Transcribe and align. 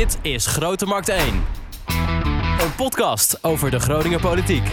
Dit 0.00 0.18
is 0.22 0.46
Grote 0.46 0.86
Markt 0.86 1.08
1. 1.08 1.44
Een 2.60 2.74
podcast 2.76 3.44
over 3.44 3.70
de 3.70 3.80
Groninger 3.80 4.20
politiek. 4.20 4.64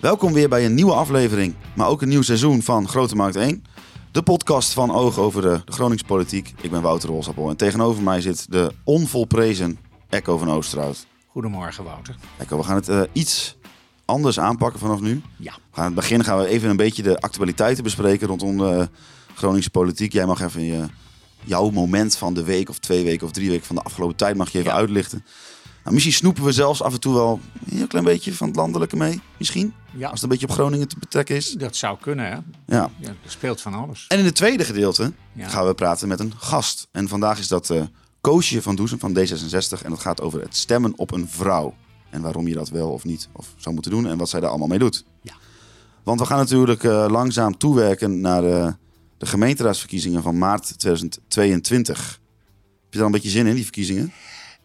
Welkom 0.00 0.32
weer 0.32 0.48
bij 0.48 0.64
een 0.64 0.74
nieuwe 0.74 0.92
aflevering, 0.92 1.54
maar 1.74 1.88
ook 1.88 2.02
een 2.02 2.08
nieuw 2.08 2.22
seizoen 2.22 2.62
van 2.62 2.88
Grote 2.88 3.14
Markt 3.14 3.36
1. 3.36 3.64
De 4.12 4.22
podcast 4.22 4.72
van 4.72 4.90
Oog 4.90 5.18
over 5.18 5.42
de, 5.42 5.60
de 5.64 5.72
Groningse 5.72 6.04
politiek. 6.04 6.54
Ik 6.60 6.70
ben 6.70 6.82
Wouter 6.82 7.08
Rolsappel 7.08 7.48
en 7.48 7.56
tegenover 7.56 8.02
mij 8.02 8.20
zit 8.20 8.52
de 8.52 8.72
onvolprezen 8.84 9.78
Echo 10.08 10.38
van 10.38 10.50
Oosterhout. 10.50 11.06
Goedemorgen, 11.26 11.84
Wouter. 11.84 12.16
Echo, 12.38 12.56
we 12.56 12.62
gaan 12.62 12.76
het 12.76 12.88
eh, 12.88 13.00
iets 13.12 13.55
anders 14.06 14.38
aanpakken 14.40 14.80
vanaf 14.80 15.00
nu. 15.00 15.22
Ja. 15.36 15.52
Aan 15.72 15.84
het 15.84 15.94
begin 15.94 16.24
gaan 16.24 16.38
we 16.38 16.46
even 16.46 16.70
een 16.70 16.76
beetje 16.76 17.02
de 17.02 17.18
actualiteiten 17.20 17.84
bespreken 17.84 18.26
rondom 18.28 18.58
de 18.58 18.88
Groningse 19.34 19.70
politiek. 19.70 20.12
Jij 20.12 20.26
mag 20.26 20.40
even 20.40 20.62
je, 20.64 20.84
jouw 21.44 21.70
moment 21.70 22.16
van 22.16 22.34
de 22.34 22.44
week 22.44 22.68
of 22.68 22.78
twee 22.78 23.04
weken 23.04 23.26
of 23.26 23.32
drie 23.32 23.50
weken 23.50 23.66
van 23.66 23.76
de 23.76 23.82
afgelopen 23.82 24.16
tijd 24.16 24.36
mag 24.36 24.50
je 24.50 24.58
even 24.58 24.70
Ja. 24.70 24.76
uitlichten. 24.76 25.24
Nou, 25.82 25.94
misschien 25.94 26.16
snoepen 26.16 26.44
we 26.44 26.52
zelfs 26.52 26.82
af 26.82 26.92
en 26.92 27.00
toe 27.00 27.14
wel 27.14 27.40
een 27.66 27.76
heel 27.76 27.86
klein 27.86 28.04
beetje 28.04 28.32
van 28.34 28.46
het 28.46 28.56
landelijke 28.56 28.96
mee. 28.96 29.20
Misschien. 29.38 29.74
Ja, 29.96 30.02
Als 30.04 30.12
het 30.12 30.22
een 30.22 30.28
beetje 30.28 30.46
op 30.46 30.52
Groningen 30.52 30.88
te 30.88 30.98
betrekken 30.98 31.36
is. 31.36 31.50
dat 31.52 31.76
zou 31.76 31.98
kunnen, 32.00 32.24
hè? 32.26 32.36
Ja. 32.76 32.90
Ja, 32.98 33.08
er 33.08 33.16
speelt 33.30 33.60
van 33.60 33.74
alles. 33.74 34.04
En 34.08 34.18
in 34.18 34.24
het 34.24 34.34
tweede 34.34 34.64
gedeelte 34.64 35.12
Ja. 35.32 35.48
gaan 35.48 35.66
we 35.66 35.74
praten 35.74 36.08
met 36.08 36.20
een 36.20 36.32
gast. 36.36 36.88
En 36.92 37.08
vandaag 37.08 37.38
is 37.38 37.48
dat 37.48 37.70
eh 37.70 37.82
Koosje 38.20 38.62
van 38.62 38.76
Doezem 38.76 38.98
van 38.98 39.18
D66. 39.18 39.82
En 39.84 39.90
dat 39.90 40.00
gaat 40.00 40.20
over 40.20 40.40
het 40.40 40.56
stemmen 40.56 40.92
op 40.96 41.12
een 41.12 41.28
vrouw. 41.28 41.74
En 42.16 42.22
waarom 42.22 42.48
je 42.48 42.54
dat 42.54 42.68
wel 42.68 42.90
of 42.90 43.04
niet 43.04 43.28
of 43.32 43.54
zou 43.56 43.74
moeten 43.74 43.92
doen. 43.92 44.06
En 44.06 44.18
wat 44.18 44.28
zij 44.28 44.40
daar 44.40 44.48
allemaal 44.48 44.68
mee 44.68 44.78
doet. 44.78 45.04
Ja. 45.22 45.34
Want 46.02 46.20
we 46.20 46.26
gaan 46.26 46.38
natuurlijk 46.38 46.84
eh, 46.84 47.06
langzaam 47.08 47.58
toewerken 47.58 48.20
naar 48.20 48.44
eh, 48.44 48.72
de 49.18 49.26
gemeenteraadsverkiezingen 49.26 50.22
van 50.22 50.38
maart 50.38 50.78
2022. 50.78 52.20
Heb 52.82 52.92
je 52.92 52.98
daar 52.98 53.06
een 53.06 53.12
beetje 53.12 53.28
zin 53.30 53.46
in, 53.46 53.54
die 53.54 53.62
verkiezingen? 53.62 54.12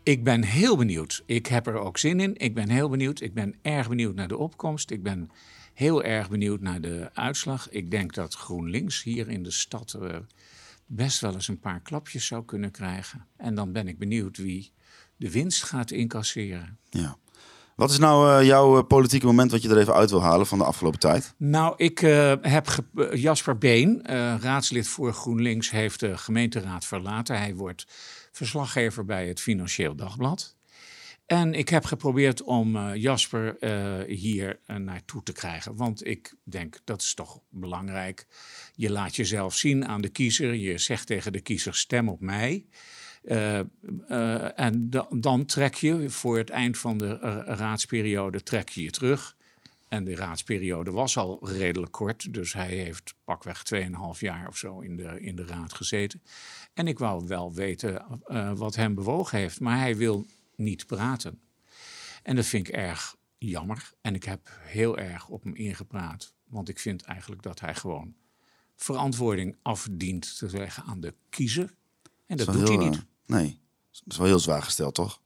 Ik 0.03 0.23
ben 0.23 0.43
heel 0.43 0.77
benieuwd. 0.77 1.23
Ik 1.25 1.45
heb 1.45 1.67
er 1.67 1.77
ook 1.77 1.97
zin 1.97 2.19
in. 2.19 2.37
Ik 2.37 2.53
ben 2.53 2.69
heel 2.69 2.89
benieuwd. 2.89 3.21
Ik 3.21 3.33
ben 3.33 3.55
erg 3.61 3.89
benieuwd 3.89 4.15
naar 4.15 4.27
de 4.27 4.37
opkomst. 4.37 4.91
Ik 4.91 5.03
ben 5.03 5.29
heel 5.73 6.03
erg 6.03 6.29
benieuwd 6.29 6.61
naar 6.61 6.81
de 6.81 7.09
uitslag. 7.13 7.69
Ik 7.69 7.91
denk 7.91 8.13
dat 8.13 8.33
GroenLinks 8.33 9.03
hier 9.03 9.29
in 9.29 9.43
de 9.43 9.51
stad 9.51 9.93
eh, 9.93 10.17
best 10.85 11.21
wel 11.21 11.33
eens 11.33 11.47
een 11.47 11.59
paar 11.59 11.79
klapjes 11.81 12.25
zou 12.25 12.45
kunnen 12.45 12.71
krijgen. 12.71 13.27
En 13.37 13.55
dan 13.55 13.71
ben 13.71 13.87
ik 13.87 13.97
benieuwd 13.97 14.37
wie 14.37 14.71
de 15.17 15.31
winst 15.31 15.63
gaat 15.63 15.91
incasseren. 15.91 16.77
Ja. 16.89 17.17
Wat 17.81 17.91
is 17.91 17.97
nou 17.97 18.39
eh, 18.39 18.47
jouw 18.47 18.77
eh, 18.77 18.87
politieke 18.87 19.25
moment 19.25 19.51
wat 19.51 19.61
je 19.61 19.69
er 19.69 19.77
even 19.77 19.93
uit 19.93 20.09
wil 20.09 20.21
halen 20.21 20.47
van 20.47 20.57
de 20.57 20.63
afgelopen 20.63 20.99
tijd? 20.99 21.33
Nou, 21.37 21.73
ik 21.77 22.01
eh, 22.01 22.33
heb 22.41 22.67
Jasper 23.13 23.57
Been, 23.57 24.01
raadslid 24.41 24.87
voor 24.87 25.13
GroenLinks, 25.13 25.71
heeft 25.71 25.99
de 25.99 26.17
gemeenteraad 26.17 26.85
verlaten. 26.85 27.37
Hij 27.37 27.55
wordt 27.55 27.85
verslaggever 28.31 29.05
bij 29.05 29.27
het 29.27 29.41
Financieel 29.41 29.95
Dagblad. 29.95 30.55
En 31.25 31.53
ik 31.53 31.69
heb 31.69 31.85
geprobeerd 31.85 32.43
om 32.43 32.93
Jasper 32.93 33.55
hier 34.07 34.59
naartoe 34.65 35.23
te 35.23 35.31
krijgen. 35.31 35.75
Want 35.75 36.07
ik 36.07 36.33
denk 36.43 36.79
dat 36.83 37.01
is 37.01 37.13
toch 37.13 37.39
belangrijk. 37.49 38.25
Je 38.75 38.91
laat 38.91 39.15
jezelf 39.15 39.55
zien 39.55 39.87
aan 39.87 40.01
de 40.01 40.09
kiezer. 40.09 40.53
Je 40.53 40.77
zegt 40.77 41.07
tegen 41.07 41.31
de 41.31 41.41
kiezer: 41.41 41.75
stem 41.75 42.09
op 42.09 42.19
mij. 42.19 42.65
Eh, 43.21 43.59
eh, 43.59 44.59
en 44.59 44.89
da- 44.89 45.07
dan 45.09 45.45
trek 45.45 45.75
je 45.75 46.09
voor 46.09 46.37
het 46.37 46.49
eind 46.49 46.77
van 46.77 46.97
de 46.97 47.19
eh, 47.19 47.41
raadsperiode 47.45 48.43
trek 48.43 48.69
je 48.69 48.83
je 48.83 48.91
terug. 48.91 49.35
En 49.87 50.03
de 50.03 50.15
raadsperiode 50.15 50.91
was 50.91 51.17
al 51.17 51.39
redelijk 51.49 51.91
kort, 51.91 52.33
dus 52.33 52.53
hij 52.53 52.75
heeft 52.75 53.13
pakweg 53.23 53.63
2,5 53.63 54.19
jaar 54.19 54.47
of 54.47 54.57
zo 54.57 54.79
in 54.79 54.95
de, 54.97 55.21
in 55.21 55.35
de 55.35 55.45
raad 55.45 55.73
gezeten. 55.73 56.21
En 56.73 56.87
ik 56.87 56.99
wou 56.99 57.27
wel 57.27 57.53
weten 57.53 58.05
wat 58.55 58.75
hem 58.75 58.95
bewogen 58.95 59.37
heeft, 59.37 59.59
maar 59.59 59.77
hij 59.79 59.95
wil 59.97 60.25
niet 60.55 60.85
praten. 60.85 61.39
En 62.23 62.35
dat 62.35 62.45
vind 62.45 62.67
ik 62.67 62.73
erg 62.73 63.15
jammer. 63.37 63.91
En 64.01 64.15
ik 64.15 64.23
heb 64.23 64.49
heel 64.61 64.97
erg 64.97 65.27
op 65.27 65.43
hem 65.43 65.55
ingepraat, 65.55 66.33
want 66.47 66.69
ik 66.69 66.79
vind 66.79 67.01
eigenlijk 67.01 67.41
dat 67.41 67.59
hij 67.59 67.75
gewoon 67.75 68.13
verantwoording 68.75 69.55
afdient 69.61 70.37
te 70.37 70.49
leggen 70.57 70.83
aan 70.83 70.99
de 71.01 71.13
kiezer. 71.29 71.73
En 72.25 72.37
dat 72.37 72.45
doet 72.45 72.67
hij 72.67 72.77
niet. 72.89 73.05
Nee, 73.31 73.59
dat 74.03 74.11
is 74.13 74.17
wel 74.17 74.27
heel 74.27 74.39
zwaar 74.39 74.61
gesteld, 74.63 74.95
toch? 74.95 75.19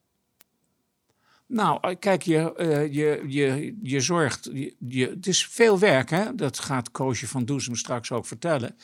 Nou, 1.47 1.77
eh, 1.81 1.95
kijk, 1.99 2.21
je, 2.21 2.55
eh, 2.55 2.93
je, 2.93 3.23
je, 3.27 3.77
je 3.81 3.99
zorgt. 3.99 4.49
Je, 4.79 5.07
het 5.09 5.27
is 5.27 5.47
veel 5.47 5.79
werk, 5.79 6.09
hè? 6.09 6.35
Dat 6.35 6.59
gaat 6.59 6.91
Koosje 6.91 7.27
van 7.27 7.45
Doezem 7.45 7.75
straks 7.75 8.11
ook 8.11 8.25
vertellen. 8.25 8.75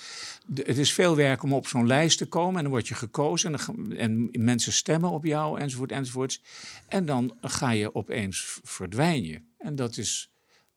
Het 0.53 0.77
is 0.77 0.93
veel 0.93 1.15
werk 1.15 1.43
om 1.43 1.53
op 1.53 1.67
zo'n 1.67 1.87
lijst 1.87 2.17
te 2.17 2.25
komen. 2.25 2.55
En 2.55 2.61
dan 2.61 2.71
word 2.71 2.87
je 2.87 2.93
gekozen. 2.95 3.55
En, 3.55 3.97
en 3.97 4.29
mensen 4.43 4.73
stemmen 4.73 5.09
op 5.09 5.25
jou, 5.25 5.59
enzovoort, 5.59 5.91
enzovoorts. 5.91 6.41
En 6.87 7.05
dan 7.05 7.37
ga 7.41 7.71
je 7.71 7.95
opeens 7.95 8.41
v- 8.41 8.57
verdwijn 8.63 9.23
je. 9.23 9.41
En 9.57 9.75
dat 9.75 9.97
is. 9.97 10.31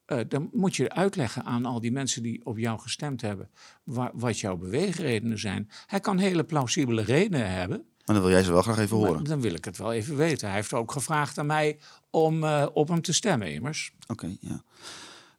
eh, 0.05 0.19
dan 0.29 0.49
moet 0.53 0.77
je 0.77 0.91
uitleggen 0.91 1.45
aan 1.45 1.65
al 1.65 1.81
die 1.81 1.93
mensen 1.93 2.23
die 2.23 2.45
op 2.47 2.59
jou 2.59 2.79
gestemd 2.81 3.21
hebben. 3.21 3.51
wa- 3.83 4.11
wat 4.15 4.39
jouw 4.41 4.57
beweegredenen 4.57 5.39
zijn. 5.39 5.71
Hij 5.87 6.01
kan 6.01 6.19
hele 6.19 6.45
plausibele 6.45 7.03
redenen 7.03 7.51
hebben. 7.51 7.85
Maar 8.05 8.15
dan 8.17 8.25
wil 8.25 8.35
jij 8.35 8.43
ze 8.43 8.53
wel 8.53 8.63
graag 8.63 8.79
even 8.79 8.99
Maar 8.99 9.09
horen. 9.09 9.25
dan 9.25 9.41
wil 9.41 9.55
ik 9.55 9.65
het 9.65 9.79
wel 9.79 9.93
even 9.93 10.17
weten. 10.17 10.47
Hij 10.47 10.57
heeft 10.57 10.73
ook 10.73 10.93
gevraagd 10.93 11.39
aan 11.39 11.47
mij 11.47 11.79
om 12.11 12.45
eh, 12.45 12.67
op 12.73 12.89
hem 12.89 13.03
te 13.03 13.13
stemmen, 13.13 13.53
immers. 13.53 13.93
Oké, 14.07 14.37
ja. 14.41 14.63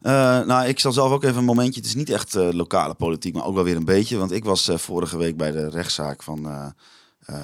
Eh, 0.00 0.46
nou, 0.46 0.66
ik 0.68 0.78
zal 0.80 0.92
zelf 0.92 1.12
ook 1.12 1.24
even 1.24 1.36
een 1.36 1.44
momentje. 1.44 1.80
Het 1.80 1.88
is 1.88 1.94
niet 1.94 2.10
echt 2.10 2.34
eh, 2.34 2.48
lokale 2.52 2.94
politiek, 2.94 3.34
maar 3.34 3.44
ook 3.44 3.54
wel 3.54 3.64
weer 3.64 3.76
een 3.76 3.84
beetje. 3.84 4.16
Want 4.16 4.32
ik 4.32 4.44
was 4.44 4.70
vorige 4.74 5.18
week 5.18 5.36
bij 5.36 5.50
de 5.50 5.68
rechtszaak 5.70 6.22
van, 6.22 6.74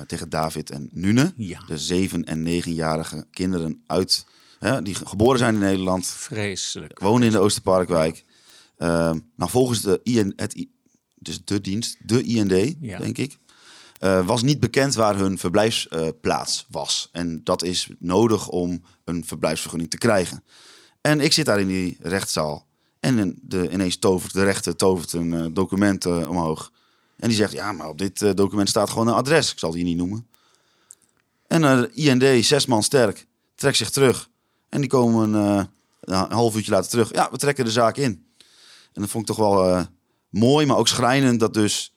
tegen 0.07 0.29
David 0.29 0.71
en 0.71 0.89
Nune. 0.93 1.33
Ja. 1.37 1.63
De 1.67 1.79
zeven- 1.79 2.25
en 2.25 2.43
negenjarige 2.43 3.27
kinderen 3.31 3.83
uit, 3.87 4.27
die 4.83 4.95
ge- 4.95 5.07
geboren 5.07 5.39
zijn 5.39 5.55
in 5.55 5.61
Nederland. 5.61 6.07
Vreselijk. 6.07 6.99
Wonen 6.99 7.27
in 7.27 7.33
de 7.33 7.39
Oosterparkwijk. 7.39 8.25
Nou, 8.79 9.21
volgens 9.37 9.81
de, 9.81 10.01
IN, 10.03 10.33
het, 10.37 10.67
dus 11.15 11.45
de 11.45 11.61
dienst, 11.61 11.97
de 12.07 12.23
IND, 12.23 12.77
Ja. 12.81 12.99
denk 12.99 13.19
ik. 13.19 13.39
Eh, 14.03 14.27
was 14.27 14.43
niet 14.43 14.61
bekend 14.61 14.95
waar 14.95 15.17
hun 15.17 15.39
verblijfsplaats 15.39 16.67
was. 16.69 17.09
En 17.13 17.41
dat 17.45 17.63
is 17.63 17.89
nodig 17.99 18.49
om 18.49 18.83
een 19.05 19.25
verblijfsvergunning 19.25 19.91
te 19.91 19.99
krijgen. 19.99 20.45
En 21.01 21.21
ik 21.21 21.33
zit 21.33 21.47
daar 21.47 21.61
in 21.61 21.67
die 21.67 21.97
rechtszaal. 22.01 22.67
En 23.01 23.39
de, 23.43 23.71
ineens 23.71 23.97
tovert 23.97 24.33
de 24.33 24.45
rechter 24.45 24.77
tovert 24.77 25.13
een 25.13 25.35
eh, 25.35 25.47
document 25.53 26.05
eh, 26.05 26.29
omhoog. 26.29 26.73
En 27.17 27.29
die 27.29 27.37
zegt, 27.37 27.53
ja, 27.53 27.73
maar 27.73 27.89
op 27.89 27.99
dit 27.99 28.23
eh, 28.23 28.31
document 28.35 28.69
staat 28.69 28.91
gewoon 28.91 29.09
een 29.09 29.15
adres. 29.15 29.53
Ik 29.53 29.59
zal 29.59 29.71
die 29.71 29.85
niet 29.85 29.97
noemen. 29.97 30.27
En 31.53 31.65
eh, 31.65 31.81
de 31.81 31.91
IND, 31.93 32.45
zes 32.45 32.67
man 32.67 32.83
sterk, 32.83 33.27
trekt 33.55 33.77
zich 33.77 33.91
terug. 33.91 34.29
En 34.69 34.81
die 34.81 34.91
komen 34.91 35.35
eh, 35.35 35.65
een 36.01 36.33
half 36.33 36.57
uurtje 36.57 36.71
later 36.71 36.91
terug. 36.91 37.13
Ja, 37.13 37.29
we 37.31 37.37
trekken 37.37 37.65
de 37.65 37.71
zaak 37.71 37.97
in. 37.97 38.27
En 38.93 39.01
dat 39.01 39.11
vond 39.11 39.29
ik 39.29 39.37
toch 39.37 39.47
wel 39.47 39.69
eh, 39.69 39.85
mooi, 40.29 40.67
maar 40.67 40.77
ook 40.77 40.89
schrijnend 40.89 41.41
dat 41.41 41.55
dus 41.55 41.95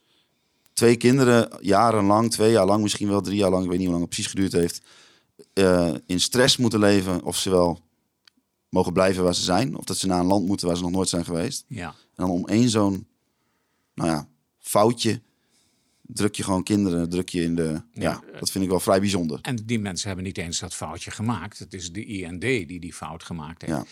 twee 0.75 0.95
kinderen 0.95 1.49
jarenlang, 1.61 2.31
twee 2.31 2.51
jaar 2.51 2.65
lang, 2.65 2.81
misschien 2.81 3.07
wel 3.07 3.21
drie 3.21 3.37
jaar 3.37 3.49
lang, 3.49 3.63
ik 3.63 3.69
weet 3.69 3.77
niet 3.79 3.87
hoe 3.87 3.97
lang 3.97 4.07
het 4.07 4.15
precies 4.15 4.31
geduurd 4.31 4.51
heeft, 4.51 4.81
eh, 5.53 5.93
in 6.05 6.19
stress 6.19 6.57
moeten 6.57 6.79
leven 6.79 7.23
of 7.23 7.37
ze 7.37 7.49
wel 7.49 7.79
mogen 8.69 8.93
blijven 8.93 9.23
waar 9.23 9.35
ze 9.35 9.43
zijn. 9.43 9.77
Of 9.77 9.83
dat 9.83 9.97
ze 9.97 10.07
naar 10.07 10.19
een 10.19 10.25
land 10.25 10.45
moeten 10.45 10.67
waar 10.67 10.75
ze 10.75 10.83
nog 10.83 10.91
nooit 10.91 11.09
zijn 11.09 11.25
geweest. 11.25 11.65
Ja. 11.67 11.87
En 11.87 12.25
dan 12.25 12.29
om 12.29 12.47
één 12.47 12.69
zo'n, 12.69 13.07
nou 13.93 14.09
ja, 14.09 14.27
foutje 14.59 15.21
druk 16.07 16.35
je 16.35 16.43
gewoon 16.43 16.63
kinderen, 16.63 17.09
druk 17.09 17.29
je 17.29 17.41
in 17.41 17.55
de... 17.55 17.81
Ja, 17.93 18.01
Ja, 18.01 18.21
dat 18.39 18.51
vind 18.51 18.63
ik 18.63 18.69
wel 18.69 18.79
vrij 18.79 18.99
bijzonder. 18.99 19.39
En 19.41 19.55
die 19.65 19.79
mensen 19.79 20.07
hebben 20.07 20.25
niet 20.25 20.37
eens 20.37 20.59
dat 20.59 20.73
foutje 20.73 21.11
gemaakt. 21.11 21.59
Het 21.59 21.73
is 21.73 21.91
de 21.91 22.05
IND 22.05 22.41
die 22.41 22.79
die 22.79 22.93
fout 22.93 23.23
gemaakt 23.23 23.61
heeft. 23.61 23.73
Ja. 23.73 23.85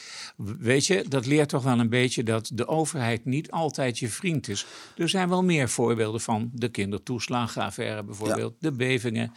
Weet 0.59 0.85
je, 0.85 1.05
dat 1.09 1.25
leert 1.25 1.49
toch 1.49 1.63
wel 1.63 1.79
een 1.79 1.89
beetje 1.89 2.23
dat 2.23 2.51
de 2.53 2.67
overheid 2.67 3.25
niet 3.25 3.51
altijd 3.51 3.99
je 3.99 4.09
vriend 4.09 4.47
is. 4.47 4.65
Er 4.97 5.09
zijn 5.09 5.29
wel 5.29 5.43
meer 5.43 5.69
voorbeelden 5.69 6.21
van 6.21 6.49
de 6.53 6.69
kindertoeslagenaffaire 6.69 8.03
bijvoorbeeld, 8.03 8.53
de 8.59 8.71
bevingen 8.71 9.31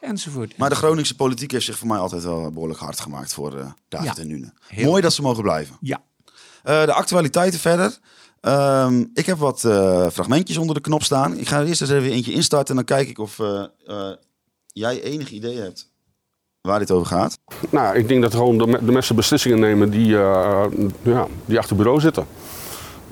enzovoort. 0.00 0.56
Maar 0.56 0.68
de 0.68 0.74
Groningse 0.74 1.16
politiek 1.16 1.50
heeft 1.50 1.64
zich 1.64 1.78
voor 1.78 1.88
mij 1.88 1.98
altijd 1.98 2.22
wel 2.22 2.50
behoorlijk 2.50 2.80
hard 2.80 3.00
gemaakt 3.00 3.34
voor 3.34 3.58
eh 3.58 3.70
David 3.88 4.18
en 4.18 4.26
Nune. 4.26 4.52
Mooi 4.76 5.02
dat 5.02 5.12
ze 5.12 5.22
mogen 5.22 5.42
blijven. 5.42 5.76
Ja, 5.80 6.02
Eh, 6.62 6.84
de 6.84 6.92
actualiteiten 6.92 7.60
verder. 7.60 7.98
Ehm, 8.40 9.04
ik 9.14 9.26
heb 9.26 9.38
wat 9.38 9.64
eh, 9.64 10.06
fragmentjes 10.08 10.56
onder 10.56 10.74
de 10.74 10.80
knop 10.80 11.02
staan. 11.02 11.36
Ik 11.38 11.48
ga 11.48 11.58
er 11.60 11.66
eerst 11.66 11.80
eens 11.80 11.90
even 11.90 12.10
eentje 12.10 12.32
instarten 12.32 12.68
en 12.68 12.84
dan 12.84 12.96
kijk 12.96 13.08
ik 13.08 13.18
of 13.18 13.38
eh, 13.38 13.64
eh, 13.86 14.10
jij 14.66 15.02
enig 15.02 15.30
idee 15.30 15.56
hebt 15.58 15.88
waar 16.60 16.78
dit 16.78 16.90
over 16.90 17.06
gaat. 17.06 17.38
Nou, 17.70 17.96
ik 17.96 18.08
denk 18.08 18.22
dat 18.22 18.34
gewoon 18.34 18.58
de, 18.58 18.66
me- 18.66 18.84
de 18.84 18.92
mensen 18.92 19.16
beslissingen 19.16 19.58
nemen 19.58 19.90
die, 19.90 20.06
ja, 20.06 21.26
die 21.44 21.58
achter 21.58 21.68
het 21.68 21.76
bureau 21.76 22.00
zitten. 22.00 22.26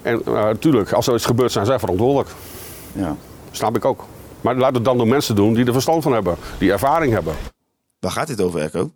En 0.02 0.22
natuurlijk, 0.24 0.92
als 0.92 1.06
er 1.06 1.14
iets 1.14 1.24
gebeurt, 1.26 1.52
zijn 1.52 1.66
zij 1.66 1.78
verantwoordelijk. 1.78 2.30
Ja. 2.92 3.16
Snap 3.50 3.76
ik 3.76 3.84
ook. 3.84 4.04
Maar 4.40 4.56
laat 4.56 4.74
het 4.74 4.84
dan 4.84 4.96
door 4.96 5.08
mensen 5.08 5.36
doen 5.36 5.54
die 5.54 5.64
er 5.66 5.72
verstand 5.72 6.02
van 6.02 6.12
hebben, 6.12 6.36
die 6.58 6.72
ervaring 6.72 7.12
hebben. 7.12 7.34
Waar 7.98 8.10
gaat 8.10 8.26
dit 8.26 8.40
over, 8.40 8.60
Echo? 8.60 8.90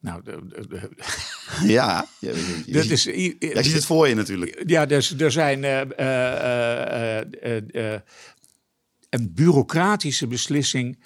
Nou, 0.00 0.22
de, 0.24 0.38
de- 0.48 0.66
de- 0.68 0.90
Ja, 1.72 2.06
je, 2.20 2.26
je- 2.26 2.62
je 2.66 2.72
Dat 2.72 2.82
ziet- 2.82 2.92
is, 2.92 3.06
i- 3.06 3.36
jij 3.38 3.62
ziet 3.62 3.72
het 3.74 3.84
voor 3.86 4.08
je 4.08 4.14
natuurlijk. 4.14 4.62
Ja, 4.66 4.86
dus 4.86 5.14
er 5.18 5.32
zijn 5.32 5.64
eh, 5.64 5.80
eh, 5.80 7.94
eh, 7.94 8.00
een 9.10 9.32
bureaucratische 9.34 10.26
beslissing 10.26 10.98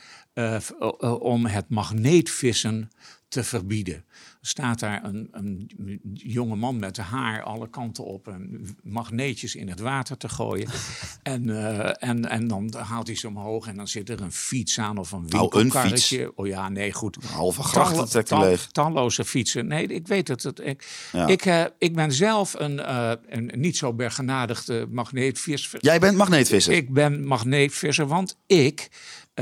om 1.19 1.47
het 1.47 1.69
magneetvissen 1.69 2.91
te 3.29 3.45
verbieden. 3.45 4.05
Staat 4.45 4.79
daar 4.81 5.05
een, 5.05 5.29
een 5.33 5.71
jonge 6.15 6.57
man 6.57 6.79
met 6.79 6.97
haar 6.97 7.43
alle 7.43 7.69
kanten 7.71 8.05
op 8.05 8.29
en 8.29 8.67
magneetjes 8.83 9.55
in 9.55 9.69
het 9.69 9.81
water 9.81 10.17
te 10.17 10.29
gooien. 10.29 10.69
en, 11.23 11.51
eh, 11.51 12.09
en, 12.09 12.29
en 12.29 12.49
dan 12.49 12.75
haalt 12.77 13.07
hij 13.07 13.17
ze 13.17 13.29
omhoog 13.29 13.67
en 13.67 13.77
dan 13.77 13.89
zit 13.89 14.09
er 14.09 14.21
een 14.21 14.33
fiets 14.33 14.79
aan 14.79 14.99
of 14.99 15.13
een 15.13 15.25
Nou, 15.29 15.45
een 15.45 15.51
winkelkarretje. 15.61 16.33
Oh 16.35 16.47
ja, 16.47 16.69
nee, 16.69 16.93
goed. 16.93 17.17
halve 17.25 17.63
grachten 17.63 17.95
Tallo- 17.95 18.09
trekt 18.09 18.29
hij 18.31 18.39
tal- 18.39 18.49
leeg. 18.49 18.67
Talloze 18.67 19.25
fietsen. 19.25 19.67
Nee, 19.67 19.87
ik 19.87 20.07
weet 20.07 20.29
het. 20.29 20.43
het 20.43 20.61
ik, 20.61 21.09
Ja. 21.13 21.27
ik, 21.27 21.45
eh, 21.47 21.65
ik 21.79 21.95
ben 21.95 22.13
zelf 22.13 22.55
een, 22.59 22.81
eh, 22.81 23.13
een 23.29 23.51
niet 23.55 23.77
zo 23.77 23.93
bergenadigde 23.93 24.87
magneetvisser. 24.91 25.79
Jij 25.83 25.99
bent 25.99 26.17
magneetvisser. 26.17 26.73
Ik 26.75 26.93
ben 26.93 27.27
magneetvisser, 27.27 28.07
want 28.07 28.39
ik 28.47 28.89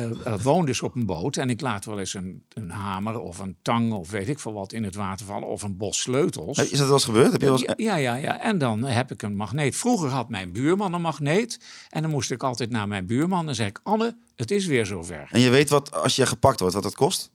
eh, 0.00 0.32
eh, 0.32 0.40
woon 0.40 0.66
dus 0.66 0.82
op 0.82 0.94
een 0.94 1.06
boot 1.06 1.36
en 1.36 1.50
ik 1.50 1.60
laat 1.60 1.84
wel 1.84 1.98
eens 1.98 2.14
een, 2.14 2.44
een 2.48 2.70
hamer 2.70 3.20
of 3.20 3.38
een 3.38 3.56
tang 3.62 3.92
of 3.92 4.10
weet 4.10 4.28
ik 4.28 4.38
veel 4.38 4.52
wat 4.52 4.72
in 4.72 4.84
het 4.84 4.94
water 4.94 5.26
vallen 5.26 5.48
of 5.48 5.62
een 5.62 5.76
bos 5.76 6.00
sleutels. 6.00 6.58
Is 6.58 6.70
dat 6.70 6.86
wel 6.86 6.92
eens 6.92 7.04
gebeurd? 7.04 7.32
Heb 7.32 7.40
je 7.40 7.46
wel 7.46 7.58
eens... 7.58 7.72
Ja, 7.76 7.96
ja, 7.96 8.14
ja. 8.14 8.40
En 8.40 8.58
dan 8.58 8.82
heb 8.82 9.10
ik 9.10 9.22
een 9.22 9.36
magneet. 9.36 9.76
Vroeger 9.76 10.08
had 10.08 10.28
mijn 10.28 10.52
buurman 10.52 10.92
een 10.92 11.00
magneet. 11.00 11.60
En 11.88 12.02
dan 12.02 12.10
moest 12.10 12.30
ik 12.30 12.42
altijd 12.42 12.70
naar 12.70 12.88
mijn 12.88 13.06
buurman. 13.06 13.48
En 13.48 13.54
zei 13.54 13.68
ik, 13.68 13.80
Anne, 13.82 14.16
het 14.36 14.50
is 14.50 14.66
weer 14.66 14.86
zover. 14.86 15.28
En 15.30 15.40
je 15.40 15.50
weet 15.50 15.68
wat, 15.68 15.92
als 15.92 16.16
je 16.16 16.26
gepakt 16.26 16.60
wordt, 16.60 16.74
wat 16.74 16.82
dat 16.82 16.94
kost? 16.94 17.30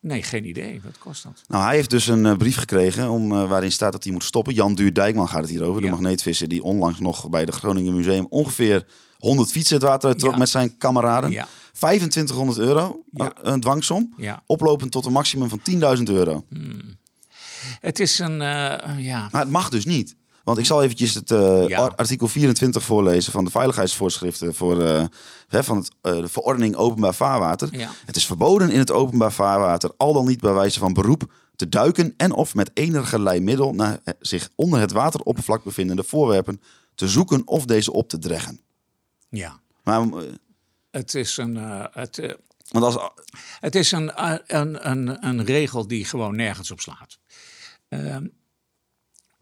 Nee, 0.00 0.22
geen 0.22 0.44
idee. 0.44 0.80
Wat 0.84 0.98
kost 0.98 1.22
dat? 1.22 1.42
Nou, 1.48 1.64
hij 1.64 1.74
heeft 1.74 1.90
dus 1.90 2.06
een 2.06 2.26
eh, 2.26 2.36
brief 2.36 2.56
gekregen 2.56 3.10
om, 3.10 3.32
eh, 3.32 3.48
waarin 3.48 3.72
staat 3.72 3.92
dat 3.92 4.04
hij 4.04 4.12
moet 4.12 4.24
stoppen. 4.24 4.54
Jan 4.54 4.74
Duur-Dijkman 4.74 5.28
gaat 5.28 5.40
het 5.40 5.50
hier 5.50 5.62
over. 5.64 5.82
De 5.82 5.88
magneetvisser 5.88 6.48
die 6.48 6.62
onlangs 6.62 6.98
nog 6.98 7.28
bij 7.28 7.44
de 7.44 7.52
Groningen 7.52 7.94
Museum 7.94 8.26
ongeveer 8.28 8.86
100 9.18 9.50
fietsen 9.50 9.74
het 9.76 9.84
water 9.84 10.08
uit 10.08 10.18
trok 10.18 10.32
Ja. 10.32 10.38
met 10.38 10.48
zijn 10.48 10.76
kameraden. 10.78 11.30
Ja. 11.30 11.46
2500 11.72 12.58
euro, 12.58 13.02
Ja. 13.10 13.32
eh, 13.32 13.52
een 13.52 13.60
dwangsom. 13.60 14.14
Oplopend 14.46 14.92
tot 14.92 15.06
een 15.06 15.12
maximum 15.12 15.48
van 15.48 15.60
10.000 15.62 16.08
euro. 16.08 16.44
Het 17.80 18.00
is 18.00 18.18
een, 18.18 18.40
eh, 18.42 18.98
ja... 19.04 19.28
Maar 19.32 19.40
het 19.40 19.50
mag 19.50 19.68
dus 19.68 19.84
niet. 19.84 20.16
Want 20.44 20.58
ik 20.58 20.64
zal 20.66 20.82
eventjes 20.82 21.14
het 21.14 21.30
eh, 21.30 21.68
Ja. 21.68 21.92
artikel 21.96 22.28
24 22.28 22.82
voorlezen 22.82 23.32
van 23.32 23.44
de 23.44 23.50
veiligheidsvoorschriften 23.50 24.54
voor, 24.54 24.82
eh, 24.82 25.04
hè, 25.48 25.64
van 25.64 25.76
het, 25.76 25.90
de 26.00 26.28
verordening 26.28 26.76
openbaar 26.76 27.14
vaarwater. 27.14 27.68
Ja. 27.78 27.90
Het 28.06 28.16
is 28.16 28.26
verboden 28.26 28.70
in 28.70 28.78
het 28.78 28.90
openbaar 28.90 29.32
vaarwater 29.32 29.90
al 29.96 30.12
dan 30.12 30.26
niet 30.26 30.40
bij 30.40 30.52
wijze 30.52 30.78
van 30.78 30.92
beroep 30.92 31.32
te 31.56 31.68
duiken 31.68 32.14
en 32.16 32.32
of 32.32 32.54
met 32.54 32.70
enigerlei 32.74 33.40
middel 33.40 33.72
naar 33.72 33.98
zich 34.20 34.48
onder 34.54 34.80
het 34.80 34.92
wateroppervlak 34.92 35.64
bevindende 35.64 36.04
voorwerpen 36.04 36.60
te 36.94 37.08
zoeken 37.08 37.42
of 37.46 37.64
deze 37.64 37.92
op 37.92 38.08
te 38.08 38.18
dreggen. 38.18 38.60
Ja. 39.36 39.60
Maar, 39.84 40.00
eh, 40.02 40.32
Het 40.90 41.14
is 41.14 41.36
een... 41.36 41.56
eh, 41.56 41.84
het, 41.90 42.18
eh, 42.18 42.32
want 42.70 42.84
als, 42.84 43.10
Het 43.60 43.74
is 43.74 43.92
een, 43.92 44.12
een, 44.46 44.90
een, 44.90 45.26
een 45.26 45.44
regel 45.44 45.86
die 45.86 46.04
gewoon 46.04 46.36
nergens 46.36 46.70
op 46.70 46.80
slaat. 46.80 47.18
Ehm, 47.88 48.26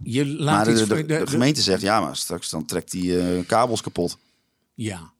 je 0.02 0.26
laat 0.26 0.54
maar 0.66 0.74
de, 0.74 0.80
iets... 0.80 1.06
de, 1.06 1.26
gemeente 1.26 1.60
zegt 1.62 1.82
ja, 1.82 2.00
maar 2.00 2.16
straks 2.16 2.50
dan 2.50 2.64
trekt 2.64 2.90
die 2.90 3.44
kabels 3.44 3.80
kapot. 3.80 4.18
Ja. 4.74 5.12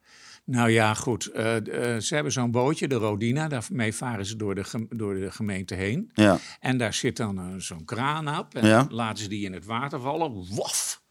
Nou 0.45 0.71
ja, 0.71 0.95
goed. 0.95 1.23
ze 1.23 2.07
hebben 2.09 2.33
zo'n 2.33 2.51
bootje, 2.51 2.89
de 2.89 2.95
Rodina. 2.95 3.49
Daarmee 3.49 3.95
varen 3.95 4.27
ze 4.27 4.37
door 4.37 4.55
de, 4.55 4.87
door 4.91 5.15
de 5.15 5.31
gemeente 5.31 5.75
heen. 5.75 6.11
Ja. 6.15 6.39
En 6.61 6.79
daar 6.79 6.95
zit 6.95 7.17
dan 7.17 7.61
zo'n 7.63 7.85
kraan 7.85 8.39
op. 8.39 8.55
En 8.55 8.67
Ja. 8.67 8.87
laten 8.91 9.23
ze 9.23 9.29
die 9.29 9.45
in 9.45 9.53
het 9.53 9.65
water 9.65 10.01
vallen. 10.01 10.55
Waf! 10.55 11.03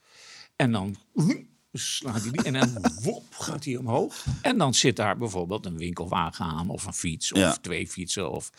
En 0.56 0.72
dan 0.72 0.96
slaat 1.74 2.22
hij 2.22 2.32
die. 2.32 2.42
En 2.44 2.54
dan 2.54 2.86
wop, 3.02 3.24
gaat 3.30 3.66
hij 3.66 3.76
omhoog. 3.78 4.26
En 4.42 4.58
dan 4.58 4.74
zit 4.74 4.96
daar 4.96 5.18
bijvoorbeeld 5.18 5.66
een 5.66 5.78
winkelwagen 5.78 6.46
aan. 6.46 6.70
Of 6.70 6.86
een 6.86 6.94
fiets. 6.94 7.32
Of 7.32 7.40
Ja. 7.40 7.58
twee 7.62 7.88
fietsen. 7.88 8.32
Of 8.32 8.50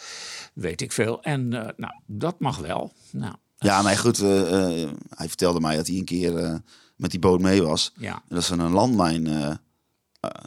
weet 0.54 0.80
ik 0.80 0.92
veel. 0.92 1.22
En 1.22 1.52
eh, 1.52 1.72
nou, 1.76 1.92
dat 2.06 2.40
mag 2.40 2.56
wel. 2.58 2.92
Nou, 3.10 3.34
Ja, 3.58 3.82
maar 3.82 3.96
goed, 3.98 4.18
eh, 4.20 4.82
eh, 4.82 4.90
hij 5.08 5.28
vertelde 5.28 5.60
mij 5.60 5.76
dat 5.76 5.86
hij 5.86 5.96
een 5.96 6.04
keer 6.04 6.62
met 6.96 7.10
die 7.10 7.20
boot 7.20 7.40
mee 7.40 7.62
was. 7.62 7.92
ja, 7.96 8.14
En 8.28 8.34
dat 8.34 8.44
ze 8.44 8.52
een 8.54 8.70
landmijn 8.72 9.28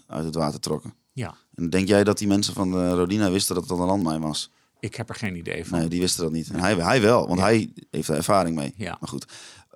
uit 0.08 0.25
het 0.25 0.36
water 0.36 0.60
trokken. 0.60 0.94
ja. 1.14 1.36
En 1.56 1.69
denk 1.69 1.88
jij 1.88 2.04
dat 2.04 2.18
die 2.18 2.28
mensen 2.28 2.54
van 2.54 2.72
de 2.72 2.90
Rodina 2.94 3.31
wisten 3.31 3.56
dat 3.56 3.69
het 3.69 3.80
een 3.80 3.86
landmijn 3.86 4.22
was? 4.22 4.52
Ik 4.80 4.96
heb 4.96 5.10
er 5.10 5.16
geen 5.16 5.36
idee 5.36 5.66
van. 5.66 5.80
Nee, 5.80 5.88
die 5.88 6.00
wisten 6.00 6.24
dat 6.24 6.31
niet. 6.31 6.50
En 6.50 6.60
hij, 6.60 6.75
hij 6.75 7.02
wel, 7.02 7.28
want 7.28 7.40
hij 7.40 7.72
heeft 7.92 8.08
er 8.08 8.16
ervaring 8.16 8.56
mee. 8.56 8.74
Ja. 8.78 8.98
Maar 9.00 9.10
goed, 9.10 9.25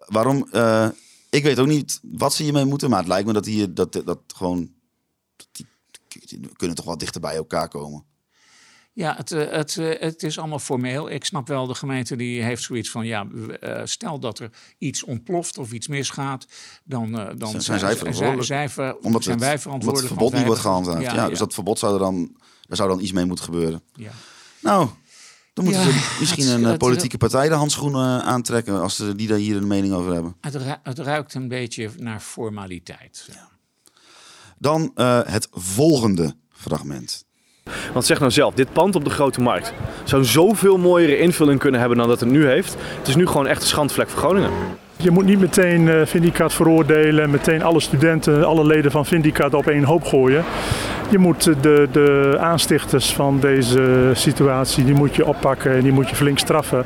waarom? 0.05 0.47
Ik 1.31 1.43
weet 1.43 1.59
ook 1.59 1.67
niet 1.67 1.99
wat 2.01 2.33
ze 2.33 2.43
hiermee 2.43 2.65
moeten, 2.65 2.89
maar 2.89 2.99
het 2.99 3.07
lijkt 3.07 3.27
me 3.27 3.33
dat 3.33 3.43
die, 3.43 3.73
dat, 3.73 4.01
dat 4.05 4.19
gewoon, 4.35 4.71
dat 5.35 5.47
die, 5.51 5.65
die 6.25 6.49
kunnen 6.55 6.75
toch 6.75 6.85
wel 6.85 6.97
dichter 6.97 7.21
bij 7.21 7.35
elkaar 7.35 7.67
komen. 7.67 8.05
Ja, 8.93 9.15
het, 9.15 9.31
eh, 9.31 9.51
het, 9.51 9.77
eh, 9.77 9.99
het 9.99 10.23
is 10.23 10.39
allemaal 10.39 10.59
formeel. 10.59 11.09
Ik 11.09 11.25
snap 11.25 11.47
wel, 11.47 11.67
de 11.67 11.73
gemeente 11.75 12.15
die 12.15 12.43
heeft 12.43 12.63
zoiets 12.63 12.89
van... 12.91 13.05
ja, 13.05 13.27
eh, 13.59 13.81
stel 13.83 14.19
dat 14.19 14.39
er 14.39 14.49
iets 14.77 15.03
ontploft 15.03 15.57
of 15.57 15.71
iets 15.71 15.87
misgaat... 15.87 16.45
dan, 16.83 17.11
dan 17.11 17.49
Zijn- 17.49 17.61
zijn 17.61 17.79
zij 17.79 17.95
verantwoordelijk? 17.95 18.45
Zij, 18.47 18.93
Omdat 19.01 19.23
zijn 19.23 19.35
het, 19.35 19.43
wij 19.43 19.51
omdat 19.53 19.61
verantwoordelijk. 19.61 20.09
het 20.09 20.17
verbod 20.17 20.33
niet 20.33 20.45
wordt 20.45 20.61
gehandhaafd. 20.61 20.97
hebben- 21.05 21.15
Ja, 21.23 21.29
dus 21.29 21.39
dat 21.39 21.53
verbod 21.53 21.79
zou 21.79 21.93
er 21.93 21.99
dan, 21.99 22.35
daar 22.67 22.77
zou 22.77 22.89
dan 22.89 22.99
iets 22.99 23.11
mee 23.11 23.25
moeten 23.25 23.45
gebeuren. 23.45 23.81
ja. 23.93 24.11
Nou, 24.61 24.89
dan 25.53 25.63
moeten 25.65 25.83
Ja, 25.83 25.89
ze 25.91 26.15
misschien 26.19 26.47
een 26.47 26.65
eh, 26.65 26.77
politieke 26.77 27.17
partij 27.17 27.49
de 27.49 27.55
handschoenen 27.55 28.19
eh, 28.19 28.27
aantrekken 28.27 28.81
als 28.81 28.95
ze 28.95 29.15
die 29.15 29.27
daar 29.27 29.37
hier 29.37 29.55
een 29.55 29.67
mening 29.67 29.93
over 29.93 30.13
hebben. 30.13 30.35
Het, 30.41 30.55
ru- 30.55 30.79
het 30.83 30.99
ruikt 30.99 31.33
een 31.33 31.47
beetje 31.47 31.89
naar 31.97 32.19
formaliteit. 32.19 33.29
Dan 34.57 34.91
eh, 34.95 35.19
het 35.25 35.47
volgende 35.51 36.35
fragment. 36.51 37.25
Want 37.93 38.05
zeg 38.05 38.19
nou 38.19 38.31
zelf, 38.31 38.53
dit 38.53 38.73
pand 38.73 38.95
op 38.95 39.03
de 39.03 39.09
Grote 39.09 39.41
Markt 39.41 39.73
zou 40.03 40.25
zoveel 40.25 40.77
mooiere 40.77 41.17
invulling 41.19 41.59
kunnen 41.59 41.79
hebben 41.79 41.97
dan 41.97 42.07
dat 42.07 42.19
het 42.19 42.29
nu 42.29 42.45
heeft. 42.47 42.75
Het 42.79 43.07
is 43.07 43.15
nu 43.15 43.27
gewoon 43.27 43.47
echt 43.47 43.61
een 43.61 43.67
schandvlek 43.67 44.09
voor 44.09 44.19
Groningen. 44.19 44.51
Je 45.01 45.11
moet 45.11 45.25
niet 45.25 45.39
meteen 45.39 45.89
eh 45.89 46.05
Vindicat 46.05 46.53
veroordelen, 46.53 47.29
meteen 47.29 47.63
alle 47.63 47.79
studenten, 47.79 48.45
alle 48.45 48.65
leden 48.65 48.91
van 48.91 49.05
Vindicat 49.05 49.53
op 49.53 49.67
één 49.67 49.83
hoop 49.83 50.03
gooien. 50.03 50.43
Je 51.09 51.17
moet 51.17 51.43
de, 51.43 51.87
de 51.91 52.37
aanstichters 52.39 53.13
van 53.13 53.39
deze 53.39 54.11
situatie, 54.13 54.85
die 54.85 54.93
moet 54.93 55.15
je 55.15 55.25
oppakken 55.25 55.71
en 55.71 55.81
die 55.81 55.91
moet 55.91 56.09
je 56.09 56.15
flink 56.15 56.39
straffen. 56.39 56.85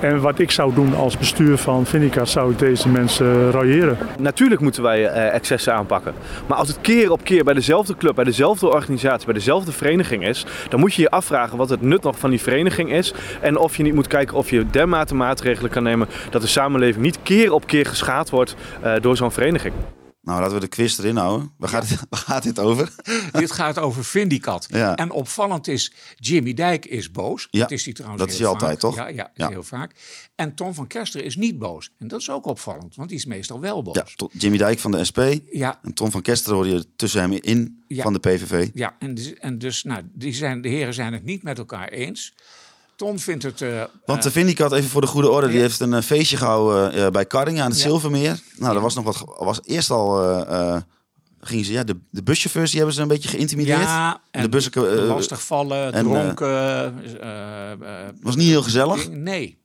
En 0.00 0.20
wat 0.20 0.38
ik 0.38 0.50
zou 0.50 0.74
doen 0.74 0.94
als 0.96 1.18
bestuur 1.18 1.56
van 1.56 1.86
Vindicat, 1.86 2.28
zou 2.28 2.52
ik 2.52 2.58
deze 2.58 2.88
mensen 2.88 3.50
railleren. 3.50 3.98
Natuurlijk 4.18 4.60
moeten 4.60 4.82
wij 4.82 5.06
eh, 5.06 5.34
excessen 5.34 5.74
aanpakken. 5.74 6.12
Maar 6.46 6.58
als 6.58 6.68
het 6.68 6.78
keer 6.80 7.10
op 7.10 7.24
keer 7.24 7.44
bij 7.44 7.54
dezelfde 7.54 7.96
club, 7.96 8.14
bij 8.14 8.24
dezelfde 8.24 8.72
organisatie, 8.72 9.24
bij 9.24 9.34
dezelfde 9.34 9.72
vereniging 9.72 10.26
is, 10.26 10.46
dan 10.68 10.80
moet 10.80 10.94
je 10.94 11.02
je 11.02 11.10
afvragen 11.10 11.58
wat 11.58 11.68
het 11.68 11.82
nut 11.82 12.02
nog 12.02 12.18
van 12.18 12.30
die 12.30 12.40
vereniging 12.40 12.92
is. 12.92 13.14
En 13.40 13.58
of 13.58 13.76
je 13.76 13.82
niet 13.82 13.94
moet 13.94 14.06
kijken 14.06 14.36
of 14.36 14.50
je 14.50 14.66
dermate 14.70 15.14
maatregelen 15.14 15.70
kan 15.70 15.82
nemen 15.82 16.08
dat 16.30 16.42
de 16.42 16.48
samenleving 16.48 17.04
niet 17.04 17.18
keer 17.22 17.39
op 17.48 17.66
keer 17.66 17.86
geschaad 17.86 18.30
wordt 18.30 18.54
eh, 18.82 19.00
door 19.00 19.16
zo'n 19.16 19.32
vereniging. 19.32 19.74
Nou, 20.22 20.40
laten 20.40 20.54
we 20.54 20.60
de 20.60 20.68
quiz 20.68 20.98
erin 20.98 21.16
houden. 21.16 21.52
Waar 21.56 21.68
gaat, 21.68 21.88
het, 21.88 22.00
waar 22.10 22.20
gaat 22.20 22.42
dit 22.42 22.58
over? 22.58 22.92
Dit 23.32 23.52
gaat 23.52 23.78
over 23.78 24.04
Vindicat. 24.04 24.66
Ja. 24.70 24.96
En 24.96 25.10
opvallend 25.10 25.68
is, 25.68 25.92
Jimmy 26.16 26.54
Dijk 26.54 26.86
is 26.86 27.10
boos. 27.10 27.48
Ja, 27.50 27.60
dat 27.60 27.70
is 27.70 27.84
hij 27.84 27.92
trouwens 27.94 28.22
dat 28.22 28.32
is 28.32 28.38
hij 28.38 28.48
altijd, 28.48 28.80
toch? 28.80 28.96
Ja, 28.96 29.30
ja, 29.34 29.48
heel 29.48 29.62
vaak. 29.62 29.94
En 30.34 30.54
Tom 30.54 30.74
van 30.74 30.86
Kester 30.86 31.24
is 31.24 31.36
niet 31.36 31.58
boos. 31.58 31.90
En 31.98 32.08
dat 32.08 32.20
is 32.20 32.30
ook 32.30 32.46
opvallend, 32.46 32.94
want 32.94 33.08
die 33.08 33.18
is 33.18 33.24
meestal 33.24 33.60
wel 33.60 33.82
boos. 33.82 33.96
Ja, 33.96 34.04
tot 34.16 34.32
Jimmy 34.38 34.56
Dijk 34.56 34.78
van 34.78 34.90
de 34.90 35.04
SP 35.10 35.20
ja, 35.50 35.78
en 35.82 35.94
Tom 35.94 36.10
van 36.10 36.22
Kesteren 36.22 36.56
hoor 36.56 36.66
je 36.66 36.86
tussen 36.96 37.20
hem 37.20 37.32
in 37.32 37.84
Ja. 37.88 38.02
van 38.02 38.12
de 38.12 38.18
PVV. 38.18 38.68
Ja, 38.74 38.96
en 38.98 39.14
dus, 39.14 39.34
en 39.34 39.58
dus 39.58 39.82
nou, 39.82 40.02
die 40.12 40.34
zijn, 40.34 40.60
de 40.60 40.68
heren 40.68 40.94
zijn 40.94 41.12
het 41.12 41.24
niet 41.24 41.42
met 41.42 41.58
elkaar 41.58 41.88
eens. 41.88 42.34
Tom 43.00 43.18
vindt 43.18 43.42
het... 43.42 43.60
eh, 43.60 43.82
Want 44.04 44.22
de 44.22 44.30
Vindicat, 44.30 44.72
even 44.72 44.90
voor 44.90 45.00
de 45.00 45.06
goede 45.06 45.30
orde, 45.30 45.48
die 45.48 45.60
heeft 45.60 45.80
een 45.80 45.94
eh, 45.94 46.02
feestje 46.02 46.36
gehouden 46.36 46.92
eh, 46.92 47.10
bij 47.10 47.24
Karringen 47.26 47.62
aan 47.64 47.70
het 47.70 47.78
Ja. 47.80 47.86
Zilvermeer. 47.88 48.40
Nou, 48.56 48.74
er 48.76 48.80
was 48.82 48.94
nog 48.94 49.04
wat. 49.04 49.24
Was 49.46 49.60
eerst 49.64 49.90
al. 49.90 50.22
eh, 50.22 50.74
eh, 50.74 50.82
gingen 51.40 51.64
ze, 51.64 51.72
ja, 51.72 51.84
de, 51.84 51.96
de 52.10 52.22
buschauffeurs 52.22 52.68
die 52.70 52.78
hebben 52.78 52.96
ze 52.96 53.02
een 53.02 53.08
beetje 53.08 53.28
geïntimideerd. 53.28 53.80
ja, 53.80 54.20
en 54.30 54.42
de 54.42 54.48
bussen, 54.48 54.72
eh, 54.72 55.06
lastigvallen, 55.08 55.92
en, 55.92 56.06
eh, 56.06 56.12
dronken. 56.12 56.48
eh, 57.20 57.72
eh, 57.72 58.08
was 58.20 58.36
niet 58.36 58.48
heel 58.48 58.62
gezellig. 58.62 59.10
Nee. 59.10 59.58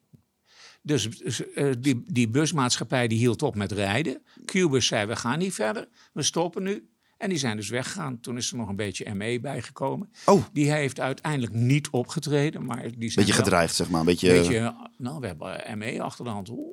Dus 0.82 1.10
dus, 1.20 1.52
eh, 1.54 1.72
die, 1.80 2.04
die 2.08 2.30
busmaatschappij 2.30 3.08
die 3.08 3.18
hield 3.18 3.42
op 3.42 3.56
met 3.56 3.72
rijden. 3.72 4.22
Cubus 4.46 4.88
zei, 4.88 5.06
we 5.06 5.16
gaan 5.16 5.40
niet 5.40 5.54
verder, 5.54 5.88
we 6.14 6.24
stoppen 6.24 6.64
nu. 6.64 6.90
En 7.18 7.30
die 7.30 7.38
zijn 7.38 7.56
dus 7.58 7.70
weggegaan. 7.70 8.20
Toen 8.20 8.38
is 8.38 8.52
er 8.52 8.58
nog 8.58 8.70
een 8.70 8.76
beetje 8.76 9.14
ME 9.16 9.40
bijgekomen. 9.40 10.10
Oh, 10.26 10.44
Die 10.54 10.72
heeft 10.72 11.00
uiteindelijk 11.00 11.54
niet 11.54 11.90
opgetreden, 11.90 12.66
maar 12.66 12.82
die 12.98 13.12
zijn 13.12 13.26
beetje 13.26 13.42
gedreigd, 13.44 13.76
zeg 13.76 13.90
maar. 13.90 14.00
Een 14.00 14.06
beetje. 14.06 14.28
Beetje, 14.32 14.76
nou, 14.98 15.20
we 15.20 15.28
hebben 15.28 15.78
ME 15.78 16.02
achter 16.02 16.24
de 16.26 16.32
hand. 16.32 16.50
Oeh, 16.50 16.66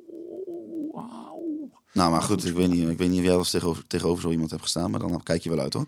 nou, 1.93 2.11
maar 2.11 2.21
goed, 2.21 2.45
ik 2.45 2.53
weet 2.53 2.69
niet, 2.69 2.89
ik 2.89 2.97
weet 2.97 3.07
niet 3.09 3.17
of 3.17 3.23
jij 3.23 3.29
wel 3.31 3.37
eens 3.39 3.49
tegenover, 3.49 3.87
tegenover 3.87 4.21
zo 4.21 4.29
iemand 4.31 4.49
hebt 4.49 4.61
gestaan, 4.61 4.91
maar 4.91 4.99
dan 4.99 5.23
kijk 5.23 5.43
je 5.43 5.49
wel 5.49 5.59
uit 5.59 5.73
hoor. 5.73 5.85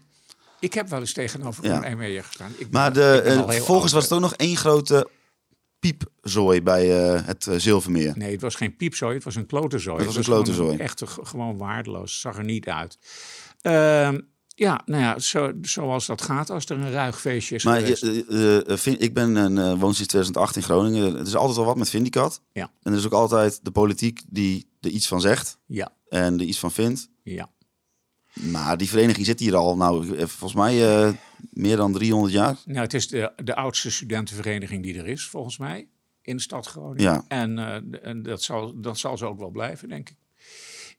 Ik 0.60 0.74
heb 0.74 0.88
wel 0.90 1.00
eens 1.00 1.14
tegenover 1.14 1.64
Ja. 1.66 1.86
een 1.92 1.98
ME'er 1.98 2.24
gestaan. 2.24 2.52
Ik 2.52 2.58
ben- 2.58 2.70
Maar 2.72 2.94
de, 2.94 3.22
ik 3.26 3.48
eh, 3.54 3.62
volgens 3.62 3.92
was 3.92 4.04
het 4.04 4.14
ook 4.14 4.20
nog 4.20 4.34
één 4.36 4.56
grote 4.58 5.10
piepzooi 5.80 6.62
bij 6.62 7.14
eh, 7.14 7.26
het 7.26 7.48
eh, 7.48 7.56
Zilvermeer. 7.58 8.14
Nee, 8.18 8.32
het 8.32 8.42
was 8.42 8.56
geen 8.56 8.76
piepzooi, 8.76 9.14
het 9.16 9.24
was 9.24 9.36
een 9.36 9.46
klotenzooi. 9.46 9.98
Het 9.98 10.06
was 10.06 10.16
een 10.16 10.24
klotenzooi. 10.24 10.78
Echt 10.78 11.04
gewoon 11.06 11.58
waardeloos, 11.58 12.20
zag 12.20 12.38
er 12.38 12.44
niet 12.44 12.68
uit. 12.68 12.98
Ehm, 13.62 14.20
ja, 14.56 14.82
nou 14.86 15.02
ja, 15.02 15.20
zo, 15.20 15.52
zoals 15.62 16.06
dat 16.06 16.22
gaat 16.22 16.50
als 16.50 16.66
er 16.66 16.78
een 16.78 16.92
ruig 16.92 17.20
feestje 17.22 17.56
is 17.56 17.64
Maar 17.64 17.80
geweest. 17.80 18.02
je- 18.02 18.26
eh, 18.66 18.72
eh, 18.74 18.78
Vin- 18.78 19.00
ik 19.00 19.14
ben 19.14 19.36
een 19.36 19.58
eh, 19.58 19.80
woon 19.80 19.94
sinds 19.94 20.10
2008 20.10 20.56
in 20.56 20.64
Groningen. 20.64 21.16
Het 21.16 21.28
is 21.28 21.36
altijd 21.36 21.58
wel 21.58 21.66
wat 21.66 21.78
met 21.78 21.90
Vindicat. 21.90 22.42
Ja. 22.52 22.72
En 22.84 22.92
er 22.92 22.98
is 22.98 23.06
ook 23.06 23.12
altijd 23.12 23.60
de 23.64 23.72
politiek 23.72 24.22
die 24.28 24.68
er 24.82 24.90
iets 24.90 25.08
van 25.08 25.22
zegt 25.22 25.58
Ja, 25.66 25.92
en 26.10 26.34
er 26.40 26.46
iets 26.46 26.60
van 26.60 26.72
vindt. 26.72 27.10
ja. 27.24 27.54
Maar 28.34 28.78
die 28.78 28.90
vereniging 28.90 29.26
zit 29.26 29.40
hier 29.40 29.56
al, 29.56 29.78
nou, 29.78 30.18
eh, 30.18 30.26
volgens 30.26 30.54
mij 30.54 31.06
eh, 31.06 31.14
meer 31.52 31.78
dan 31.78 31.94
300 31.94 32.34
jaar. 32.34 32.56
Nou, 32.66 32.80
het 32.80 32.94
is 32.94 33.08
de, 33.08 33.32
de 33.44 33.56
oudste 33.56 33.92
studentenvereniging 33.92 34.84
die 34.84 34.98
er 34.98 35.08
is, 35.08 35.26
volgens 35.28 35.58
mij, 35.58 35.88
in 36.22 36.36
de 36.36 36.42
stad 36.42 36.68
Groningen. 36.68 37.04
Ja. 37.14 37.26
En, 37.28 37.60
eh, 37.60 37.76
en 38.10 38.24
dat, 38.24 38.44
zal, 38.44 38.82
dat 38.82 38.98
zal 38.98 39.18
ze 39.18 39.26
ook 39.26 39.40
wel 39.40 39.50
blijven, 39.50 39.90
denk 39.90 40.10
ik. 40.10 40.16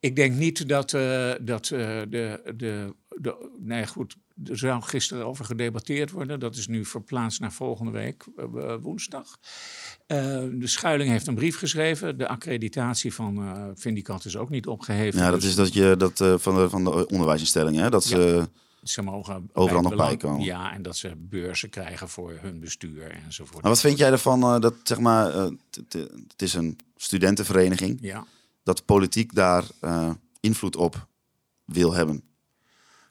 Ik 0.00 0.16
denk 0.16 0.34
niet 0.36 0.68
dat, 0.68 0.92
eh, 0.92 1.32
dat 1.40 1.70
eh, 1.70 1.78
de, 2.08 2.52
de, 2.56 2.94
de... 3.20 3.50
Nee, 3.58 3.86
goed, 3.86 4.16
er 4.44 4.58
zou 4.58 4.82
gisteren 4.82 5.26
over 5.26 5.44
gedebatteerd 5.44 6.10
worden. 6.10 6.40
Dat 6.40 6.56
is 6.56 6.66
nu 6.66 6.84
verplaatst 6.84 7.40
naar 7.40 7.52
volgende 7.52 7.90
week, 7.90 8.24
eh, 8.36 8.44
eh, 8.44 8.80
woensdag. 8.82 9.38
Eh, 10.06 10.18
de 10.52 10.66
Schuiling 10.66 11.10
heeft 11.10 11.26
een 11.26 11.34
brief 11.34 11.58
geschreven. 11.58 12.18
De 12.18 12.28
accreditatie 12.28 13.14
van 13.14 13.38
eh 13.42 13.64
Vindicat 13.74 14.24
is 14.24 14.36
ook 14.36 14.50
niet 14.50 14.66
opgeheven. 14.66 15.20
Ja, 15.20 15.30
dat 15.30 15.40
Dus 15.40 15.48
is 15.48 15.54
dat 15.56 15.72
je 15.72 15.94
dat 15.98 16.40
van 16.42 16.54
de, 16.54 16.68
van 16.70 16.84
de 16.84 17.08
onderwijsinstellingen, 17.08 17.82
hè? 17.82 17.90
dat 17.90 18.04
ze 18.04 18.48
Ze 18.82 19.02
mogen 19.02 19.50
Overal 19.52 19.82
nog 19.82 19.90
belang- 19.90 20.08
bij 20.08 20.30
komen. 20.30 20.44
Ja, 20.44 20.72
en 20.72 20.82
dat 20.82 20.96
ze 20.96 21.12
beurzen 21.16 21.70
krijgen 21.70 22.08
voor 22.08 22.38
hun 22.40 22.60
bestuur 22.60 23.10
enzovoort. 23.24 23.62
Maar 23.62 23.70
wat 23.70 23.80
vind 23.80 23.98
jij 23.98 24.10
ervan 24.10 24.60
dat, 24.60 24.74
zeg 24.82 24.98
maar, 24.98 25.32
het 25.32 26.42
is 26.42 26.54
een 26.54 26.78
studentenvereniging, 26.96 27.98
Ja. 28.00 28.24
dat 28.62 28.84
politiek 28.84 29.34
daar 29.34 29.64
invloed 30.40 30.76
op 30.76 31.06
wil 31.64 31.92
hebben? 31.92 32.22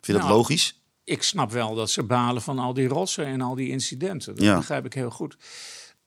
Vind 0.06 0.18
je 0.18 0.24
dat 0.24 0.24
Nou, 0.24 0.34
logisch? 0.34 0.80
ik 1.04 1.24
snap 1.24 1.52
wel 1.52 1.76
dat 1.76 1.90
ze 1.92 2.04
balen 2.04 2.42
van 2.42 2.60
al 2.60 2.74
die 2.74 2.88
rotsen 2.88 3.26
en 3.26 3.42
al 3.42 3.56
die 3.56 3.70
incidenten. 3.70 4.36
Dat 4.36 4.44
Ja. 4.44 4.58
begrijp 4.58 4.86
ik 4.86 4.94
heel 4.94 5.10
goed. 5.12 5.38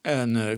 En 0.01 0.49
eh, 0.49 0.57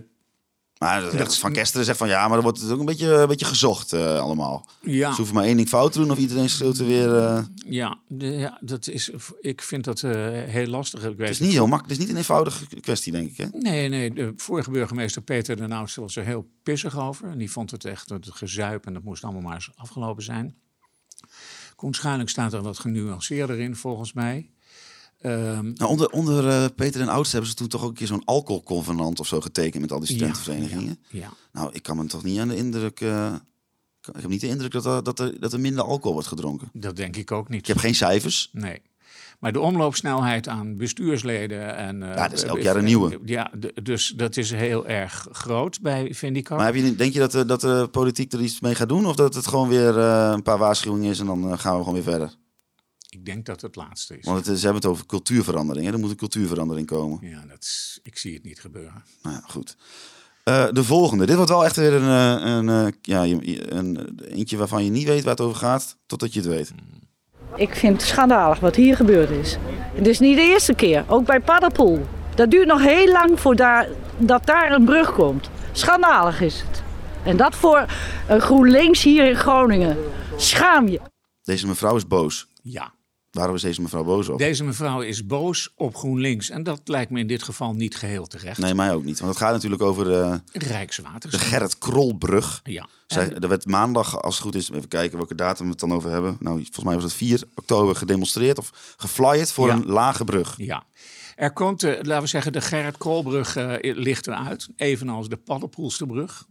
Maar 0.78 1.00
dat, 1.00 1.12
dat- 1.12 1.38
Van 1.38 1.52
Kesteren 1.52 1.84
zegt 1.86 1.98
van 1.98 2.08
ja, 2.08 2.20
maar 2.22 2.32
dan 2.34 2.42
wordt 2.42 2.60
het 2.60 2.70
ook 2.70 2.78
een 2.78 2.84
beetje, 2.84 3.12
een 3.14 3.28
beetje 3.28 3.44
gezocht 3.44 3.92
eh, 3.92 4.20
allemaal. 4.20 4.66
ja, 4.80 5.10
Ze 5.10 5.16
hoeven 5.16 5.34
maar 5.34 5.44
één 5.44 5.56
ding 5.56 5.68
fout 5.68 5.92
te 5.92 5.98
doen 5.98 6.10
of 6.10 6.18
iedereen 6.18 6.48
schreeuwt 6.50 6.78
er 6.78 6.86
weer. 6.86 7.16
eh, 7.18 7.42
ja, 7.66 7.98
de- 8.08 8.26
ja, 8.26 8.58
dat 8.60 8.88
is, 8.88 9.10
ik 9.40 9.62
vind 9.62 9.84
dat 9.84 10.00
heel 10.00 10.66
lastig. 10.66 11.00
Ik 11.04 11.16
weet 11.16 11.18
het 11.28 11.28
is 11.30 11.40
niet 11.40 11.52
heel 11.52 11.66
makkelijk, 11.66 11.88
het 11.88 11.92
is 11.92 11.98
niet 11.98 12.08
een 12.08 12.16
eenvoudige 12.16 12.66
kwestie, 12.80 13.12
denk 13.12 13.30
ik. 13.30 13.36
Hè? 13.36 13.46
Nee, 13.52 13.88
nee, 13.88 14.12
de 14.12 14.32
vorige 14.36 14.70
burgemeester 14.70 15.22
Peter 15.22 15.56
de 15.56 15.74
Oudste 15.74 16.00
was 16.00 16.16
er 16.16 16.24
heel 16.24 16.46
pissig 16.62 16.98
over. 16.98 17.28
En 17.30 17.38
die 17.38 17.50
vond 17.50 17.70
het 17.70 17.84
echt 17.84 18.08
het 18.08 18.28
gezuip 18.30 18.86
en 18.86 18.92
dat 18.94 19.02
moest 19.02 19.24
allemaal 19.24 19.42
maar 19.42 19.54
eens 19.54 19.70
afgelopen 19.74 20.22
zijn. 20.22 20.56
Koen 21.82 22.28
staat 22.28 22.52
er 22.52 22.62
wat 22.62 22.78
genuanceerder 22.78 23.60
in, 23.60 23.76
volgens 23.76 24.12
mij. 24.12 24.50
Ehm, 25.20 25.72
Nou, 25.74 25.90
onder 25.90 26.08
onder 26.08 26.48
eh, 26.48 26.64
Peter 26.76 27.00
en 27.00 27.08
Oudste 27.08 27.32
hebben 27.32 27.50
ze 27.50 27.56
toen 27.56 27.68
toch 27.68 27.82
ook 27.82 27.88
een 27.88 27.94
keer 27.94 28.06
zo'n 28.06 28.24
alcoholconvenant 28.24 29.20
of 29.20 29.26
zo 29.26 29.40
getekend 29.40 29.82
met 29.82 29.92
al 29.92 29.98
die 29.98 30.08
studentenverenigingen. 30.08 30.98
ja, 31.08 31.32
Nou, 31.52 31.72
ik 31.72 31.82
kan 31.82 31.96
me 31.96 32.06
toch 32.06 32.22
niet 32.24 32.38
aan 32.38 32.48
de 32.48 32.56
indruk. 32.56 33.00
eh, 33.00 33.34
ik 34.00 34.20
heb 34.20 34.28
niet 34.28 34.40
de 34.40 34.46
indruk 34.46 34.72
dat 34.72 34.86
er, 34.86 35.02
dat, 35.02 35.18
er, 35.18 35.40
dat 35.40 35.52
er 35.52 35.60
minder 35.60 35.84
alcohol 35.84 36.12
wordt 36.12 36.28
gedronken. 36.28 36.68
dat 36.72 36.96
denk 36.96 37.16
ik 37.16 37.30
ook 37.30 37.48
niet. 37.48 37.60
Ik 37.60 37.66
heb 37.66 37.76
geen 37.76 37.94
cijfers. 37.94 38.48
Nee. 38.52 38.82
Maar 39.42 39.52
de 39.52 39.60
omloopsnelheid 39.60 40.48
aan 40.48 40.76
bestuursleden 40.76 41.76
en... 41.76 42.02
eh, 42.02 42.08
Ja, 42.14 42.28
dat 42.28 42.32
is 42.32 42.42
elk 42.42 42.60
jaar 42.60 42.76
een 42.76 42.84
nieuwe. 42.84 43.18
Ja, 43.24 43.50
dus 43.82 44.12
dat 44.16 44.36
is 44.36 44.50
heel 44.50 44.86
erg 44.86 45.26
groot 45.32 45.80
bij 45.80 46.14
Vindicat. 46.14 46.56
Maar 46.56 46.66
heb 46.66 46.74
je, 46.74 46.94
denk 46.96 47.12
je 47.12 47.18
dat 47.18 47.32
de, 47.32 47.44
dat 47.44 47.60
de 47.60 47.88
politiek 47.90 48.32
er 48.32 48.40
iets 48.40 48.60
mee 48.60 48.74
gaat 48.74 48.88
doen? 48.88 49.06
Of 49.06 49.16
dat 49.16 49.34
het 49.34 49.46
gewoon 49.46 49.68
weer 49.68 49.98
eh, 49.98 50.30
een 50.34 50.42
paar 50.42 50.58
waarschuwingen 50.58 51.10
is 51.10 51.18
en 51.20 51.26
dan 51.26 51.50
eh, 51.50 51.58
gaan 51.58 51.72
we 51.72 51.78
gewoon 51.78 51.94
weer 51.94 52.02
verder? 52.12 52.34
Ik 53.08 53.24
denk 53.24 53.46
dat 53.46 53.60
het 53.60 53.76
laatste 53.76 54.18
is. 54.18 54.24
Want 54.24 54.38
het, 54.38 54.46
is- 54.46 54.58
ze 54.60 54.64
hebben 54.64 54.82
het 54.82 54.90
over 54.90 55.06
cultuurverandering. 55.06 55.86
Hè? 55.86 55.92
Er 55.92 55.98
moet 55.98 56.10
een 56.10 56.16
cultuurverandering 56.16 56.86
komen. 56.86 57.18
Ja, 57.28 57.44
dat 57.48 57.62
is, 57.62 58.00
ik 58.02 58.18
zie 58.18 58.34
het 58.34 58.44
niet 58.44 58.60
gebeuren. 58.60 59.02
Nou 59.22 59.36
ja, 59.36 59.42
goed. 59.48 59.76
Eh, 60.44 60.66
de 60.72 60.84
volgende. 60.84 61.26
Dit 61.26 61.36
wordt 61.36 61.50
wel 61.50 61.64
echt 61.64 61.76
weer 61.76 61.92
een, 61.92 62.38
eh, 62.40 62.50
een, 62.56 62.68
eh, 62.68 62.92
ja, 63.02 63.24
een, 63.24 64.18
eentje 64.28 64.56
waarvan 64.56 64.84
je 64.84 64.90
niet 64.90 65.06
weet 65.06 65.22
waar 65.22 65.32
het 65.34 65.40
over 65.44 65.56
gaat, 65.56 65.96
totdat 66.06 66.32
je 66.32 66.40
het 66.40 66.48
weet. 66.48 66.72
Ik 67.56 67.74
vind 67.74 68.00
het 68.00 68.10
schandalig 68.10 68.60
wat 68.60 68.76
hier 68.76 68.96
gebeurd 68.96 69.30
is. 69.30 69.58
Het 69.94 70.06
is 70.06 70.18
niet 70.18 70.36
de 70.36 70.42
eerste 70.42 70.74
keer, 70.74 71.04
ook 71.08 71.24
bij 71.24 71.40
Paddenpoel. 71.40 72.06
Dat 72.34 72.50
duurt 72.50 72.66
nog 72.66 72.82
heel 72.82 73.12
lang 73.12 73.40
voordat 73.40 73.86
dat 74.18 74.46
daar 74.46 74.72
een 74.72 74.84
brug 74.84 75.12
komt. 75.12 75.50
Schandalig 75.72 76.40
is 76.40 76.60
het. 76.60 76.82
En 77.24 77.36
dat 77.36 77.54
voor 77.54 77.86
een 78.28 78.40
GroenLinks 78.40 79.02
hier 79.02 79.28
in 79.28 79.36
Groningen. 79.36 79.96
Schaam 80.36 80.88
je. 80.88 81.00
Deze 81.42 81.66
mevrouw 81.66 81.96
is 81.96 82.06
boos. 82.06 82.46
Ja. 82.62 82.92
Waarom 83.32 83.54
is 83.54 83.62
deze 83.62 83.82
mevrouw 83.82 84.04
boos 84.04 84.28
op? 84.28 84.38
Deze 84.38 84.64
mevrouw 84.64 85.00
is 85.00 85.26
boos 85.26 85.72
op 85.76 85.96
GroenLinks. 85.96 86.50
En 86.50 86.62
dat 86.62 86.80
lijkt 86.84 87.10
me 87.10 87.18
in 87.20 87.26
dit 87.26 87.42
geval 87.42 87.72
niet 87.74 87.96
geheel 87.96 88.26
terecht. 88.26 88.58
Nee, 88.58 88.74
mij 88.74 88.92
ook 88.92 89.04
niet. 89.04 89.18
Want 89.18 89.30
het 89.30 89.42
gaat 89.42 89.52
natuurlijk 89.52 89.82
over 89.82 90.20
eh, 90.20 90.34
de 90.52 90.58
Rijkswaterstaat. 90.58 91.42
Gerrit 91.42 91.78
Krolbrug. 91.78 92.60
Ja. 92.64 92.86
Zij, 93.06 93.30
er 93.34 93.48
werd 93.48 93.66
maandag, 93.66 94.22
als 94.22 94.34
het 94.34 94.44
goed 94.44 94.54
is, 94.54 94.70
even 94.70 94.88
kijken 94.88 95.16
welke 95.16 95.34
datum 95.34 95.64
we 95.64 95.70
het 95.70 95.80
dan 95.80 95.92
over 95.92 96.10
hebben. 96.10 96.36
Nou, 96.40 96.56
volgens 96.56 96.84
mij 96.84 96.94
was 96.94 97.04
het 97.04 97.12
4 97.12 97.42
oktober 97.54 97.96
gedemonstreerd 97.96 98.58
of 98.58 98.94
geflyerd 98.96 99.52
voor 99.52 99.66
Ja. 99.66 99.74
een 99.74 99.86
lage 99.86 100.24
brug. 100.24 100.54
Ja. 100.56 100.84
Er 101.36 101.52
komt, 101.52 101.82
eh, 101.82 101.90
laten 102.02 102.22
we 102.22 102.28
zeggen, 102.28 102.52
de 102.52 102.60
Gerrit 102.60 102.96
Koolbrug 102.96 103.56
eh, 103.56 103.94
ligt 103.96 104.26
eruit. 104.26 104.68
Evenals 104.76 105.28
de 105.28 105.36
Paddenpoelsterbrug. 105.36 106.46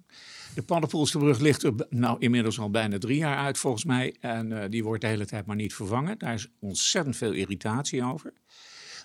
De 0.53 0.61
Paddenpoelsterbrug 0.61 1.39
ligt 1.39 1.63
er 1.63 1.73
nou, 1.89 2.19
inmiddels 2.19 2.59
al 2.59 2.69
bijna 2.69 2.97
drie 2.97 3.17
jaar 3.17 3.37
uit, 3.37 3.57
volgens 3.57 3.85
mij. 3.85 4.15
En 4.19 4.61
eh, 4.61 4.69
die 4.69 4.83
wordt 4.83 5.01
de 5.01 5.07
hele 5.07 5.25
tijd 5.25 5.45
maar 5.45 5.55
niet 5.55 5.73
vervangen. 5.73 6.17
Daar 6.17 6.33
is 6.33 6.47
ontzettend 6.59 7.15
veel 7.15 7.31
irritatie 7.31 8.03
over. 8.03 8.33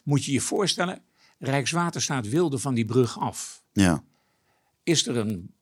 Moet 0.05 0.25
je 0.25 0.33
je 0.33 0.41
voorstellen, 0.41 1.03
Rijkswaterstaat 1.38 2.29
wilde 2.29 2.59
van 2.59 2.75
die 2.75 2.85
brug 2.85 3.19
af. 3.19 3.62
Ja. 3.73 4.05
Is 4.83 5.07
er 5.07 5.17
een 5.17 5.55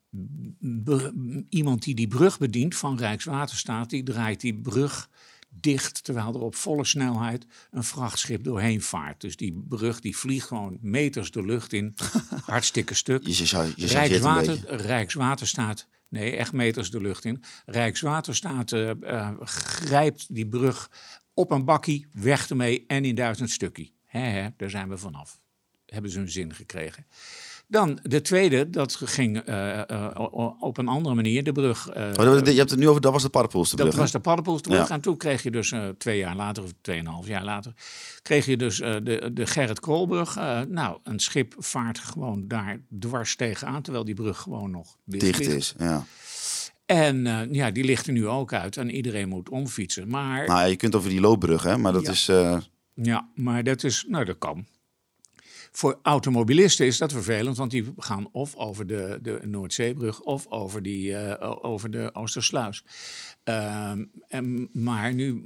iemand 1.48 1.82
die 1.82 1.94
die 1.94 2.08
brug 2.08 2.38
bedient 2.38 2.76
van 2.76 2.98
Rijkswaterstaat, 2.98 3.90
die 3.90 4.02
draait 4.02 4.40
die 4.40 4.54
brug 4.54 5.10
dicht, 5.60 6.04
terwijl 6.04 6.34
er 6.34 6.40
op 6.40 6.54
volle 6.54 6.84
snelheid 6.84 7.46
een 7.70 7.84
vrachtschip 7.84 8.44
doorheen 8.44 8.82
vaart. 8.82 9.20
Dus 9.20 9.36
die 9.36 9.64
brug 9.68 10.00
die 10.00 10.16
vliegt 10.16 10.46
gewoon 10.46 10.78
meters 10.80 11.30
de 11.30 11.44
lucht 11.44 11.72
in, 11.72 11.94
hartstikke 12.46 12.94
stuk. 12.94 13.26
Je, 13.26 13.46
je, 13.46 13.72
je, 13.76 13.86
Rijkswater. 13.86 14.58
Rijkswaterstaat, 14.66 15.86
nee, 16.08 16.36
echt 16.36 16.52
meters 16.52 16.90
de 16.90 17.00
lucht 17.00 17.24
in. 17.24 17.42
Rijkswaterstaat 17.66 18.72
eh, 18.72 18.90
eh, 18.90 19.30
grijpt 19.40 20.34
die 20.34 20.46
brug 20.46 20.90
op 21.34 21.50
een 21.50 21.64
bakkie, 21.64 22.06
weg 22.12 22.48
ermee 22.48 22.84
en 22.86 23.04
in 23.04 23.14
duizend 23.14 23.50
hè, 24.04 24.48
daar 24.56 24.70
zijn 24.70 24.88
we 24.88 24.98
vanaf. 24.98 25.40
Hebben 25.86 26.10
ze 26.10 26.18
hun 26.18 26.30
zin 26.30 26.54
gekregen. 26.54 27.06
Dan 27.68 27.98
de 28.02 28.20
tweede, 28.20 28.70
dat 28.70 28.94
ging 28.94 29.38
eh, 29.38 29.90
eh, 29.90 30.10
op 30.60 30.78
een 30.78 30.88
andere 30.88 31.14
manier, 31.14 31.44
de 31.44 31.52
brug. 31.52 31.88
eh, 31.88 32.10
Oh, 32.20 32.46
je 32.46 32.52
hebt 32.52 32.70
het 32.70 32.78
nu 32.78 32.88
over, 32.88 33.00
dat 33.00 33.12
was 33.12 33.22
de 33.22 33.28
Paddenpoelsterbrug. 33.28 33.90
dat 33.90 34.00
was 34.00 34.12
de 34.12 34.20
paddenpoelsterbrug. 34.20 34.88
Ja. 34.88 34.94
En 34.94 35.00
toen 35.00 35.16
kreeg 35.16 35.42
je 35.42 35.50
dus 35.50 35.72
twee 35.98 36.18
jaar 36.18 36.36
later, 36.36 36.62
of 36.62 36.70
tweeënhalf 36.80 37.26
jaar 37.26 37.44
later, 37.44 37.72
kreeg 38.22 38.46
je 38.46 38.56
dus 38.56 38.76
de, 38.76 39.30
de 39.32 39.46
Gerrit 39.46 39.80
Koolbrug. 39.80 40.34
Nou, 40.68 40.98
een 41.02 41.18
schip 41.18 41.54
vaart 41.58 41.98
gewoon 41.98 42.48
daar 42.48 42.80
dwars 42.98 43.36
tegenaan, 43.36 43.82
terwijl 43.82 44.04
die 44.04 44.14
brug 44.14 44.38
gewoon 44.38 44.70
nog 44.70 44.96
dicht, 45.04 45.22
dicht 45.38 45.40
is. 45.52 45.74
Ja. 45.78 46.04
En 46.86 47.48
ja, 47.50 47.70
die 47.70 47.84
ligt 47.84 48.06
er 48.06 48.12
nu 48.12 48.28
ook 48.28 48.52
uit 48.52 48.76
en 48.76 48.90
iedereen 48.90 49.28
moet 49.28 49.48
omfietsen. 49.48 50.08
Maar, 50.08 50.46
Nou 50.46 50.68
je 50.68 50.76
kunt 50.76 50.94
over 50.94 51.10
die 51.10 51.20
loopbrug, 51.20 51.62
hè, 51.62 51.76
maar 51.78 51.92
dat 51.92 52.02
Ja. 52.04 52.10
is... 52.10 52.28
eh, 52.28 52.58
ja, 52.94 53.28
maar 53.34 53.64
dat 53.64 53.84
is, 53.84 54.04
nou 54.08 54.24
dat 54.24 54.38
kan. 54.38 54.66
Voor 55.76 55.98
automobilisten 56.02 56.86
is 56.86 56.98
dat 56.98 57.12
vervelend, 57.12 57.56
want 57.56 57.70
die 57.70 57.92
gaan 57.96 58.28
of 58.32 58.56
over 58.56 58.86
de, 58.86 59.18
de 59.22 59.40
Noordzeebrug 59.44 60.20
of 60.20 60.46
over, 60.46 60.82
die, 60.82 61.16
eh, 61.16 61.56
over 61.62 61.90
de 61.90 62.14
Oostersluis. 62.14 62.84
Ehm, 63.44 64.04
en, 64.28 64.68
maar 64.72 65.14
nu, 65.14 65.42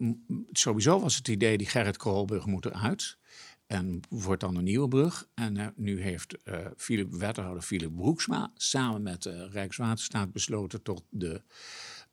sowieso 0.52 1.00
was 1.00 1.16
het 1.16 1.28
idee, 1.28 1.58
die 1.58 1.66
Gerrit 1.66 1.96
Koolbrug 1.96 2.46
moet 2.46 2.64
eruit. 2.64 3.18
En 3.66 4.00
wordt 4.08 4.40
dan 4.40 4.56
een 4.56 4.64
nieuwe 4.64 4.88
brug. 4.88 5.28
En 5.34 5.56
eh, 5.56 5.66
nu 5.76 6.00
heeft 6.00 6.42
eh 6.42 6.66
Philip, 6.76 7.12
wethouder 7.12 7.62
Philip 7.62 7.96
Broeksma 7.96 8.50
samen 8.54 9.02
met 9.02 9.26
eh, 9.26 9.50
Rijkswaterstaat 9.50 10.32
besloten 10.32 10.82
tot 10.82 11.02
de 11.10 11.42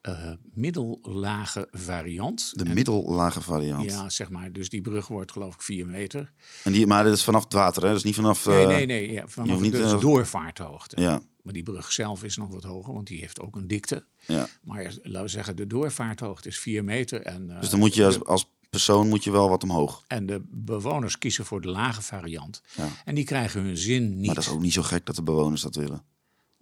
eh, 0.05 0.31
middellage 0.53 1.67
variant. 1.71 2.51
de 2.55 2.63
En- 2.63 2.73
middellage 2.73 3.41
variant. 3.41 3.83
Ja, 3.91 4.09
zeg 4.09 4.29
maar. 4.29 4.51
Dus 4.51 4.69
die 4.69 4.81
brug 4.81 5.07
wordt 5.07 5.31
geloof 5.31 5.53
ik 5.53 5.61
4 5.61 5.85
meter. 5.87 6.31
En 6.63 6.71
die, 6.71 6.87
maar 6.87 7.03
dat 7.03 7.13
is 7.13 7.23
vanaf 7.23 7.43
het 7.43 7.53
water, 7.53 7.81
hè? 7.81 7.87
Dat 7.87 7.97
is 7.97 8.03
niet 8.03 8.15
vanaf... 8.15 8.45
Nee, 8.45 8.61
eh, 8.61 8.67
nee, 8.67 8.85
nee. 8.85 9.11
Ja, 9.11 9.27
vanaf 9.27 9.59
niet, 9.59 9.73
eh, 9.73 9.99
doorvaarthoogte. 9.99 11.01
Ja, 11.01 11.21
Maar 11.43 11.53
die 11.53 11.63
brug 11.63 11.91
zelf 11.91 12.23
is 12.23 12.37
nog 12.37 12.49
wat 12.49 12.63
hoger, 12.63 12.93
want 12.93 13.07
die 13.07 13.19
heeft 13.19 13.39
ook 13.41 13.55
een 13.55 13.67
dikte. 13.67 14.05
ja. 14.25 14.47
Maar 14.63 14.83
laten 15.03 15.21
we 15.21 15.27
zeggen, 15.27 15.55
de 15.55 15.67
doorvaarthoogte 15.67 16.47
is 16.47 16.59
4 16.59 16.83
meter. 16.83 17.21
En, 17.21 17.47
Dus 17.59 17.69
dan 17.69 17.79
moet 17.79 17.95
je 17.95 18.05
als, 18.05 18.23
als 18.23 18.53
persoon 18.69 19.07
moet 19.09 19.23
je 19.23 19.31
wel 19.31 19.49
wat 19.49 19.63
omhoog. 19.63 20.03
en 20.07 20.25
de 20.25 20.41
bewoners 20.51 21.17
kiezen 21.17 21.45
voor 21.45 21.61
de 21.61 21.67
lage 21.69 22.01
variant. 22.01 22.61
Ja. 22.77 22.87
En 23.05 23.15
die 23.15 23.23
krijgen 23.23 23.61
hun 23.61 23.77
zin 23.77 24.15
niet. 24.17 24.25
Maar 24.25 24.35
dat 24.35 24.43
is 24.43 24.49
ook 24.49 24.61
niet 24.61 24.73
zo 24.73 24.81
gek 24.81 25.05
dat 25.05 25.15
de 25.15 25.23
bewoners 25.23 25.61
dat 25.61 25.75
willen. 25.75 26.03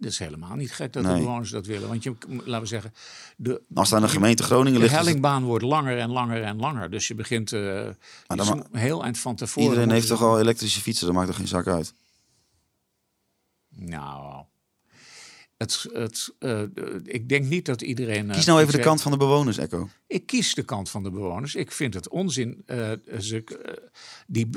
Dat 0.04 0.12
is 0.12 0.18
helemaal 0.18 0.56
niet 0.56 0.72
gek 0.72 0.92
dat 0.92 1.02
Nee. 1.02 1.14
de 1.14 1.20
bewoners 1.20 1.50
dat 1.50 1.66
willen. 1.66 1.88
Want 1.88 2.02
je, 2.02 2.14
laten 2.28 2.60
we 2.60 2.66
zeggen, 2.66 2.92
de, 3.36 3.62
Als 3.74 3.88
het 3.90 3.98
aan 3.98 4.04
de 4.04 4.12
gemeente 4.12 4.42
Groningen 4.42 4.72
de 4.72 4.78
ligt, 4.78 4.90
het- 4.96 5.04
hellingbaan 5.04 5.44
wordt 5.44 5.64
langer 5.64 5.98
en 5.98 6.10
langer 6.10 6.42
en 6.42 6.56
langer. 6.56 6.90
Dus 6.90 7.08
je 7.08 7.14
begint 7.14 7.52
eh 7.52 7.60
dan 8.26 8.38
iets 8.38 8.48
ma- 8.48 8.64
een 8.72 8.78
heel 8.78 9.02
eind 9.04 9.18
van 9.18 9.34
tevoren. 9.36 9.68
iedereen 9.70 9.90
heeft 9.90 10.06
toch 10.08 10.22
al 10.22 10.40
elektrische 10.40 10.80
fietsen, 10.80 11.06
dat 11.06 11.14
maakt 11.14 11.28
er 11.28 11.34
geen 11.34 11.48
zak 11.48 11.66
uit. 11.66 11.94
Nou, 13.68 14.44
het, 15.56 15.86
het, 15.92 16.34
eh, 16.38 16.62
ik 17.04 17.28
denk 17.28 17.44
niet 17.46 17.66
dat 17.66 17.82
iedereen... 17.82 18.28
eh, 18.30 18.36
Kies 18.36 18.44
nou 18.44 18.60
even 18.60 18.72
de 18.72 18.78
kant 18.80 19.02
van 19.02 19.10
de 19.12 19.18
bewoners, 19.18 19.56
Echo. 19.58 19.88
Ik 20.06 20.26
kies 20.26 20.54
de 20.54 20.62
kant 20.62 20.90
van 20.90 21.02
de 21.02 21.10
bewoners. 21.10 21.54
Ik 21.54 21.72
vind 21.72 21.94
het 21.94 22.08
onzin. 22.08 22.62
eh, 22.66 22.90
ze, 23.18 23.44
eh, 23.44 23.72
die, 24.26 24.50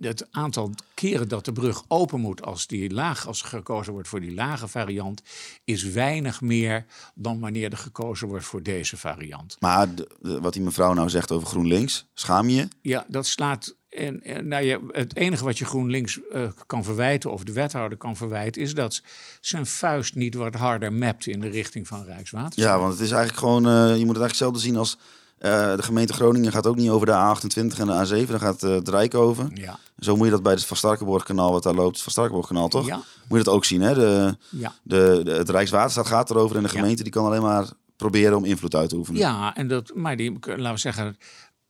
het 0.00 0.26
aantal 0.30 0.70
keren 0.94 1.28
dat 1.28 1.44
de 1.44 1.52
brug 1.52 1.84
open 1.88 2.20
moet 2.20 2.42
als, 2.42 2.66
die 2.66 2.90
laag, 2.92 3.26
als 3.26 3.42
gekozen 3.42 3.92
wordt 3.92 4.08
voor 4.08 4.20
die 4.20 4.34
lage 4.34 4.68
variant, 4.68 5.22
is 5.64 5.82
weinig 5.82 6.40
meer 6.40 6.84
dan 7.14 7.40
wanneer 7.40 7.70
er 7.70 7.76
gekozen 7.78 8.28
wordt 8.28 8.44
voor 8.44 8.62
deze 8.62 8.96
variant. 8.96 9.56
Maar 9.60 9.94
de- 9.94 10.08
de- 10.20 10.40
wat 10.40 10.52
die 10.52 10.62
mevrouw 10.62 10.92
nou 10.92 11.08
zegt 11.08 11.32
over 11.32 11.48
GroenLinks, 11.48 12.06
schaam 12.14 12.48
je? 12.48 12.68
Ja, 12.82 13.06
dat 13.08 13.26
slaat. 13.26 13.76
En, 13.90 14.22
en, 14.22 14.48
nou 14.48 14.64
ja, 14.64 14.78
het 14.90 15.16
enige 15.16 15.44
wat 15.44 15.58
je 15.58 15.64
GroenLinks 15.64 16.20
eh, 16.32 16.42
kan 16.66 16.84
verwijten, 16.84 17.32
of 17.32 17.44
de 17.44 17.52
wethouder 17.52 17.98
kan 17.98 18.16
verwijten, 18.16 18.62
is 18.62 18.74
dat 18.74 19.02
zijn 19.40 19.66
vuist 19.66 20.14
niet 20.14 20.34
wat 20.34 20.54
harder 20.54 20.92
mapt 20.92 21.26
in 21.26 21.40
de 21.40 21.48
richting 21.48 21.86
van 21.88 22.04
Rijkswaterstaat. 22.04 22.64
Ja, 22.66 22.78
want 22.78 22.92
het 22.92 23.00
is 23.02 23.10
eigenlijk 23.10 23.38
gewoon, 23.38 23.66
eh, 23.66 23.72
je 23.72 23.78
moet 23.78 23.88
het 23.88 23.98
eigenlijk 23.98 24.28
hetzelfde 24.28 24.58
zien 24.60 24.76
als 24.76 24.98
eh, 25.38 25.76
de 25.76 25.82
gemeente 25.82 26.12
Groningen 26.12 26.52
gaat 26.52 26.66
ook 26.66 26.76
niet 26.76 26.90
over 26.90 27.06
de 27.06 27.12
A28 27.12 27.78
en 27.78 27.86
de 27.86 28.24
A7, 28.24 28.30
daar 28.30 28.40
gaat 28.40 28.60
het 28.60 28.88
Rijk 28.88 29.14
over. 29.14 29.46
Ja, 29.54 29.78
Zo 29.98 30.16
moet 30.16 30.24
je 30.26 30.32
dat 30.32 30.42
bij 30.42 30.52
het 30.52 30.64
Van 30.64 30.76
Starkenborgkanaal, 30.76 31.52
wat 31.52 31.62
daar 31.62 31.74
loopt, 31.74 31.94
het 31.94 32.02
Van 32.02 32.12
Starkenborgkanaal 32.12 32.68
toch? 32.68 32.86
Ja. 32.86 33.00
Moet 33.28 33.38
je 33.38 33.44
dat 33.44 33.54
ook 33.54 33.64
zien, 33.64 33.80
hè? 33.80 33.94
De, 33.94 34.36
ja. 34.48 34.72
de, 34.82 35.20
de- 35.24 35.30
het 35.30 35.48
Rijkswaterstaat 35.50 36.06
gaat 36.06 36.30
erover 36.30 36.56
en 36.56 36.62
de 36.62 36.68
gemeente 36.68 37.02
die 37.02 37.12
kan 37.12 37.24
alleen 37.24 37.42
maar 37.42 37.66
proberen 37.96 38.36
om 38.36 38.44
invloed 38.44 38.74
uit 38.74 38.88
te 38.88 38.96
oefenen. 38.96 39.20
ja 39.20 39.54
en 39.54 39.68
dat, 39.68 39.92
maar 39.94 40.16
die, 40.16 40.38
laten 40.46 40.72
we 40.72 40.78
zeggen. 40.78 41.18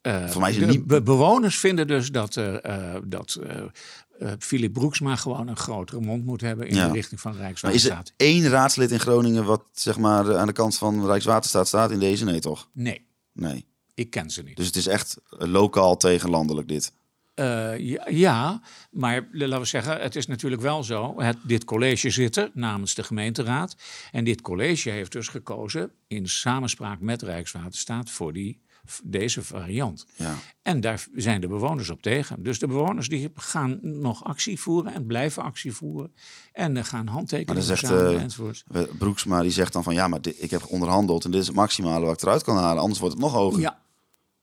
Eh, 0.08 0.28
Voor 0.28 0.40
mij 0.40 0.50
is 0.50 0.56
het 0.56 0.66
de 0.66 0.72
niet- 0.72 0.86
be- 0.86 1.02
bewoners 1.02 1.58
vinden 1.58 1.86
dus 1.86 2.10
dat, 2.10 2.36
eh, 2.36 2.94
dat 3.04 3.38
eh, 3.42 4.32
Philip 4.38 4.72
Broeksma 4.72 5.16
gewoon 5.16 5.48
een 5.48 5.56
grotere 5.56 6.00
mond 6.00 6.24
moet 6.24 6.40
hebben 6.40 6.68
in 6.68 6.74
Ja. 6.76 6.86
de 6.86 6.92
richting 6.92 7.20
van 7.20 7.30
Maar 7.36 7.40
is 7.50 7.62
er 7.62 7.68
Rijkswaterstaat. 7.68 8.12
één 8.16 8.48
raadslid 8.48 8.90
in 8.90 9.00
Groningen 9.00 9.44
wat 9.44 9.62
zeg 9.72 9.98
maar 9.98 10.36
aan 10.36 10.46
de 10.46 10.52
kant 10.52 10.78
van 10.78 11.06
Rijkswaterstaat 11.06 11.66
staat 11.66 11.90
in 11.90 11.98
deze? 11.98 12.24
Nee, 12.24 12.40
toch? 12.40 12.68
Nee, 12.72 13.06
Nee. 13.32 13.64
ik 13.94 14.10
ken 14.10 14.30
ze 14.30 14.42
niet. 14.42 14.56
Dus 14.56 14.66
het 14.66 14.76
is 14.76 14.86
echt 14.86 15.16
lokaal 15.28 15.96
tegen 15.96 16.30
landelijk 16.30 16.68
dit. 16.68 16.92
Ja, 17.34 18.06
ja, 18.10 18.60
maar 18.90 19.28
laten 19.32 19.58
we 19.60 19.64
zeggen, 19.66 20.00
het 20.00 20.16
is 20.16 20.26
natuurlijk 20.26 20.62
wel 20.62 20.84
zo. 20.84 21.20
Het, 21.20 21.36
dit 21.42 21.64
college 21.64 22.10
zit 22.10 22.36
er 22.36 22.50
namens 22.54 22.94
de 22.94 23.02
gemeenteraad. 23.02 23.76
En 24.12 24.24
dit 24.24 24.40
college 24.40 24.90
heeft 24.90 25.12
dus 25.12 25.28
gekozen 25.28 25.90
in 26.06 26.28
samenspraak 26.28 27.00
met 27.00 27.22
Rijkswaterstaat 27.22 28.10
voor 28.10 28.32
die, 28.32 28.60
deze 29.04 29.42
variant. 29.42 30.06
Ja. 30.16 30.34
En 30.62 30.80
daar 30.80 31.06
zijn 31.14 31.40
de 31.40 31.48
bewoners 31.48 31.90
op 31.90 32.02
tegen. 32.02 32.42
Dus 32.42 32.58
de 32.58 32.66
bewoners 32.66 33.08
die 33.08 33.30
gaan 33.34 33.78
nog 33.82 34.24
actie 34.24 34.60
voeren 34.60 34.94
en 34.94 35.06
blijven 35.06 35.42
actie 35.42 35.72
voeren. 35.72 36.12
En 36.52 36.76
eh, 36.76 36.84
gaan 36.84 37.04
Maar 37.04 37.14
handtekeningen 37.14 37.54
dan 37.54 37.76
zegt 37.76 37.78
verzamelen 37.86 38.16
eh, 38.16 38.22
enzovoort. 38.22 38.64
Broeksma, 38.98 39.42
die 39.42 39.50
zegt 39.50 39.72
dan 39.72 39.82
van 39.82 39.94
ja, 39.94 40.08
maar 40.08 40.20
dit- 40.20 40.42
ik 40.42 40.50
heb 40.50 40.66
onderhandeld 40.68 41.24
en 41.24 41.30
dit 41.30 41.40
is 41.40 41.46
het 41.46 41.56
maximale 41.56 42.06
wat 42.06 42.14
ik 42.14 42.22
eruit 42.22 42.42
kan 42.42 42.56
halen. 42.56 42.82
Anders 42.82 43.00
wordt 43.00 43.14
het 43.14 43.24
nog 43.24 43.32
hoger, 43.32 43.60
Ja, 43.60 43.80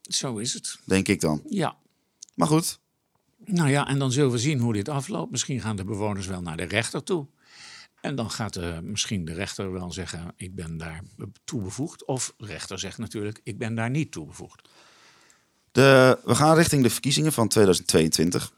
zo 0.02 0.38
is 0.38 0.54
het. 0.54 0.80
denk 0.84 1.08
ik 1.08 1.22
dan. 1.22 1.42
Ja. 1.50 1.76
Maar 2.36 2.48
goed, 2.48 2.80
Nou 3.46 3.70
ja, 3.70 3.88
en 3.88 4.00
dan 4.00 4.12
zullen 4.12 4.32
we 4.32 4.38
zien 4.38 4.60
hoe 4.60 4.74
dit 4.74 4.90
afloopt. 4.90 5.32
Misschien 5.32 5.62
gaan 5.62 5.76
de 5.76 5.84
bewoners 5.84 6.28
wel 6.28 6.42
naar 6.42 6.58
de 6.58 6.64
rechter 6.64 7.04
toe. 7.04 7.28
En 8.06 8.16
dan 8.16 8.32
gaat 8.32 8.56
eh, 8.56 8.80
misschien 8.80 9.26
de 9.26 9.34
rechter 9.34 9.72
wel 9.72 9.92
zeggen: 9.92 10.34
Ik 10.36 10.56
ben 10.56 10.78
daar 10.78 11.02
toe 11.44 11.62
bevoegd. 11.62 12.06
Of 12.06 12.34
de 12.38 12.46
rechter 12.46 12.80
zegt 12.80 12.98
natuurlijk: 12.98 13.40
Ik 13.44 13.58
ben 13.58 13.76
daar 13.76 13.90
niet 13.90 14.12
toe 14.12 14.26
bevoegd. 14.26 14.70
de, 15.72 16.20
we 16.24 16.36
gaan 16.36 16.56
richting 16.56 16.84
de 16.84 16.90
verkiezingen 16.90 17.34
van 17.34 17.48
2022. 17.48 18.54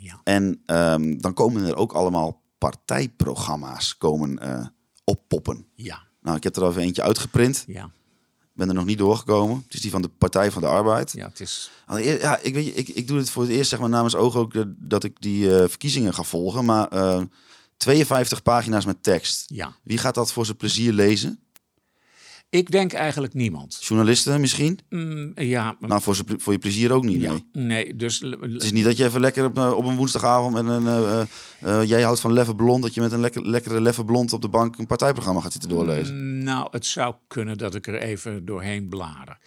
Ja. 0.00 0.20
En 0.24 0.62
ehm, 0.66 1.16
dan 1.18 1.34
komen 1.34 1.64
er 1.64 1.76
ook 1.76 1.92
allemaal 1.92 2.42
partijprogramma's 2.58 3.96
komen 3.96 4.38
eh, 4.38 4.66
oppoppen. 5.04 5.66
Ja, 5.74 6.02
Nou, 6.20 6.36
ik 6.36 6.42
heb 6.42 6.56
er 6.56 6.62
al 6.62 6.70
even 6.70 6.82
eentje 6.82 7.02
uitgeprint. 7.02 7.64
ja, 7.66 7.90
Ben 8.52 8.68
er 8.68 8.74
nog 8.74 8.84
niet 8.84 8.98
doorgekomen. 8.98 9.62
Het 9.64 9.74
is 9.74 9.80
die 9.80 9.90
van 9.90 10.02
de 10.02 10.08
Partij 10.08 10.50
van 10.50 10.62
de 10.62 10.68
Arbeid. 10.68 11.12
ja, 11.12 11.28
het 11.28 11.40
is. 11.40 11.70
Allereer- 11.86 12.20
Ja, 12.20 12.38
ik, 12.38 12.54
weet, 12.54 12.78
ik, 12.78 12.88
ik 12.88 13.06
doe 13.08 13.18
het 13.18 13.30
voor 13.30 13.42
het 13.42 13.52
eerst 13.52 13.70
zeg 13.70 13.80
maar, 13.80 13.88
namens 13.88 14.14
oog 14.14 14.36
ook 14.36 14.52
de- 14.52 14.74
dat 14.78 15.04
ik 15.04 15.20
die 15.20 15.56
eh, 15.58 15.68
verkiezingen 15.68 16.14
ga 16.14 16.22
volgen. 16.22 16.64
Maar 16.64 16.88
52 17.76 18.42
pagina's 18.42 18.84
met 18.84 19.02
tekst. 19.02 19.44
Ja. 19.46 19.76
Wie 19.82 19.98
gaat 19.98 20.14
dat 20.14 20.32
voor 20.32 20.44
zijn 20.44 20.56
plezier 20.56 20.92
lezen? 20.92 21.38
Ik 22.50 22.70
denk 22.70 22.92
eigenlijk 22.92 23.34
niemand. 23.34 23.78
Journalisten 23.80 24.40
misschien? 24.40 24.78
Mm, 24.88 25.32
ja, 25.34 25.76
Nou, 25.80 26.02
voor, 26.02 26.16
voor 26.38 26.52
je 26.52 26.58
plezier 26.58 26.92
ook 26.92 27.04
niet. 27.04 27.20
ja, 27.20 27.30
Nee. 27.30 27.44
nee, 27.52 27.96
dus. 27.96 28.20
Het 28.40 28.62
is 28.62 28.72
niet 28.72 28.84
dat 28.84 28.96
je 28.96 29.04
even 29.04 29.20
lekker 29.20 29.44
op, 29.44 29.58
eh, 29.58 29.72
op 29.72 29.84
een 29.84 29.96
woensdagavond 29.96 30.54
met 30.54 30.66
een. 30.66 30.86
eh, 30.86 31.20
eh, 31.60 31.88
jij 31.88 32.02
houdt 32.02 32.20
van 32.20 32.32
Leffe 32.32 32.54
Blond, 32.54 32.82
dat 32.82 32.94
je 32.94 33.00
met 33.00 33.12
een 33.12 33.20
lekker, 33.20 33.46
lekkere 33.48 33.80
Leffe 33.80 34.04
Blond 34.04 34.32
op 34.32 34.42
de 34.42 34.48
bank 34.48 34.78
een 34.78 34.86
partijprogramma 34.86 35.40
gaat 35.40 35.52
zitten 35.52 35.70
doorlezen. 35.70 36.42
Nou, 36.42 36.68
het 36.70 36.86
zou 36.86 37.14
kunnen 37.26 37.58
dat 37.58 37.74
ik 37.74 37.86
er 37.86 37.98
even 38.00 38.44
doorheen 38.44 38.88
blader. 38.88 39.38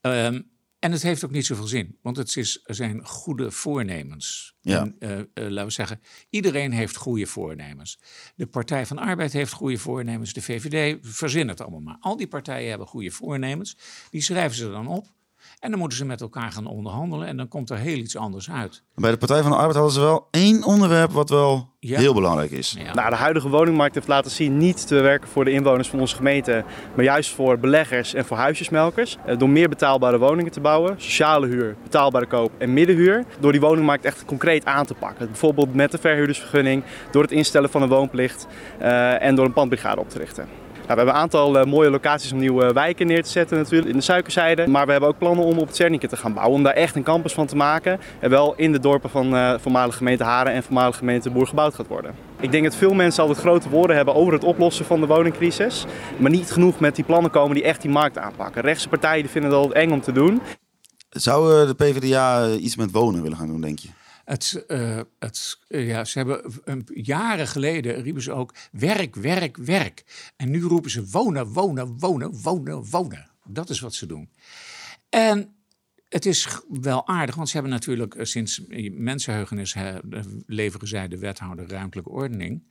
Ehm, 0.00 0.40
en 0.78 0.92
het 0.92 1.02
heeft 1.02 1.24
ook 1.24 1.30
niet 1.30 1.46
zoveel 1.46 1.66
zin, 1.66 1.98
want 2.02 2.16
het 2.16 2.36
is, 2.36 2.60
er 2.64 2.74
zijn 2.74 3.06
goede 3.06 3.50
voornemens. 3.50 4.56
Ja. 4.60 4.80
En, 4.80 4.96
eh, 4.98 5.18
eh, 5.18 5.26
laten 5.34 5.64
we 5.64 5.70
zeggen, 5.70 6.00
iedereen 6.30 6.72
heeft 6.72 6.96
goede 6.96 7.26
voornemens. 7.26 7.98
De 8.36 8.46
Partij 8.46 8.86
van 8.86 8.98
Arbeid 8.98 9.32
heeft 9.32 9.52
goede 9.52 9.78
voornemens, 9.78 10.32
de 10.32 10.42
VVD, 10.42 10.98
verzin 11.02 11.48
het 11.48 11.60
allemaal 11.60 11.80
maar. 11.80 11.96
Al 12.00 12.16
die 12.16 12.28
partijen 12.28 12.68
hebben 12.68 12.86
goede 12.86 13.10
voornemens, 13.10 13.76
die 14.10 14.22
schrijven 14.22 14.56
ze 14.56 14.70
dan 14.70 14.86
op. 14.86 15.06
En 15.60 15.70
dan 15.70 15.78
moeten 15.78 15.98
ze 15.98 16.04
met 16.04 16.20
elkaar 16.20 16.52
gaan 16.52 16.66
onderhandelen 16.66 17.26
en 17.28 17.36
dan 17.36 17.48
komt 17.48 17.70
er 17.70 17.76
heel 17.76 17.96
iets 17.96 18.16
anders 18.16 18.50
uit. 18.50 18.82
Bij 18.94 19.10
de 19.10 19.16
Partij 19.16 19.42
van 19.42 19.50
de 19.50 19.56
Arbeid 19.56 19.74
hadden 19.74 19.92
ze 19.92 20.00
wel 20.00 20.26
één 20.30 20.64
onderwerp 20.64 21.10
wat 21.10 21.30
wel 21.30 21.68
Ja. 21.80 21.98
heel 21.98 22.14
belangrijk 22.14 22.50
is. 22.50 22.74
Ja. 22.78 22.94
Nou, 22.94 23.10
de 23.10 23.16
huidige 23.16 23.48
woningmarkt 23.48 23.94
heeft 23.94 24.08
laten 24.08 24.30
zien 24.30 24.56
niet 24.56 24.86
te 24.86 24.94
werken 24.94 25.28
voor 25.28 25.44
de 25.44 25.50
inwoners 25.50 25.88
van 25.88 26.00
onze 26.00 26.16
gemeente, 26.16 26.64
maar 26.94 27.04
juist 27.04 27.30
voor 27.34 27.58
beleggers 27.58 28.14
en 28.14 28.24
voor 28.24 28.36
huisjesmelkers. 28.36 29.16
Eh, 29.26 29.38
Door 29.38 29.48
meer 29.48 29.68
betaalbare 29.68 30.18
woningen 30.18 30.52
te 30.52 30.60
bouwen, 30.60 30.94
sociale 31.00 31.46
huur, 31.46 31.76
betaalbare 31.82 32.26
koop 32.26 32.50
en 32.58 32.72
middenhuur. 32.72 33.24
Door 33.40 33.52
die 33.52 33.60
woningmarkt 33.60 34.04
echt 34.04 34.24
concreet 34.24 34.64
aan 34.64 34.86
te 34.86 34.94
pakken. 34.94 35.26
Bijvoorbeeld 35.26 35.74
met 35.74 35.90
de 35.90 35.98
verhuurdersvergunning, 35.98 36.82
door 37.10 37.22
het 37.22 37.32
instellen 37.32 37.70
van 37.70 37.82
een 37.82 37.88
woonplicht 37.88 38.46
eh, 38.78 39.22
en 39.22 39.34
door 39.34 39.44
een 39.44 39.52
pandbrigade 39.52 40.00
op 40.00 40.08
te 40.10 40.18
richten. 40.18 40.48
We 40.88 40.94
hebben 40.94 41.14
een 41.14 41.20
aantal 41.20 41.58
eh, 41.58 41.64
mooie 41.64 41.90
locaties 41.90 42.32
om 42.32 42.38
nieuwe 42.38 42.72
wijken 42.72 43.06
neer 43.06 43.22
te 43.22 43.30
zetten 43.30 43.56
natuurlijk 43.56 43.90
in 43.90 43.96
de 43.96 44.02
suikerzijde. 44.02 44.66
Maar 44.66 44.86
we 44.86 44.90
hebben 44.90 45.08
ook 45.10 45.18
plannen 45.18 45.44
om 45.44 45.58
op 45.58 45.66
het 45.66 45.76
Zernike 45.76 46.08
te 46.08 46.16
gaan 46.16 46.32
bouwen. 46.32 46.56
Om 46.56 46.62
daar 46.62 46.72
echt 46.72 46.96
een 46.96 47.02
campus 47.02 47.32
van 47.32 47.46
te 47.46 47.56
maken. 47.56 48.00
En 48.20 48.30
wel 48.30 48.54
in 48.56 48.72
de 48.72 48.80
dorpen 48.80 49.10
van 49.10 49.36
eh 49.36 49.54
voormalige 49.60 49.96
gemeente 49.96 50.24
Haren 50.24 50.52
en 50.52 50.62
voormalige 50.62 50.98
gemeente 50.98 51.30
Boer 51.30 51.46
gebouwd 51.46 51.74
gaat 51.74 51.86
worden. 51.86 52.14
Ik 52.40 52.50
denk 52.50 52.64
dat 52.64 52.74
veel 52.74 52.94
mensen 52.94 53.22
altijd 53.22 53.40
grote 53.40 53.68
woorden 53.68 53.96
hebben 53.96 54.14
over 54.14 54.32
het 54.32 54.44
oplossen 54.44 54.84
van 54.84 55.00
de 55.00 55.06
woningcrisis. 55.06 55.84
Maar 56.16 56.30
niet 56.30 56.50
genoeg 56.50 56.80
met 56.80 56.94
die 56.94 57.04
plannen 57.04 57.30
komen 57.30 57.54
die 57.54 57.64
echt 57.64 57.82
die 57.82 57.90
markt 57.90 58.18
aanpakken. 58.18 58.62
Rechtse 58.62 58.88
partijen 58.88 59.28
vinden 59.28 59.52
altijd 59.52 59.74
eng 59.74 59.90
om 59.90 60.00
te 60.00 60.12
doen. 60.12 60.40
Zou 61.08 61.60
eh, 61.60 61.66
de 61.66 61.74
PvdA 61.74 62.44
eh, 62.44 62.62
iets 62.62 62.76
met 62.76 62.90
wonen 62.90 63.22
willen 63.22 63.38
gaan 63.38 63.48
doen, 63.48 63.60
denk 63.60 63.78
je? 63.78 63.88
Het, 64.28 64.64
eh, 64.66 65.00
het, 65.18 65.58
eh, 65.68 65.86
ja, 65.86 66.04
ze 66.04 66.18
hebben 66.18 66.86
jaren 66.94 67.46
geleden 67.46 68.02
riepen 68.02 68.22
ze 68.22 68.32
ook 68.32 68.54
werk, 68.72 69.14
werk, 69.14 69.56
werk. 69.56 70.04
En 70.36 70.50
nu 70.50 70.62
roepen 70.62 70.90
ze 70.90 71.06
wonen, 71.06 71.46
wonen, 71.46 71.98
wonen, 71.98 72.40
wonen, 72.42 72.84
wonen. 72.90 73.30
Dat 73.44 73.70
is 73.70 73.80
wat 73.80 73.94
ze 73.94 74.06
doen. 74.06 74.30
En 75.08 75.54
het 76.08 76.26
is 76.26 76.48
wel 76.68 77.06
aardig, 77.06 77.34
want 77.34 77.48
ze 77.48 77.54
hebben 77.54 77.72
natuurlijk 77.72 78.14
eh, 78.14 78.24
sinds 78.24 78.62
mensenheugenis 78.92 79.74
leveren 80.46 80.88
zij 80.88 81.08
de 81.08 81.18
wethouder 81.18 81.68
ruimtelijke 81.68 82.10
ordening. 82.10 82.62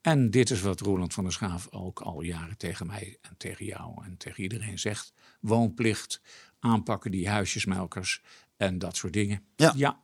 En 0.00 0.30
dit 0.30 0.50
is 0.50 0.60
wat 0.60 0.80
Roland 0.80 1.14
van 1.14 1.24
der 1.24 1.32
Schaaf 1.32 1.68
ook 1.70 2.00
al 2.00 2.20
jaren 2.20 2.56
tegen 2.56 2.86
mij 2.86 3.18
en 3.20 3.34
tegen 3.36 3.64
jou 3.64 4.04
en 4.04 4.16
tegen 4.16 4.42
iedereen 4.42 4.78
zegt. 4.78 5.12
Woonplicht, 5.40 6.20
aanpakken 6.60 7.10
die 7.10 7.28
huisjesmelkers 7.28 8.22
en 8.56 8.78
dat 8.78 8.96
soort 8.96 9.12
dingen. 9.12 9.42
Ja. 9.56 9.72
ja. 9.76 10.00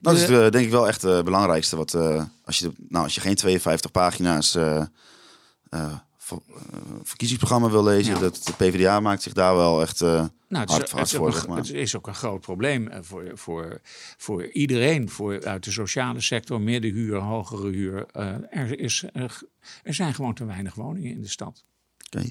Dat 0.00 0.14
is 0.16 0.26
De- 0.26 0.44
eh, 0.44 0.50
denk 0.50 0.64
ik 0.64 0.70
wel 0.70 0.88
echt 0.88 1.04
eh, 1.04 1.14
het 1.14 1.24
belangrijkste. 1.24 1.76
Wat, 1.76 1.94
eh, 1.94 2.24
als, 2.44 2.58
je, 2.58 2.72
nou, 2.88 3.04
als 3.04 3.14
je 3.14 3.20
geen 3.20 3.34
52 3.34 3.90
pagina's 3.90 4.54
eh, 4.54 4.80
eh, 5.68 5.94
ver- 6.18 6.38
eh, 6.48 6.78
verkiezingsprogramma 7.02 7.70
wil 7.70 7.84
lezen, 7.84 8.14
Ja. 8.14 8.20
dat 8.20 8.40
de 8.44 8.52
PvdA 8.52 9.00
maakt 9.00 9.22
zich 9.22 9.32
daar 9.32 9.56
wel 9.56 9.82
echt 9.82 10.00
eh 10.00 10.08
Nou, 10.08 10.28
het, 10.48 10.68
is, 10.70 10.76
hard, 10.76 10.82
het, 10.90 10.90
hard 10.98 11.10
voor. 11.10 11.26
een, 11.26 11.32
zeg 11.32 11.46
maar. 11.46 11.56
het 11.56 11.70
is 11.70 11.96
ook 11.96 12.06
een 12.06 12.14
groot 12.14 12.40
probleem 12.40 12.88
eh, 12.88 12.98
voor, 13.02 13.30
voor, 13.34 13.80
voor 14.16 14.46
iedereen, 14.50 15.08
voor, 15.10 15.44
uit 15.44 15.64
de 15.64 15.70
sociale 15.70 16.20
sector, 16.20 16.60
middenhuur, 16.60 17.16
hogere 17.18 17.70
huur. 17.70 18.06
Eh, 18.06 18.34
er, 18.50 18.78
is, 18.78 19.04
eh, 19.12 19.22
er 19.82 19.94
zijn 19.94 20.14
gewoon 20.14 20.34
te 20.34 20.44
weinig 20.44 20.74
woningen 20.74 21.10
in 21.10 21.20
de 21.22 21.28
stad. 21.28 21.64
Oké. 22.06 22.28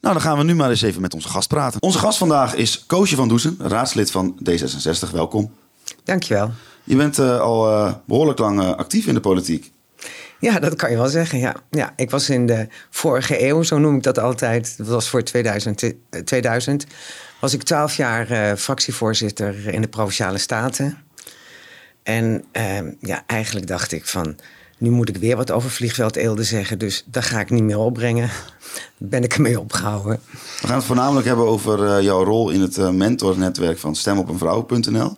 Nou, 0.00 0.14
dan 0.14 0.22
gaan 0.22 0.38
we 0.38 0.44
nu 0.44 0.54
maar 0.54 0.70
eens 0.70 0.82
even 0.82 1.00
met 1.00 1.14
onze 1.14 1.28
gast 1.28 1.48
praten. 1.48 1.82
Onze 1.82 1.98
gast 1.98 2.18
vandaag 2.18 2.54
is 2.54 2.86
Koosje 2.86 3.16
van 3.16 3.28
Doesen, 3.28 3.56
raadslid 3.58 4.10
van 4.10 4.38
D66. 4.50 5.10
Welkom. 5.12 5.52
Dankjewel. 6.04 6.50
Je 6.84 6.96
bent 6.96 7.18
eh, 7.18 7.40
al 7.40 7.70
eh, 7.70 7.92
behoorlijk 8.04 8.38
lang 8.38 8.60
eh, 8.60 8.74
actief 8.74 9.06
in 9.06 9.14
de 9.14 9.20
politiek. 9.20 9.72
Ja, 10.40 10.58
dat 10.58 10.76
kan 10.76 10.90
je 10.90 10.96
wel 10.96 11.08
zeggen. 11.08 11.38
Ja. 11.38 11.56
Ja, 11.70 11.92
ik 11.96 12.10
was 12.10 12.30
in 12.30 12.46
de 12.46 12.68
vorige 12.90 13.44
eeuw, 13.46 13.62
zo 13.62 13.78
noem 13.78 13.96
ik 13.96 14.02
dat 14.02 14.18
altijd. 14.18 14.74
Dat 14.76 14.86
was 14.86 15.08
voor 15.08 15.22
2000, 15.22 15.82
eh, 15.82 16.20
2000 16.24 16.86
was 17.40 17.52
ik 17.52 17.62
twaalf 17.62 17.96
jaar 17.96 18.56
fractievoorzitter 18.56 19.68
in 19.68 19.80
de 19.80 19.88
Provinciale 19.88 20.38
Staten. 20.38 20.98
En 22.02 22.44
ehm, 22.52 22.92
ja, 23.00 23.22
eigenlijk 23.26 23.66
dacht 23.66 23.92
ik 23.92 24.06
van, 24.06 24.36
nu 24.78 24.90
moet 24.90 25.08
ik 25.08 25.16
weer 25.16 25.36
wat 25.36 25.50
over 25.50 25.70
vliegveld 25.70 26.16
Eelde 26.16 26.42
zeggen. 26.42 26.78
Dus 26.78 27.04
daar 27.06 27.22
ga 27.22 27.40
ik 27.40 27.50
niet 27.50 27.62
meer 27.62 27.78
opbrengen. 27.78 28.30
Ben 28.96 29.22
ik 29.22 29.34
ermee 29.34 29.60
opgehouden. 29.60 30.20
We 30.60 30.66
gaan 30.66 30.76
het 30.76 30.84
voornamelijk 30.84 31.26
hebben 31.26 31.46
over 31.46 31.86
eh, 31.86 32.02
jouw 32.02 32.24
rol 32.24 32.50
in 32.50 32.60
het 32.60 32.78
eh, 32.78 32.90
mentornetwerk 32.90 33.78
van 33.78 33.96
stemopeenvrouw.nl. 33.96 35.16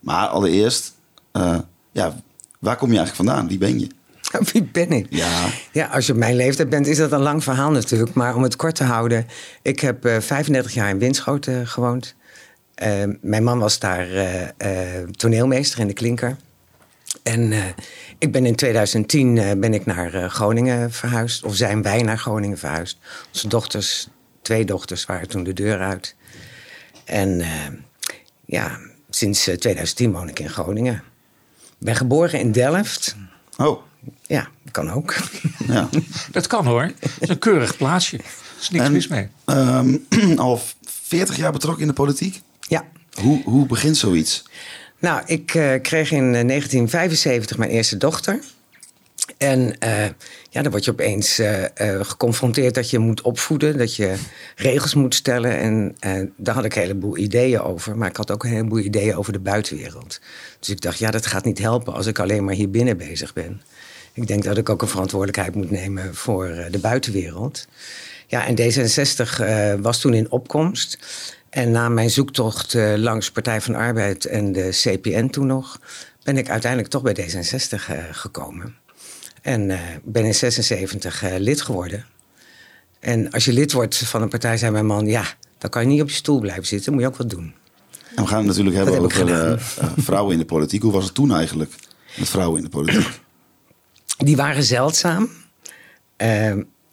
Maar 0.00 0.26
allereerst, 0.26 0.94
eh, 1.32 1.58
ja, 1.92 2.16
waar 2.58 2.76
kom 2.76 2.92
je 2.92 2.96
eigenlijk 2.98 3.28
vandaan? 3.28 3.48
Wie 3.48 3.58
ben 3.58 3.80
je? 3.80 3.86
Wie 4.52 4.62
ben 4.72 4.90
ik? 4.90 5.06
Ja, 5.10 5.46
Ja, 5.72 5.86
als 5.86 6.06
je 6.06 6.12
op 6.12 6.18
mijn 6.18 6.36
leeftijd 6.36 6.68
bent, 6.68 6.86
is 6.86 6.96
dat 6.96 7.12
een 7.12 7.20
lang 7.20 7.44
verhaal 7.44 7.70
natuurlijk. 7.70 8.14
Maar 8.14 8.34
om 8.34 8.42
het 8.42 8.56
kort 8.56 8.74
te 8.74 8.84
houden, 8.84 9.26
ik 9.62 9.80
heb 9.80 10.04
eh 10.04 10.20
35 10.20 10.74
jaar 10.74 10.88
in 10.88 10.98
Winschoten 10.98 11.66
gewoond. 11.66 12.14
Mijn 13.20 13.44
man 13.44 13.58
was 13.58 13.78
daar 13.78 14.06
toneelmeester 15.10 15.78
in 15.78 15.86
de 15.86 15.92
Klinker. 15.92 16.36
En 17.22 17.52
ik 18.18 18.32
ben 18.32 18.46
in 18.46 18.54
2010 18.56 19.38
eh, 19.38 19.50
ben 19.56 19.74
ik 19.74 19.86
naar 19.86 20.14
eh, 20.14 20.28
Groningen 20.28 20.92
verhuisd. 20.92 21.44
Of 21.44 21.54
zijn 21.56 21.82
wij 21.82 22.02
naar 22.02 22.18
Groningen 22.18 22.58
verhuisd. 22.58 22.98
Onze 23.32 23.48
dochters, 23.48 24.08
twee 24.42 24.64
dochters, 24.64 25.04
waren 25.06 25.28
toen 25.28 25.42
de 25.44 25.52
deur 25.52 25.80
uit. 25.80 26.14
En 27.04 27.40
eh, 27.40 27.48
ja, 28.44 28.78
sinds 29.10 29.46
eh, 29.46 29.54
2010 29.56 30.12
woon 30.12 30.28
ik 30.28 30.38
in 30.38 30.50
Groningen. 30.50 31.02
Ik 31.62 31.90
ben 31.90 31.96
geboren 31.96 32.40
in 32.40 32.52
Delft. 32.52 33.16
oh, 33.56 33.82
Ja, 34.26 34.48
kan 34.70 34.90
ook. 34.90 35.14
ja. 35.66 35.88
Dat 36.32 36.46
kan 36.46 36.66
hoor. 36.66 36.86
Dat 37.00 37.10
is 37.18 37.28
een 37.28 37.38
keurig 37.38 37.76
plaatsje. 37.76 38.16
Er 38.16 38.24
is 38.60 38.70
niks 38.70 38.84
En- 38.84 38.92
mis 38.92 39.08
mee. 39.08 39.28
Ehm, 39.44 39.96
al 40.36 40.60
40 40.84 41.36
jaar 41.36 41.52
betrokken 41.52 41.82
in 41.82 41.88
de 41.88 41.94
politiek. 41.94 42.40
Ja. 42.60 42.84
Hoe, 43.20 43.42
hoe 43.44 43.66
begint 43.66 43.96
zoiets? 43.96 44.44
Nou, 45.04 45.22
ik 45.26 45.54
eh, 45.54 45.80
kreeg 45.82 46.10
in 46.10 46.34
eh, 46.34 46.46
1975 46.46 47.58
mijn 47.58 47.70
eerste 47.70 47.96
dochter. 47.96 48.38
En 49.38 49.78
eh, 49.78 50.04
ja, 50.50 50.62
dan 50.62 50.70
word 50.70 50.84
je 50.84 50.90
opeens 50.90 51.38
eh, 51.38 51.64
eh, 51.64 52.04
geconfronteerd 52.04 52.74
dat 52.74 52.90
je 52.90 52.98
moet 52.98 53.20
opvoeden, 53.20 53.78
dat 53.78 53.96
je 53.96 54.14
regels 54.56 54.94
moet 54.94 55.14
stellen. 55.14 55.58
En 55.58 55.96
eh, 55.98 56.12
daar 56.36 56.54
had 56.54 56.64
ik 56.64 56.74
een 56.74 56.82
heleboel 56.82 57.16
ideeën 57.16 57.60
over. 57.60 57.96
Maar 57.96 58.08
ik 58.08 58.16
had 58.16 58.30
ook 58.30 58.44
een 58.44 58.50
heleboel 58.50 58.78
ideeën 58.78 59.16
over 59.16 59.32
de 59.32 59.40
buitenwereld. 59.40 60.20
Dus 60.58 60.68
ik 60.68 60.80
dacht, 60.80 60.98
ja, 60.98 61.10
dat 61.10 61.26
gaat 61.26 61.44
niet 61.44 61.58
helpen 61.58 61.94
als 61.94 62.06
ik 62.06 62.18
alleen 62.18 62.44
maar 62.44 62.54
hier 62.54 62.70
binnen 62.70 62.96
bezig 62.96 63.32
ben. 63.32 63.62
Ik 64.12 64.26
denk 64.26 64.44
dat 64.44 64.56
ik 64.56 64.68
ook 64.68 64.82
een 64.82 64.88
verantwoordelijkheid 64.88 65.54
moet 65.54 65.70
nemen 65.70 66.14
voor 66.14 66.46
eh, 66.46 66.72
de 66.72 66.78
buitenwereld. 66.78 67.68
Ja, 68.26 68.46
en 68.46 68.56
D66 68.56 69.40
eh, 69.40 69.74
was 69.80 70.00
toen 70.00 70.14
in 70.14 70.30
opkomst. 70.30 70.98
En 71.54 71.70
na 71.70 71.88
mijn 71.88 72.10
zoektocht 72.10 72.74
eh, 72.74 72.94
langs 72.96 73.30
Partij 73.30 73.60
van 73.60 73.74
Arbeid 73.74 74.24
en 74.24 74.52
de 74.52 74.68
CPN 74.70 75.26
toen 75.26 75.46
nog, 75.46 75.78
ben 76.22 76.36
ik 76.36 76.48
uiteindelijk 76.48 76.90
toch 76.90 77.02
bij 77.02 77.16
D66 77.16 77.88
eh, 77.88 77.98
gekomen. 78.10 78.74
En 79.42 79.70
eh, 79.70 79.78
ben 80.04 80.24
in 80.24 80.34
76 80.34 81.22
eh, 81.22 81.38
lid 81.38 81.62
geworden. 81.62 82.04
En 83.00 83.30
als 83.30 83.44
je 83.44 83.52
lid 83.52 83.72
wordt 83.72 83.96
van 83.96 84.22
een 84.22 84.28
partij, 84.28 84.56
zei 84.56 84.72
mijn 84.72 84.86
man, 84.86 85.06
ja, 85.06 85.24
dan 85.58 85.70
kan 85.70 85.82
je 85.82 85.88
niet 85.88 86.02
op 86.02 86.08
je 86.08 86.14
stoel 86.14 86.40
blijven 86.40 86.66
zitten, 86.66 86.92
moet 86.92 87.02
je 87.02 87.08
ook 87.08 87.16
wat 87.16 87.30
doen. 87.30 87.54
En 88.14 88.22
we 88.22 88.28
gaan 88.28 88.38
het 88.38 88.46
natuurlijk 88.46 88.76
hebben 88.76 88.98
over 88.98 89.60
vrouwen 89.96 90.32
in 90.32 90.38
de 90.38 90.44
politiek. 90.44 90.82
Hoe 90.82 90.92
was 90.92 91.04
het 91.04 91.14
toen 91.14 91.34
eigenlijk 91.34 91.72
met 92.16 92.28
vrouwen 92.28 92.58
in 92.58 92.64
de 92.64 92.70
politiek? 92.70 93.20
Die 94.16 94.36
waren 94.36 94.62
zeldzaam. 94.62 95.28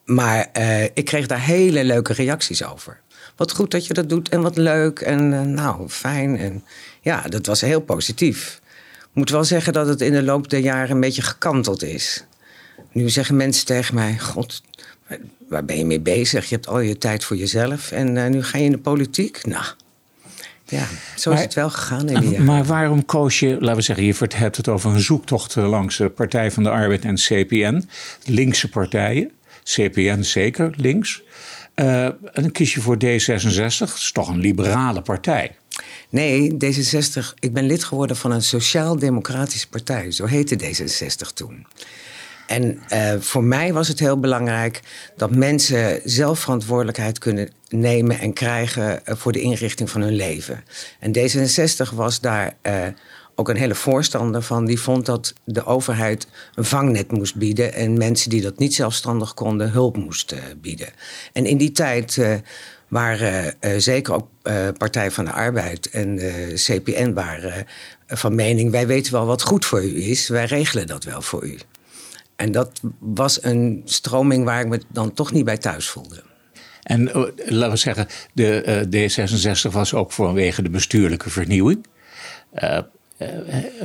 Maar 0.06 0.50
ik 0.94 1.06
kreeg 1.06 1.28
daar 1.28 1.42
hele 1.42 1.84
leuke 1.84 2.14
reacties 2.14 2.64
over. 2.64 3.00
Wat 3.42 3.52
goed 3.52 3.72
dat 3.72 3.88
je 3.88 3.94
dat 3.94 4.10
doet 4.10 4.30
en 4.30 4.42
wat 4.42 4.58
leuk 4.58 5.00
en 5.00 5.34
eh, 5.34 5.42
nou, 5.42 5.90
fijn. 5.90 6.38
En 6.38 6.64
ja, 7.02 7.22
dat 7.22 7.46
was 7.46 7.62
heel 7.62 7.80
positief. 7.80 8.62
Ik 9.00 9.08
moet 9.14 9.30
wel 9.30 9.44
zeggen 9.44 9.74
dat 9.74 9.88
het 9.88 10.02
in 10.02 10.12
de 10.12 10.24
loop 10.24 10.50
der 10.50 10.60
jaren 10.60 10.92
een 10.92 11.00
beetje 11.00 11.22
gekanteld 11.22 11.84
is. 11.84 12.26
Nu 12.92 13.10
zeggen 13.10 13.36
mensen 13.36 13.66
tegen 13.66 13.96
mij: 13.96 14.20
God, 14.20 14.62
waar- 15.48 15.66
ben 15.66 15.78
je 15.78 15.86
mee 15.86 16.00
bezig? 16.00 16.50
Je 16.50 16.56
hebt 16.56 16.68
al 16.68 16.80
je 16.80 16.98
tijd 16.98 17.24
voor 17.24 17.38
jezelf 17.38 17.92
en 17.92 18.18
eh, 18.18 18.30
nu 18.30 18.44
ga 18.44 18.58
je 18.58 18.64
in 18.64 18.72
de 18.72 18.78
politiek. 18.78 19.46
Nou, 19.46 19.66
ja, 20.66 20.88
zo 21.16 21.32
is 21.32 21.42
het 21.42 21.54
wel 21.54 21.70
gegaan 21.70 22.10
in 22.10 22.30
jaren. 22.30 22.46
Maar 22.46 22.64
waarom 22.64 23.06
koos 23.06 23.40
je, 23.40 23.58
laten 23.60 23.76
we 23.76 23.82
zeggen, 23.82 24.06
je 24.06 24.16
hebt 24.36 24.58
het 24.58 24.68
over 24.68 24.92
een 24.92 25.02
zoektocht 25.02 25.56
eh, 25.56 25.70
langs 25.70 25.98
de 25.98 26.10
Partij 26.10 26.52
van 26.52 26.64
de 26.64 26.70
Arbeid 26.70 27.06
en 27.06 27.16
CPN. 27.16 27.88
Linkse 28.26 28.70
partijen, 28.70 29.32
CPN 29.64 30.22
zeker, 30.22 30.74
links. 30.78 31.24
Eh, 31.74 32.06
en 32.06 32.18
dan 32.34 32.52
kies 32.52 32.74
je 32.74 32.82
voor 32.82 32.96
D66, 32.96 33.78
dat 33.78 33.94
is 33.96 34.12
toch 34.12 34.28
een 34.28 34.40
liberale 34.40 35.02
partij. 35.02 35.56
Nee, 36.10 36.52
D66. 36.52 37.34
Ik 37.40 37.54
ben 37.54 37.66
lid 37.66 37.84
geworden 37.84 38.16
van 38.16 38.32
een 38.32 38.42
sociaal-democratische 38.42 39.70
partij. 39.70 40.12
Zo 40.12 40.26
heette 40.26 40.60
D66 40.60 41.34
toen. 41.34 41.66
En 42.48 42.80
eh, 42.88 43.14
voor 43.20 43.44
mij 43.44 43.74
was 43.74 43.88
het 43.88 44.00
heel 44.00 44.20
belangrijk 44.20 44.80
dat 45.18 45.36
mensen 45.36 46.02
zelf 46.04 46.40
verantwoordelijkheid 46.40 47.20
kunnen 47.20 47.50
nemen 47.70 48.20
en 48.20 48.34
krijgen 48.34 49.06
eh, 49.06 49.16
voor 49.16 49.32
de 49.32 49.42
inrichting 49.42 49.90
van 49.90 50.02
hun 50.02 50.16
leven. 50.16 50.64
En 51.00 51.14
D66 51.18 51.96
was 51.96 52.20
daar 52.20 52.56
ook 53.36 53.50
een 53.50 53.56
hele 53.58 53.76
voorstander 53.76 54.42
van. 54.42 54.66
Die 54.66 54.80
vond 54.80 55.06
dat 55.06 55.34
de 55.44 55.66
overheid 55.66 56.28
een 56.56 56.66
vangnet 56.66 57.12
moest 57.12 57.36
bieden 57.36 57.74
en 57.74 57.98
mensen 57.98 58.30
die 58.30 58.42
dat 58.42 58.58
niet 58.58 58.74
zelfstandig 58.74 59.34
konden 59.34 59.72
hulp 59.72 59.98
moest 59.98 60.32
eh, 60.32 60.40
bieden. 60.62 60.90
En 61.34 61.46
in 61.46 61.58
die 61.58 61.72
tijd. 61.72 62.18
eh, 62.18 62.34
waren 62.88 63.62
eh, 63.62 63.72
zeker 63.78 64.14
ook 64.14 64.28
Partij 64.78 65.12
van 65.12 65.26
de 65.26 65.32
Arbeid 65.32 65.90
en 65.90 66.20
CPN 66.54 67.14
waren 67.14 67.66
van 68.08 68.36
mening... 68.36 68.72
wij 68.72 68.88
weten 68.88 69.14
wel 69.14 69.26
wat 69.26 69.42
goed 69.42 69.66
voor 69.66 69.84
u 69.84 70.04
is, 70.04 70.28
wij 70.28 70.46
regelen 70.46 70.88
dat 70.88 71.04
wel 71.04 71.22
voor 71.22 71.46
u. 71.46 71.58
En 72.36 72.52
dat 72.52 72.80
was 73.00 73.44
een 73.44 73.82
stroming 73.86 74.46
waar 74.46 74.62
ik 74.62 74.68
me 74.68 74.82
dan 74.88 75.14
toch 75.14 75.32
niet 75.32 75.46
bij 75.46 75.58
thuis 75.58 75.90
voelde. 75.90 76.24
En 76.84 77.04
laten 77.46 77.70
we 77.70 77.76
zeggen, 77.76 78.08
de 78.34 78.62
eh, 78.62 79.10
D66 79.68 79.72
was 79.72 79.94
ook 79.94 80.12
vanwege 80.12 80.62
de 80.62 80.70
bestuurlijke 80.70 81.30
vernieuwing. 81.30 81.86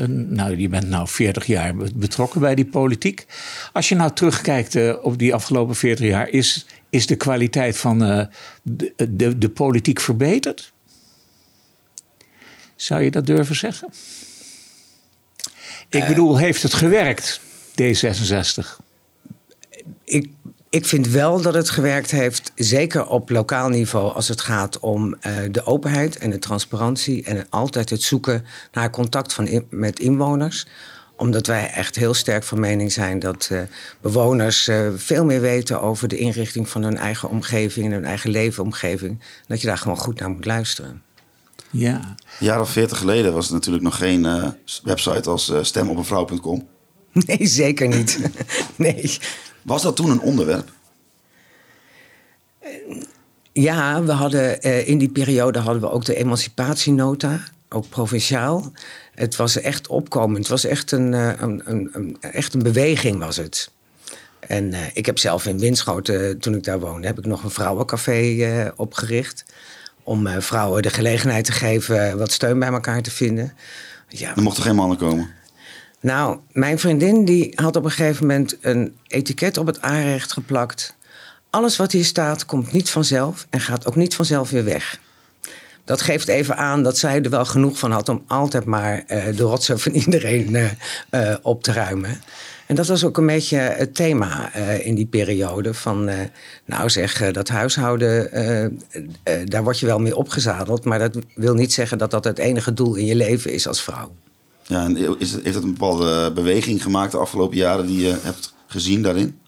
Nou, 0.07 0.57
je 0.57 0.69
bent 0.69 0.89
nou 0.89 1.09
40 1.09 1.47
jaar 1.47 1.77
be- 1.77 1.91
betrokken 1.95 2.41
bij 2.41 2.55
die 2.55 2.67
politiek. 2.67 3.27
Als 3.73 3.89
je 3.89 3.95
nou 3.95 4.13
terugkijkt 4.13 4.75
eh, 4.75 4.95
op 5.03 5.19
die 5.19 5.35
afgelopen 5.35 5.75
40 5.77 6.07
jaar, 6.07 6.29
is, 6.29 6.67
is 6.91 7.07
de 7.07 7.17
kwaliteit 7.17 7.77
van 7.77 8.05
eh, 8.05 8.27
de, 8.63 8.93
de, 9.11 9.39
de 9.39 9.49
politiek 9.49 10.01
verbeterd? 10.01 10.73
Zou 12.77 13.03
je 13.03 13.11
dat 13.11 13.27
durven 13.27 13.57
zeggen? 13.57 13.89
Ik 15.89 16.07
bedoel, 16.07 16.37
heeft 16.39 16.63
het 16.63 16.75
gewerkt, 16.75 17.41
D66? 17.83 18.77
ik, 20.05 20.31
ik 20.71 20.87
vind 20.87 21.09
wel 21.09 21.41
dat 21.41 21.55
het 21.55 21.71
gewerkt 21.71 22.11
heeft, 22.11 22.53
zeker 22.55 23.07
op 23.07 23.31
lokaal 23.31 23.69
niveau, 23.69 24.13
als 24.15 24.29
het 24.29 24.41
gaat 24.41 24.79
om 24.79 25.15
eh, 25.21 25.33
de 25.51 25.65
openheid 25.67 26.19
en 26.19 26.31
de 26.31 26.39
transparantie 26.39 27.23
en 27.25 27.47
altijd 27.51 27.91
het 27.91 28.03
zoeken 28.03 28.45
naar 28.73 28.91
contact 28.91 29.33
van 29.33 29.47
in- 29.47 29.67
met 29.71 29.99
inwoners 29.99 30.67
omdat 31.19 31.47
wij 31.47 31.71
echt 31.71 31.97
heel 31.97 32.15
sterk 32.15 32.45
van 32.45 32.61
mening 32.61 32.93
zijn 32.93 33.19
dat 33.19 33.49
eh, 33.53 33.61
bewoners 34.01 34.69
eh, 34.69 34.89
veel 34.97 35.25
meer 35.25 35.41
weten 35.41 35.81
over 35.81 36.09
de 36.09 36.17
inrichting 36.19 36.69
van 36.69 36.83
hun 36.83 36.97
eigen 36.97 37.29
omgeving 37.29 37.87
en 37.87 37.93
hun 37.93 38.05
eigen 38.05 38.31
leefomgeving. 38.31 39.21
Dat 39.47 39.61
je 39.61 39.67
daar 39.67 39.79
gewoon 39.79 39.97
goed 39.99 40.21
naar 40.21 40.31
moet 40.31 40.45
luisteren. 40.45 41.03
Ja. 41.71 41.95
Een 42.41 42.47
jaar 42.47 42.61
of 42.61 42.71
40 42.71 42.99
geleden 42.99 43.33
was 43.33 43.47
er 43.47 43.53
natuurlijk 43.53 43.85
nog 43.85 43.97
geen 43.97 44.25
eh, 44.27 44.49
website 44.83 45.31
als 45.31 45.53
stemopeenvrouw.com. 45.61 46.67
Nee, 47.13 47.47
zeker 47.47 47.89
niet. 47.89 48.19
nee. 48.77 49.19
Was 49.67 49.83
dat 49.83 49.97
toen 49.97 50.11
een 50.11 50.21
onderwerp? 50.21 50.71
Ja, 53.53 54.03
we 54.03 54.13
hadden, 54.13 54.63
eh, 54.63 54.89
in 54.89 54.99
die 54.99 55.09
periode 55.09 55.59
hadden 55.59 55.83
we 55.83 55.91
ook 55.91 56.05
de 56.05 56.15
emancipatienota, 56.15 57.41
ook 57.69 57.89
provinciaal. 57.89 58.73
Het 59.15 59.37
was 59.37 59.61
echt 59.61 59.87
opkomend. 59.87 60.39
Het 60.39 60.49
was 60.49 60.65
echt 60.65 60.93
een, 60.93 61.15
eh, 61.15 61.33
een, 61.39 61.63
een, 61.65 61.89
een- 61.93 62.17
echt 62.21 62.55
een 62.55 62.63
beweging 62.63 63.19
was 63.19 63.37
het. 63.37 63.71
En 64.41 64.73
eh, 64.73 64.81
ik 64.95 65.07
heb 65.07 65.19
zelf 65.19 65.47
in 65.47 65.59
Winschoten, 65.59 66.39
toen 66.39 66.55
ik 66.55 66.65
daar 66.65 66.81
woonde, 66.81 67.07
heb 67.07 67.19
ik 67.19 67.27
nog 67.27 67.43
een 67.45 67.51
vrouwencafé 67.51 68.73
opgericht. 68.77 69.45
Om 70.03 70.29
vrouwen 70.43 70.83
de 70.83 70.91
gelegenheid 70.91 71.45
te 71.45 71.53
geven 71.53 72.19
wat 72.19 72.33
steun 72.33 72.59
bij 72.59 72.69
elkaar 72.69 73.03
te 73.03 73.11
vinden. 73.11 73.53
Ja, 74.09 74.37
Er 74.37 74.43
mochten 74.43 74.63
geen 74.63 74.75
mannen 74.75 74.99
komen. 74.99 75.31
Nou, 76.01 76.39
mijn 76.53 76.79
vriendin 76.79 77.25
die 77.25 77.53
had 77.55 77.77
op 77.77 77.85
een 77.85 77.91
gegeven 77.91 78.27
moment 78.27 78.57
een 78.61 78.97
etiket 79.07 79.59
op 79.59 79.67
het 79.67 79.81
aanrecht 79.81 80.33
geplakt. 80.33 80.97
Alles 81.51 81.77
wat 81.77 81.93
hier 81.93 82.05
staat 82.05 82.47
komt 82.47 82.73
niet 82.73 82.91
vanzelf 82.91 83.47
en 83.51 83.61
gaat 83.61 83.87
ook 83.87 83.97
niet 83.97 84.15
vanzelf 84.15 84.51
weer 84.51 84.65
weg. 84.65 84.99
Dat 85.87 86.03
geeft 86.03 86.29
even 86.29 86.57
aan 86.57 86.83
dat 86.83 86.99
zij 86.99 87.23
er 87.23 87.31
wel 87.31 87.45
genoeg 87.45 87.79
van 87.79 87.91
had 87.91 88.09
om 88.09 88.25
altijd 88.27 88.65
maar 88.65 89.05
eh, 89.07 89.37
de 89.37 89.43
rotzooi 89.43 89.79
van 89.79 89.93
iedereen 90.05 90.55
eh, 90.55 90.71
eh, 91.11 91.37
op 91.43 91.63
te 91.63 91.73
ruimen. 91.73 92.21
En 92.67 92.75
dat 92.75 92.87
was 92.87 93.05
ook 93.05 93.17
een 93.17 93.27
beetje 93.27 93.57
het 93.57 93.95
thema 93.95 94.55
in 94.57 94.95
die 94.95 95.07
periode. 95.07 95.75
Van, 95.75 96.11
nou 96.65 96.91
zeg, 96.91 97.31
dat 97.33 97.49
huishouden, 97.49 98.31
daar 99.45 99.63
word 99.63 99.79
je 99.79 99.87
wel 99.87 99.99
mee 99.99 100.17
opgezadeld. 100.17 100.85
Maar 100.85 100.99
dat 100.99 101.19
wil 101.35 101.55
niet 101.55 101.73
zeggen 101.73 101.99
dat 101.99 102.11
dat 102.11 102.25
het 102.25 102.39
enige 102.39 102.73
doel 102.73 102.95
in 102.95 103.05
je 103.05 103.15
leven 103.15 103.53
is 103.53 103.69
als 103.69 103.83
vrouw. 103.83 104.13
Ja, 104.67 104.85
en 104.85 105.19
is, 105.19 105.33
heeft 105.33 105.55
het 105.55 105.65
een 105.65 105.73
bepaalde 105.73 106.33
beweging 106.33 106.83
gemaakt 106.83 107.13
de 107.13 107.19
afgelopen 107.19 107.57
jaren 107.57 107.87
die 107.87 108.07
je 108.07 108.19
hebt 108.23 108.55
gezien 108.67 109.03
daarin? 109.03 109.39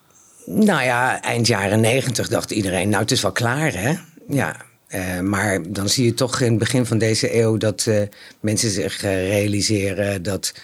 Nou 0.47 0.83
ja, 0.83 1.23
eind 1.23 1.47
jaren 1.47 1.81
negentig 1.81 2.29
dacht 2.29 2.51
iedereen, 2.51 2.89
nou 2.89 3.03
het 3.03 3.11
is 3.11 3.23
wel 3.23 3.33
klaar 3.33 3.73
hè. 3.73 3.95
Ja, 4.29 4.57
uh, 4.89 5.21
maar 5.21 5.73
dan 5.73 5.89
zie 5.89 6.05
je 6.05 6.15
toch 6.15 6.41
in 6.41 6.51
het 6.51 6.59
begin 6.59 6.87
van 6.87 6.99
deze 6.99 7.41
eeuw 7.41 7.57
dat 7.57 7.87
uh, 7.89 8.03
mensen 8.41 8.71
zich 8.71 9.05
uh, 9.05 9.29
realiseren 9.29 10.23
dat 10.23 10.55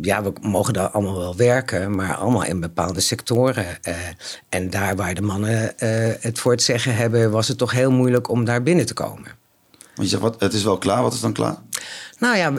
ja, 0.00 0.22
we 0.22 0.32
mogen 0.40 0.72
daar 0.72 0.88
allemaal 0.88 1.18
wel 1.18 1.36
werken, 1.36 1.94
maar 1.94 2.14
allemaal 2.14 2.44
in 2.44 2.60
bepaalde 2.60 3.00
sectoren. 3.00 3.66
en 4.48 4.70
daar 4.70 4.96
waar 4.96 5.14
de 5.14 5.22
mannen 5.22 5.72
het 6.20 6.38
voor 6.38 6.52
het 6.52 6.62
zeggen 6.62 6.96
hebben, 6.96 7.30
was 7.30 7.48
het 7.48 7.58
toch 7.58 7.72
heel 7.72 7.90
moeilijk 7.90 8.28
om 8.28 8.44
daar 8.44 8.62
binnen 8.62 8.86
te 8.86 8.94
komen. 8.94 9.30
Want 9.96 10.08
je 10.10 10.16
zegt, 10.16 10.22
wat, 10.22 10.40
het 10.40 10.52
is 10.52 10.62
wel 10.62 10.78
klaar, 10.78 11.02
wat 11.02 11.12
is 11.12 11.20
dan 11.20 11.32
klaar? 11.32 11.56
Nou 12.18 12.36
ja, 12.36 12.52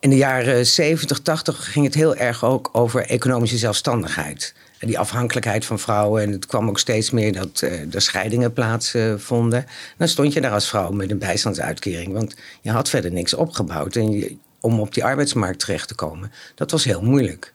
in 0.00 0.10
de 0.10 0.16
jaren 0.16 0.66
70, 0.66 1.20
80 1.20 1.72
ging 1.72 1.84
het 1.84 1.94
heel 1.94 2.16
erg 2.16 2.44
ook 2.44 2.68
over 2.72 3.06
economische 3.06 3.58
zelfstandigheid 3.58 4.54
die 4.86 4.98
afhankelijkheid 4.98 5.64
van 5.64 5.78
vrouwen. 5.78 6.22
En 6.22 6.32
het 6.32 6.46
kwam 6.46 6.68
ook 6.68 6.78
steeds 6.78 7.10
meer 7.10 7.32
dat 7.32 7.60
uh, 7.64 7.94
er 7.94 8.02
scheidingen 8.02 8.52
plaatsvonden. 8.52 9.66
dan 9.96 10.08
stond 10.08 10.32
je 10.32 10.40
daar 10.40 10.52
als 10.52 10.68
vrouw 10.68 10.90
met 10.90 11.10
een 11.10 11.18
bijstandsuitkering. 11.18 12.12
Want 12.12 12.34
je 12.60 12.70
had 12.70 12.88
verder 12.88 13.12
niks 13.12 13.34
opgebouwd. 13.34 13.96
En 13.96 14.40
om 14.60 14.80
op 14.80 14.94
die 14.94 15.04
arbeidsmarkt 15.04 15.60
terecht 15.60 15.88
te 15.88 15.94
komen, 15.94 16.32
dat 16.54 16.70
was 16.70 16.84
heel 16.84 17.02
moeilijk. 17.02 17.52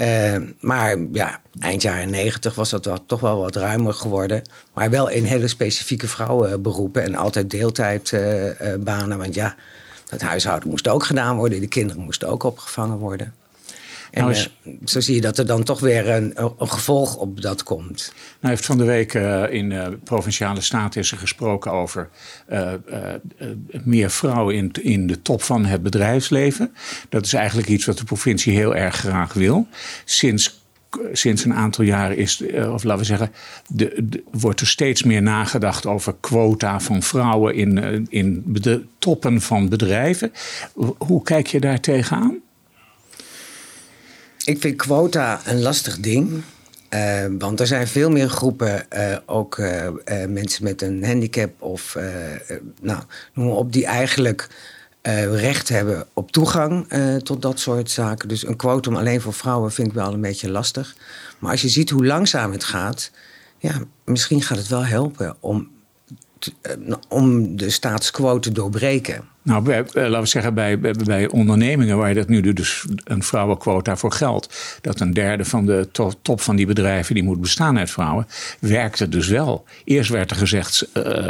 Uh, 0.00 0.36
maar 0.60 0.96
ja, 1.12 1.40
eind 1.60 1.82
jaren 1.82 2.10
negentig 2.10 2.54
was 2.54 2.70
dat 2.70 2.84
wel, 2.84 3.06
toch 3.06 3.20
wel 3.20 3.40
wat 3.40 3.56
ruimer 3.56 3.94
geworden. 3.94 4.42
Maar 4.74 4.90
wel 4.90 5.08
in 5.08 5.24
hele 5.24 5.48
specifieke 5.48 6.08
vrouwenberoepen 6.08 7.02
en 7.02 7.14
altijd 7.14 7.50
deeltijdbanen. 7.50 9.18
Want 9.18 9.34
ja, 9.34 9.54
het 10.08 10.22
huishouden 10.22 10.68
moest 10.68 10.88
ook 10.88 11.04
gedaan 11.04 11.36
worden. 11.36 11.60
De 11.60 11.68
kinderen 11.68 12.02
moesten 12.02 12.28
ook 12.28 12.42
opgevangen 12.42 12.98
worden. 12.98 13.34
En 14.18 14.24
nou 14.24 14.36
is, 14.36 14.50
uh, 14.64 14.72
zo 14.84 15.00
zie 15.00 15.14
je 15.14 15.20
dat 15.20 15.38
er 15.38 15.46
dan 15.46 15.62
toch 15.62 15.80
weer 15.80 16.08
een, 16.08 16.32
een 16.58 16.70
gevolg 16.70 17.16
op 17.16 17.40
dat 17.40 17.62
komt. 17.62 18.12
Nou 18.40 18.54
heeft 18.54 18.66
van 18.66 18.78
de 18.78 18.84
week 18.84 19.14
uh, 19.14 19.52
in 19.52 19.70
uh, 19.70 19.86
Provinciale 20.04 20.60
Staten 20.60 21.00
is 21.00 21.10
er 21.10 21.18
gesproken 21.18 21.72
over 21.72 22.08
meer 23.84 24.10
vrouwen 24.10 24.54
in, 24.54 24.72
in 24.82 25.06
de 25.06 25.22
top 25.22 25.42
van 25.42 25.64
het 25.64 25.82
bedrijfsleven. 25.82 26.74
Dat 27.08 27.24
is 27.24 27.32
eigenlijk 27.32 27.68
iets 27.68 27.84
wat 27.84 27.98
de 27.98 28.04
provincie 28.04 28.56
heel 28.56 28.76
erg 28.76 28.96
graag 28.96 29.32
wil. 29.32 29.66
Sinds 30.04 30.56
sinds 31.12 31.44
een 31.44 31.54
aantal 31.54 31.84
jaren 31.84 32.16
is, 32.16 32.42
of 32.72 32.84
laten 32.84 32.98
we 32.98 33.04
zeggen, 33.04 33.30
de, 33.66 33.94
de, 34.08 34.22
wordt 34.30 34.60
er 34.60 34.66
steeds 34.66 35.02
meer 35.02 35.22
nagedacht 35.22 35.86
over 35.86 36.14
quota 36.20 36.80
van 36.80 37.02
vrouwen 37.02 37.54
in, 37.54 38.06
in 38.10 38.42
de 38.46 38.84
toppen 38.98 39.40
van 39.40 39.68
bedrijven. 39.68 40.32
Hoe 40.98 41.22
kijk 41.22 41.46
je 41.46 41.60
daar 41.60 41.80
tegenaan? 41.80 42.40
Ik 44.48 44.60
vind 44.60 44.76
quota 44.76 45.40
een 45.44 45.60
lastig 45.62 45.98
ding. 45.98 46.42
Uh, 46.94 47.24
want 47.38 47.60
er 47.60 47.66
zijn 47.66 47.88
veel 47.88 48.10
meer 48.10 48.28
groepen, 48.28 48.86
uh, 48.96 49.16
ook 49.26 49.56
uh, 49.56 49.88
mensen 50.28 50.64
met 50.64 50.82
een 50.82 51.04
handicap 51.04 51.62
of 51.62 51.96
nou, 52.80 53.02
noem 53.34 53.46
maar 53.46 53.56
op, 53.56 53.72
die 53.72 53.86
eigenlijk 53.86 54.48
recht 55.32 55.68
hebben 55.68 56.06
op 56.12 56.32
toegang 56.32 56.86
tot 57.22 57.42
dat 57.42 57.60
soort 57.60 57.90
zaken. 57.90 58.28
Dus 58.28 58.46
een 58.46 58.56
quotum 58.56 58.96
alleen 58.96 59.20
voor 59.20 59.32
vrouwen 59.32 59.72
vind 59.72 59.88
ik 59.88 59.94
wel 59.94 60.12
een 60.12 60.20
beetje 60.20 60.50
lastig. 60.50 60.96
Maar 61.38 61.50
als 61.50 61.62
je 61.62 61.68
ziet 61.68 61.90
hoe 61.90 62.06
langzaam 62.06 62.52
het 62.52 62.64
gaat, 62.64 63.10
ja, 63.58 63.82
misschien 64.04 64.42
gaat 64.42 64.58
het 64.58 64.68
wel 64.68 64.84
helpen 64.84 65.36
om 65.40 65.60
eh, 65.60 65.77
om 67.08 67.56
de 67.56 67.70
status 67.70 68.10
quo 68.10 68.38
te 68.38 68.52
doorbreken? 68.52 69.24
Nou, 69.42 69.62
bij, 69.62 69.84
eh, 69.84 69.92
laten 69.94 70.20
we 70.20 70.26
zeggen, 70.26 70.54
bij, 70.54 70.80
bij, 70.80 71.28
ondernemingen 71.28 71.96
waar 71.96 72.14
dat 72.14 72.28
nu 72.28 72.52
dus 72.52 72.84
een 73.04 73.22
vrouwenquota 73.22 73.96
voor 73.96 74.12
geldt, 74.12 74.78
dat 74.80 75.00
een 75.00 75.12
derde 75.14 75.44
van 75.44 75.66
de 75.66 75.88
top 76.22 76.40
van 76.40 76.56
die 76.56 76.66
bedrijven 76.66 77.14
die 77.14 77.24
moet 77.24 77.40
bestaan 77.40 77.78
uit 77.78 77.90
vrouwen, 77.90 78.26
werkt 78.60 78.98
het 78.98 79.12
dus 79.12 79.28
wel. 79.28 79.64
Eerst 79.84 80.10
werd 80.10 80.30
er 80.30 80.36
gezegd, 80.36 80.88
uh, 80.94 81.28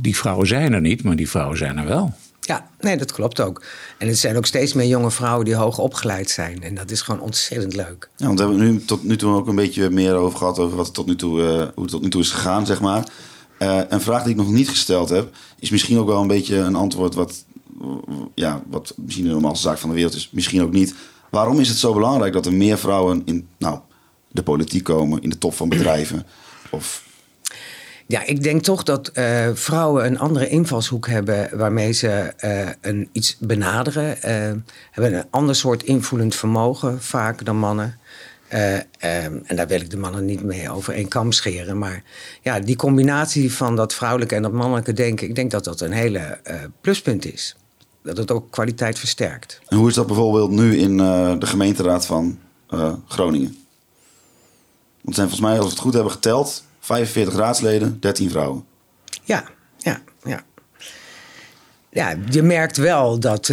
die 0.00 0.16
vrouwen 0.16 0.46
zijn 0.46 0.72
er 0.72 0.80
niet, 0.80 1.02
maar 1.02 1.16
die 1.16 1.30
vrouwen 1.30 1.58
zijn 1.58 1.78
er 1.78 1.86
wel. 1.86 2.14
Ja, 2.40 2.68
nee, 2.80 2.96
dat 2.96 3.12
klopt 3.12 3.40
ook. 3.40 3.62
En 3.98 4.08
het 4.08 4.18
zijn 4.18 4.36
ook 4.36 4.46
steeds 4.46 4.72
meer 4.72 4.86
jonge 4.86 5.10
vrouwen 5.10 5.44
die 5.44 5.54
hoog 5.54 5.78
opgeleid 5.78 6.30
zijn. 6.30 6.62
En 6.62 6.74
dat 6.74 6.90
is 6.90 7.02
gewoon 7.02 7.20
ontzettend 7.20 7.74
leuk. 7.74 8.08
Ja, 8.16 8.26
want 8.26 8.38
we 8.38 8.46
hebben 8.46 8.64
nu 8.64 8.84
tot 8.84 9.04
nu 9.04 9.16
toe 9.16 9.34
ook 9.34 9.46
een 9.46 9.54
beetje 9.54 9.90
meer 9.90 10.14
over 10.14 10.38
gehad... 10.38 10.58
over 10.58 10.76
wat 10.76 10.94
tot 10.94 11.06
nu 11.06 11.16
toe, 11.16 11.40
uh, 11.40 11.46
hoe 11.46 11.82
het 11.82 11.88
tot 11.90 12.02
nu 12.02 12.08
toe 12.08 12.20
is 12.20 12.30
gegaan, 12.30 12.66
zeg 12.66 12.80
maar. 12.80 13.04
Uh, 13.58 13.80
een 13.88 14.00
vraag 14.00 14.22
die 14.22 14.32
ik 14.32 14.36
nog 14.36 14.50
niet 14.50 14.68
gesteld 14.68 15.08
heb, 15.08 15.34
is 15.58 15.70
misschien 15.70 15.98
ook 15.98 16.06
wel 16.06 16.20
een 16.20 16.26
beetje 16.26 16.56
een 16.56 16.74
antwoord 16.74 17.14
wat, 17.14 17.44
ja, 18.34 18.62
wat 18.66 18.94
misschien 18.96 19.24
een 19.24 19.32
normaalste 19.32 19.68
zaak 19.68 19.78
van 19.78 19.88
de 19.88 19.94
wereld 19.94 20.14
is, 20.14 20.30
misschien 20.32 20.62
ook 20.62 20.72
niet. 20.72 20.94
Waarom 21.30 21.60
is 21.60 21.68
het 21.68 21.78
zo 21.78 21.92
belangrijk 21.92 22.32
dat 22.32 22.46
er 22.46 22.52
meer 22.52 22.78
vrouwen 22.78 23.22
in 23.24 23.48
nou, 23.58 23.78
de 24.28 24.42
politiek 24.42 24.84
komen, 24.84 25.22
in 25.22 25.30
de 25.30 25.38
top 25.38 25.54
van 25.54 25.68
bedrijven? 25.68 26.26
Of... 26.70 27.02
Ja, 28.06 28.24
ik 28.26 28.42
denk 28.42 28.62
toch 28.62 28.82
dat 28.82 29.10
uh, 29.14 29.48
vrouwen 29.54 30.06
een 30.06 30.18
andere 30.18 30.48
invalshoek 30.48 31.08
hebben 31.08 31.58
waarmee 31.58 31.92
ze 31.92 32.32
uh, 32.44 32.68
een, 32.80 33.08
iets 33.12 33.36
benaderen. 33.38 34.16
hebben 34.90 35.14
een 35.14 35.26
ander 35.30 35.54
soort 35.54 35.82
invoelend 35.82 36.34
vermogen 36.34 37.02
vaak 37.02 37.44
dan 37.44 37.56
mannen. 37.56 37.98
Uh, 38.52 38.74
um, 38.74 39.42
en 39.44 39.56
daar 39.56 39.66
wil 39.66 39.80
ik 39.80 39.90
de 39.90 39.96
mannen 39.96 40.24
niet 40.24 40.42
mee 40.42 40.70
over 40.70 40.94
één 40.94 41.08
kam 41.08 41.32
scheren. 41.32 41.78
Maar 41.78 42.02
ja, 42.42 42.60
die 42.60 42.76
combinatie 42.76 43.52
van 43.52 43.76
dat 43.76 43.94
vrouwelijke 43.94 44.34
en 44.34 44.42
dat 44.42 44.52
mannelijke 44.52 44.92
denken, 44.92 45.28
ik 45.28 45.34
denk 45.34 45.50
dat 45.50 45.64
dat 45.64 45.80
een 45.80 45.92
hele 45.92 46.38
uh, 46.50 46.54
pluspunt 46.80 47.32
is. 47.32 47.56
Dat 48.02 48.16
het 48.16 48.30
ook 48.30 48.50
kwaliteit 48.50 48.98
versterkt. 48.98 49.60
En 49.68 49.76
hoe 49.76 49.88
is 49.88 49.94
dat 49.94 50.06
bijvoorbeeld 50.06 50.50
nu 50.50 50.76
in 50.76 50.98
uh, 50.98 51.38
de 51.38 51.46
gemeenteraad 51.46 52.06
van 52.06 52.38
Groningen? 53.08 53.56
Want 55.00 55.16
zijn 55.16 55.28
volgens 55.28 55.48
mij, 55.48 55.56
als 55.56 55.64
we 55.64 55.70
het 55.70 55.80
goed 55.80 55.94
hebben 55.94 56.12
geteld, 56.12 56.64
45 56.80 57.34
raadsleden, 57.34 58.00
13 58.00 58.30
vrouwen. 58.30 58.64
Ja, 59.22 59.44
ja, 59.78 60.00
ja. 60.24 60.42
Ja, 61.90 62.16
je 62.30 62.42
merkt 62.42 62.76
wel 62.76 63.18
dat 63.18 63.52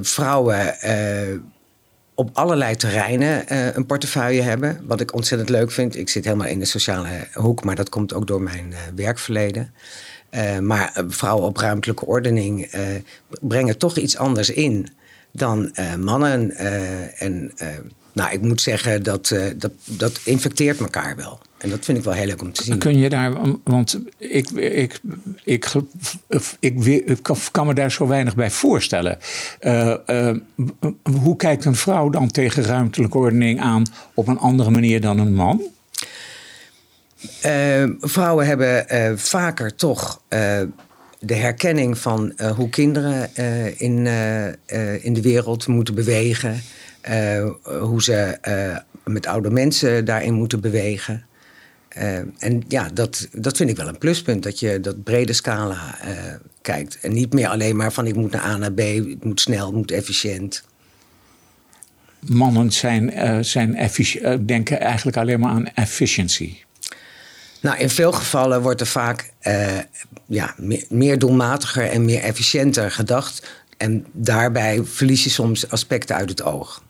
vrouwen 0.00 0.76
op 2.14 2.30
allerlei 2.32 2.76
terreinen 2.76 3.44
uh, 3.52 3.74
een 3.74 3.86
portefeuille 3.86 4.42
hebben. 4.42 4.80
Wat 4.86 5.00
ik 5.00 5.14
ontzettend 5.14 5.50
leuk 5.50 5.70
vind. 5.70 5.96
Ik 5.96 6.08
zit 6.08 6.24
helemaal 6.24 6.46
in 6.46 6.58
de 6.58 6.64
sociale 6.64 7.08
hoek, 7.32 7.64
maar 7.64 7.74
dat 7.74 7.88
komt 7.88 8.14
ook 8.14 8.26
door 8.26 8.42
mijn 8.42 8.70
uh, 8.70 8.78
werkverleden. 8.94 9.74
Uh, 10.30 10.58
maar 10.58 11.04
vrouwen 11.08 11.46
op 11.46 11.56
ruimtelijke 11.56 12.06
ordening 12.06 12.70
brengen 13.40 13.78
toch 13.78 13.96
iets 13.96 14.16
anders 14.16 14.50
in 14.50 14.88
dan 15.30 15.74
mannen. 15.98 16.50
en 17.18 17.52
nou, 18.12 18.32
ik 18.32 18.40
moet 18.40 18.60
zeggen, 18.60 19.02
dat, 19.02 19.34
dat, 19.56 19.72
dat 19.84 20.20
infecteert 20.24 20.80
elkaar 20.80 21.16
wel. 21.16 21.40
En 21.64 21.70
dat 21.70 21.84
vind 21.84 21.98
ik 21.98 22.04
wel 22.04 22.12
heel 22.12 22.26
leuk 22.26 22.42
om 22.42 22.52
te 22.52 22.62
zien. 22.62 22.78
Kun 22.78 22.98
je 22.98 23.08
daar, 23.08 23.32
want 23.64 24.00
ik, 24.18 24.50
ik, 24.50 25.00
ik, 25.44 25.70
ik, 26.60 27.18
kan 27.50 27.66
me 27.66 27.74
daar 27.74 27.92
zo 27.92 28.06
weinig 28.06 28.34
bij 28.34 28.50
voorstellen. 28.50 29.18
Uh, 29.60 29.94
uh, 30.06 30.34
hoe 31.22 31.36
kijkt 31.36 31.64
een 31.64 31.74
vrouw 31.74 32.08
dan 32.08 32.30
tegen 32.30 32.62
ruimtelijke 32.62 33.18
ordening 33.18 33.60
aan 33.60 33.82
op 34.14 34.28
een 34.28 34.38
andere 34.38 34.70
manier 34.70 35.00
dan 35.00 35.18
een 35.18 35.34
man? 35.34 35.62
Uh, 37.46 37.84
vrouwen 38.00 38.46
hebben 38.46 38.86
vaker 39.18 39.74
toch 39.74 40.20
de 41.18 41.34
herkenning 41.34 41.98
van 41.98 42.32
hoe 42.56 42.68
kinderen 42.68 43.36
in, 43.78 44.06
in 45.00 45.12
de 45.12 45.22
wereld 45.22 45.66
moeten 45.66 45.94
bewegen. 45.94 46.60
hoe 47.62 48.02
ze 48.02 48.38
met 49.04 49.26
oude 49.26 49.50
mensen 49.50 50.04
daarin 50.04 50.34
moeten 50.34 50.60
bewegen. 50.60 51.26
Uh, 51.98 52.16
en 52.38 52.62
ja, 52.68 52.88
dat, 52.88 53.28
dat 53.32 53.56
vind 53.56 53.70
ik 53.70 53.76
wel 53.76 53.88
een 53.88 53.98
pluspunt. 53.98 54.42
Dat 54.42 54.60
je 54.60 54.80
dat 54.80 55.02
brede 55.02 55.32
scala 55.32 55.98
uh, 56.04 56.34
kijkt. 56.62 56.98
En 57.00 57.12
niet 57.12 57.32
meer 57.32 57.48
alleen 57.48 57.76
maar 57.76 57.92
van 57.92 58.06
ik 58.06 58.14
moet 58.14 58.30
naar 58.30 58.44
A 58.44 58.56
naar 58.56 58.72
B, 58.72 58.78
het 58.78 59.24
moet 59.24 59.40
snel, 59.40 59.66
het 59.66 59.74
moet 59.74 59.90
efficiënt. 59.90 60.64
Mannen 62.18 62.72
zijn, 62.72 63.12
uh, 63.12 63.38
zijn 63.40 64.46
denken 64.46 64.80
eigenlijk 64.80 65.16
alleen 65.16 65.40
maar 65.40 65.50
aan 65.50 65.66
efficiency. 65.66 66.56
Nou, 67.60 67.78
in 67.78 67.90
veel 67.90 68.12
gevallen 68.12 68.62
wordt 68.62 68.80
er 68.80 68.86
vaak 68.86 69.32
ja, 70.26 70.54
meer, 70.56 70.84
meer 70.88 71.18
doelmatiger 71.18 71.90
en 71.90 72.04
meer 72.04 72.20
efficiënter 72.20 72.90
gedacht. 72.90 73.50
En 73.76 74.06
daarbij 74.12 74.84
verlies 74.84 75.24
je 75.24 75.30
soms 75.30 75.70
aspecten 75.70 76.16
uit 76.16 76.28
het 76.28 76.42
oog. 76.42 76.82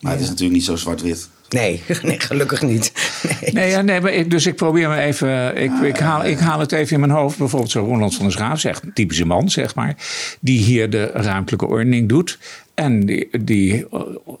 Maar 0.00 0.12
het 0.12 0.20
is 0.20 0.28
natuurlijk 0.28 0.54
niet 0.54 0.64
zo 0.64 0.76
zwart-wit 0.76 1.28
Nee, 1.48 1.82
nee 2.02 2.20
gelukkig 2.20 2.62
niet. 2.62 2.92
Nee. 3.40 3.52
Nee, 3.52 3.70
ja, 3.70 3.80
nee 3.80 4.00
maar 4.00 4.12
ik, 4.12 4.30
dus 4.30 4.46
ik 4.46 4.56
probeer 4.56 4.88
me 4.88 4.96
even. 5.00 5.56
Ik, 5.62 5.72
ik, 5.82 5.96
haal, 5.98 6.24
ik 6.24 6.38
haal 6.38 6.60
het 6.60 6.72
even 6.72 6.94
in 6.94 7.00
mijn 7.00 7.12
hoofd. 7.12 7.38
Bijvoorbeeld 7.38 7.70
zo 7.70 7.84
Roland 7.84 8.14
van 8.14 8.22
der 8.24 8.32
Schaaf 8.32 8.60
zegt, 8.60 8.82
een 8.82 8.92
typische 8.92 9.26
man, 9.26 9.50
zeg 9.50 9.74
maar. 9.74 9.96
Die 10.40 10.58
hier 10.58 10.90
de 10.90 11.04
ruimtelijke 11.04 11.66
ordening 11.66 12.08
doet. 12.08 12.38
En 12.74 13.06
die, 13.06 13.28
die 13.42 13.86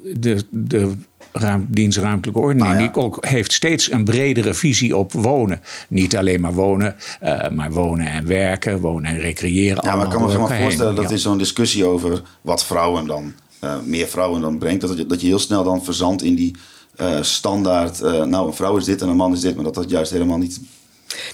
de, 0.02 0.44
de 0.50 0.92
ruim, 1.32 1.66
dienstruimtelijke 1.68 2.40
ordening, 2.40 2.72
ja. 2.72 2.78
die 2.78 2.94
ook 2.94 3.26
heeft 3.26 3.52
steeds 3.52 3.90
een 3.92 4.04
bredere 4.04 4.54
visie 4.54 4.96
op 4.96 5.12
wonen. 5.12 5.60
Niet 5.88 6.16
alleen 6.16 6.40
maar 6.40 6.52
wonen, 6.54 6.96
eh, 7.20 7.48
maar 7.50 7.70
wonen 7.72 8.06
en 8.06 8.26
werken, 8.26 8.80
wonen 8.80 9.10
en 9.10 9.18
recreëren. 9.20 9.84
Ja, 9.84 9.96
maar 9.96 10.04
ik 10.04 10.10
kan 10.10 10.22
me 10.22 10.32
elkaar 10.32 10.60
voorstellen 10.60 10.94
dat 10.94 11.04
Ja. 11.04 11.10
in 11.10 11.18
zo'n 11.18 11.38
discussie 11.38 11.84
over 11.86 12.22
wat 12.40 12.64
vrouwen 12.64 13.06
dan, 13.06 13.32
eh, 13.60 13.74
meer 13.84 14.06
vrouwen 14.06 14.40
dan 14.40 14.58
brengt, 14.58 14.80
dat, 14.80 14.96
je- 14.96 15.06
dat 15.06 15.20
je 15.20 15.26
heel 15.26 15.38
snel 15.38 15.64
dan 15.64 15.84
verzandt 15.84 16.22
in 16.22 16.34
die 16.34 16.56
eh, 16.98 17.22
standaard, 17.22 18.00
eh, 18.00 18.22
nou 18.24 18.46
een 18.46 18.54
vrouw 18.54 18.76
is 18.76 18.84
dit 18.84 19.02
en 19.02 19.08
een 19.08 19.16
man 19.16 19.32
is 19.32 19.40
dit, 19.40 19.54
maar 19.54 19.64
dat 19.64 19.74
dat 19.74 19.90
juist 19.90 20.10
helemaal 20.10 20.38
niet 20.38 20.60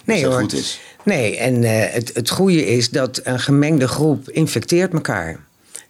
Nee 0.05 0.21
zo 0.21 0.31
hoor. 0.31 0.41
goed 0.41 0.53
is. 0.53 0.81
Nee, 1.05 1.37
en 1.37 1.65
eh, 1.65 1.93
het, 1.93 2.11
het 2.15 2.31
goede 2.31 2.67
is 2.67 2.91
dat 2.91 3.21
een 3.25 3.41
gemengde 3.41 3.89
groep 3.89 4.31
infecteert 4.31 4.93
elkaar. 4.93 5.41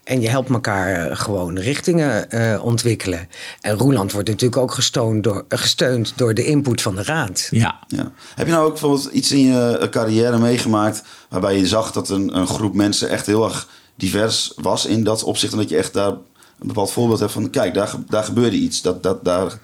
En 0.04 0.20
je 0.20 0.28
helpt 0.28 0.50
elkaar 0.50 1.16
gewoon 1.16 1.58
richtingen 1.58 2.30
eh, 2.30 2.64
ontwikkelen. 2.64 3.28
En 3.60 3.76
Roeland 3.76 4.12
wordt 4.12 4.28
natuurlijk 4.28 4.62
ook 4.62 4.72
gesteund 4.72 5.24
door, 5.24 5.44
gesteund 5.48 6.12
door 6.16 6.34
de 6.34 6.44
input 6.44 6.82
van 6.82 6.94
de 6.94 7.02
raad. 7.02 7.48
Ja. 7.50 7.78
Ja. 7.86 8.12
Heb 8.34 8.46
je 8.46 8.52
nou 8.52 8.64
ook 8.64 8.72
bijvoorbeeld 8.72 9.08
iets 9.12 9.32
in 9.32 9.38
je 9.38 9.88
carrière 9.90 10.38
meegemaakt 10.38 11.02
waarbij 11.28 11.58
je 11.58 11.66
zag 11.66 11.92
dat 11.92 12.08
een, 12.08 12.36
een 12.36 12.46
groep 12.46 12.74
mensen 12.74 13.08
echt 13.08 13.26
heel 13.26 13.44
erg 13.44 13.68
divers 13.94 14.52
was 14.56 14.86
in 14.86 15.04
dat 15.04 15.22
opzicht 15.22 15.52
en 15.52 15.58
dat 15.58 15.68
je 15.68 15.76
echt 15.76 15.92
daar 15.92 16.12
een 16.58 16.66
bepaald 16.66 16.92
voorbeeld 16.92 17.20
hebt 17.20 17.32
van 17.32 17.50
kijk, 17.50 17.74
daar, 17.74 17.94
daar 18.08 18.24
gebeurde 18.24 18.56
iets. 18.56 18.82
Dat, 18.82 19.02
dat, 19.02 19.24
daar 19.24 19.58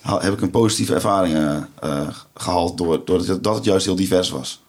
heb 0.00 0.32
ik 0.32 0.40
een 0.40 0.50
positieve 0.50 0.94
ervaring 0.94 1.64
eh, 1.80 2.08
gehaald 2.34 2.78
door, 2.78 3.04
doordat 3.04 3.26
het, 3.26 3.42
dat 3.42 3.54
het 3.54 3.64
juist 3.64 3.86
heel 3.86 3.96
divers 3.96 4.30
was. 4.30 4.64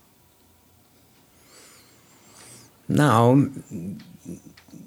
Nou, 2.86 3.52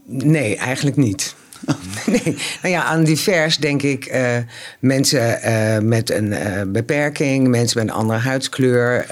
nee, 0.04 0.56
eigenlijk 0.56 0.96
niet. 0.96 1.34
Nee, 2.06 2.36
nou 2.62 2.74
ja, 2.74 2.84
aan 2.84 3.04
divers 3.04 3.56
denk 3.56 3.82
ik 3.82 4.04
eh, 4.04 4.36
mensen 4.80 5.88
met 5.88 6.10
een 6.10 6.34
beperking, 6.72 7.48
mensen 7.48 7.78
met 7.78 7.88
een 7.88 8.00
andere 8.00 8.18
huidskleur. 8.18 9.06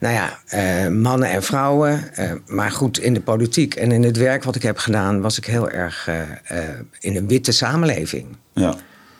Nou 0.00 0.14
ja, 0.14 0.38
eh, 0.46 0.88
mannen 0.88 1.30
en 1.30 1.42
vrouwen. 1.42 2.14
eh, 2.14 2.32
maar 2.46 2.70
goed, 2.70 2.98
in 2.98 3.14
de 3.14 3.20
politiek 3.20 3.74
en 3.74 3.92
in 3.92 4.02
het 4.02 4.16
werk 4.16 4.44
wat 4.44 4.56
ik 4.56 4.62
heb 4.62 4.78
gedaan, 4.78 5.20
was 5.20 5.38
ik 5.38 5.44
heel 5.44 5.70
erg 5.70 6.08
eh, 6.08 6.58
in 7.00 7.16
een 7.16 7.28
witte 7.28 7.52
samenleving. 7.52 8.36
Ja. 8.54 8.74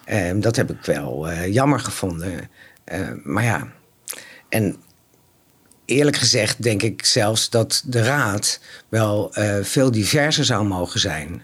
Eh, 0.05 0.31
dat 0.35 0.57
heb 0.57 0.71
ik 0.71 0.85
wel 0.85 1.33
jammer 1.33 1.81
gevonden. 1.81 2.51
Eh, 2.85 3.01
maar 3.25 3.45
ja, 3.45 3.69
en 4.49 4.77
eerlijk 5.85 6.17
gezegd 6.17 6.63
denk 6.63 6.83
ik 6.83 7.05
zelfs 7.05 7.51
dat 7.51 7.83
de 7.87 8.03
raad 8.03 8.61
wel 8.89 9.35
veel 9.63 9.91
diverser 9.91 10.45
zou 10.45 10.65
mogen 10.67 11.01
zijn. 11.01 11.43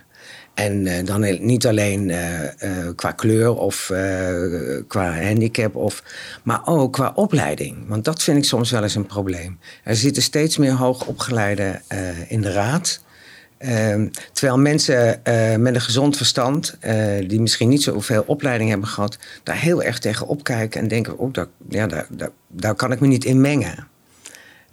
En 0.57 0.87
eh, 0.87 1.05
dan 1.05 1.39
niet 1.41 1.67
alleen 1.67 2.11
eh, 2.11 2.45
eh, 2.45 2.95
qua 2.95 3.13
kleur 3.13 3.57
of 3.57 3.93
qua 4.89 5.23
handicap, 5.23 5.75
of, 5.75 6.03
maar 6.43 6.61
ook 6.65 6.93
qua 6.93 7.13
opleiding. 7.15 7.89
Want 7.89 8.05
dat 8.05 8.23
vind 8.23 8.39
ik 8.39 8.45
soms 8.45 8.71
wel 8.71 8.83
eens 8.83 8.95
een 8.95 9.07
probleem. 9.07 9.59
Er 9.85 9.97
zitten 9.97 10.23
steeds 10.23 10.57
meer 10.57 10.73
hoogopgeleiden 10.73 11.83
in 12.29 12.41
de 12.41 12.53
raad. 12.53 13.01
Ehm, 13.59 14.09
terwijl 14.33 14.59
mensen 14.59 15.21
met 15.59 15.75
een 15.75 15.81
gezond 15.81 16.17
verstand, 16.17 16.79
die 17.27 17.41
misschien 17.41 17.69
niet 17.69 17.83
zoveel 17.83 18.25
opleiding 18.27 18.71
hebben 18.71 18.89
gehad, 18.89 19.19
daar 19.43 19.61
heel 19.61 19.83
erg 19.83 19.99
tegen 19.99 20.27
opkijken 20.27 20.81
en 20.81 20.89
denken: 20.89 21.19
oh, 21.19 21.31
ja, 21.69 21.87
daar, 21.87 22.07
daar 22.49 22.75
kan 22.75 22.93
ik 22.93 23.01
me 23.01 23.07
niet 23.07 23.25
in 23.25 23.41
mengen. 23.41 23.89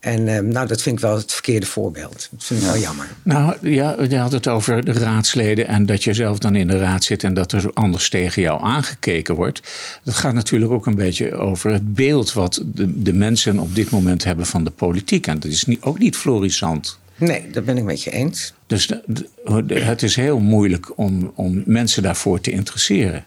En 0.04 0.28
ehm, 0.28 0.48
nou, 0.48 0.68
dat 0.68 0.82
vind 0.82 0.96
ik 0.96 1.02
wel 1.02 1.16
het 1.16 1.32
verkeerde 1.34 1.66
voorbeeld. 1.66 2.28
Dat 2.32 2.44
vind 2.44 2.60
ik 2.62 2.66
wel 2.66 2.78
jammer. 2.78 3.08
Nou 3.24 3.56
ja, 3.62 3.96
je 4.10 4.18
had 4.18 4.32
het 4.32 4.48
over 4.48 4.86
de 4.86 4.92
raadsleden 4.92 5.68
en 5.68 5.86
dat 5.86 6.04
je 6.04 6.14
zelf 6.14 6.38
dan 6.38 6.56
in 6.56 6.68
de 6.68 6.78
raad 6.78 7.04
zit 7.04 7.24
en 7.24 7.34
dat 7.34 7.52
er 7.52 7.62
zo 7.62 7.70
anders 7.74 8.10
tegen 8.10 8.42
jou 8.42 8.64
aangekeken 8.64 9.36
wordt. 9.36 9.62
Dat 10.04 10.14
gaat 10.16 10.34
natuurlijk 10.34 10.72
ook 10.72 10.86
een 10.86 10.96
beetje 10.96 11.34
over 11.36 11.72
het 11.72 11.94
beeld 11.94 12.34
wat 12.34 12.62
de, 12.66 13.02
de 13.02 13.14
mensen 13.14 13.60
op 13.60 13.76
dit 13.76 13.90
moment 13.90 14.24
hebben 14.24 14.46
van 14.46 14.64
de 14.64 14.70
politiek. 14.70 15.28
En 15.28 15.40
dat 15.40 15.52
is 15.52 15.66
niet, 15.66 15.82
ook 15.82 16.00
niet 16.00 16.16
florissant. 16.18 17.00
Nee, 17.16 17.50
dat 17.52 17.66
ben 17.66 17.78
ik 17.78 17.84
met 17.84 18.04
je 18.04 18.12
eens. 18.12 18.54
Dus 18.68 18.88
de- 18.88 19.04
de- 19.08 19.66
de- 19.66 19.80
het 19.80 20.04
is 20.04 20.16
heel 20.16 20.40
moeilijk 20.40 20.98
om, 20.98 21.32
om 21.36 21.64
mensen 21.66 22.04
daarvoor 22.04 22.40
te 22.42 22.52
interesseren. 22.52 23.26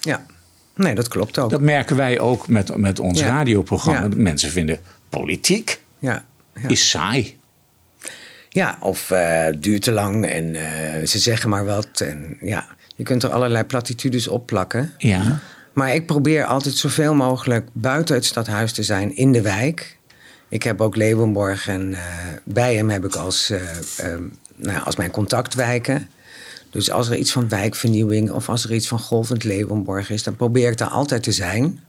Ja, 0.00 0.26
nee, 0.74 0.94
dat 0.94 1.08
klopt 1.08 1.38
ook. 1.38 1.50
Dat 1.50 1.60
merken 1.60 1.96
wij 1.96 2.20
ook 2.20 2.48
met, 2.48 2.76
met 2.76 3.00
ons 3.00 3.20
Ja. 3.20 3.26
radioprogramma. 3.26 4.00
Ja. 4.00 4.08
Mensen 4.16 4.50
vinden 4.50 4.78
politiek 5.08 5.82
Ja, 6.04 6.24
ja. 6.62 6.68
is 6.68 6.90
saai. 6.90 7.38
ja 8.48 8.76
of 8.80 9.10
eh 9.10 9.46
duurt 9.58 9.82
te 9.82 9.92
lang 9.92 10.26
en 10.26 10.54
eh, 10.54 11.06
ze 11.06 11.18
zeggen 11.18 11.50
maar 11.50 11.64
wat. 11.64 12.00
En 12.00 12.36
ja, 12.40 12.66
je 12.96 13.04
kunt 13.04 13.22
er 13.22 13.30
allerlei 13.30 13.64
platitudes 13.64 14.28
op 14.28 14.46
plakken. 14.46 14.92
Ja. 14.98 15.40
Maar 15.72 15.94
ik 15.94 16.06
probeer 16.06 16.44
altijd 16.44 16.74
zoveel 16.76 17.14
mogelijk 17.14 17.68
buiten 17.72 18.14
het 18.14 18.24
stadhuis 18.24 18.72
te 18.72 18.82
zijn, 18.82 19.16
in 19.16 19.32
de 19.32 19.40
wijk. 19.40 19.98
Ik 20.48 20.62
heb 20.62 20.80
ook 20.80 20.96
Leeuwenborg 20.96 21.68
en 21.68 21.94
eh, 21.94 22.00
bij 22.44 22.74
hem 22.74 22.90
heb 22.90 23.04
ik 23.04 23.14
als, 23.16 23.52
nou 24.56 24.84
als 24.84 24.96
mijn 24.96 25.10
contactwijken. 25.10 26.08
Dus 26.70 26.90
als 26.90 27.08
er 27.08 27.16
iets 27.16 27.32
van 27.32 27.48
wijkvernieuwing 27.48 28.30
of 28.30 28.48
als 28.48 28.64
er 28.64 28.74
iets 28.74 28.88
van 28.88 28.98
golvend 28.98 29.44
Leeuwenborg 29.44 30.10
is, 30.10 30.22
dan 30.22 30.36
probeer 30.36 30.70
ik 30.70 30.78
daar 30.78 30.88
altijd 30.88 31.22
te 31.22 31.32
zijn. 31.32 31.80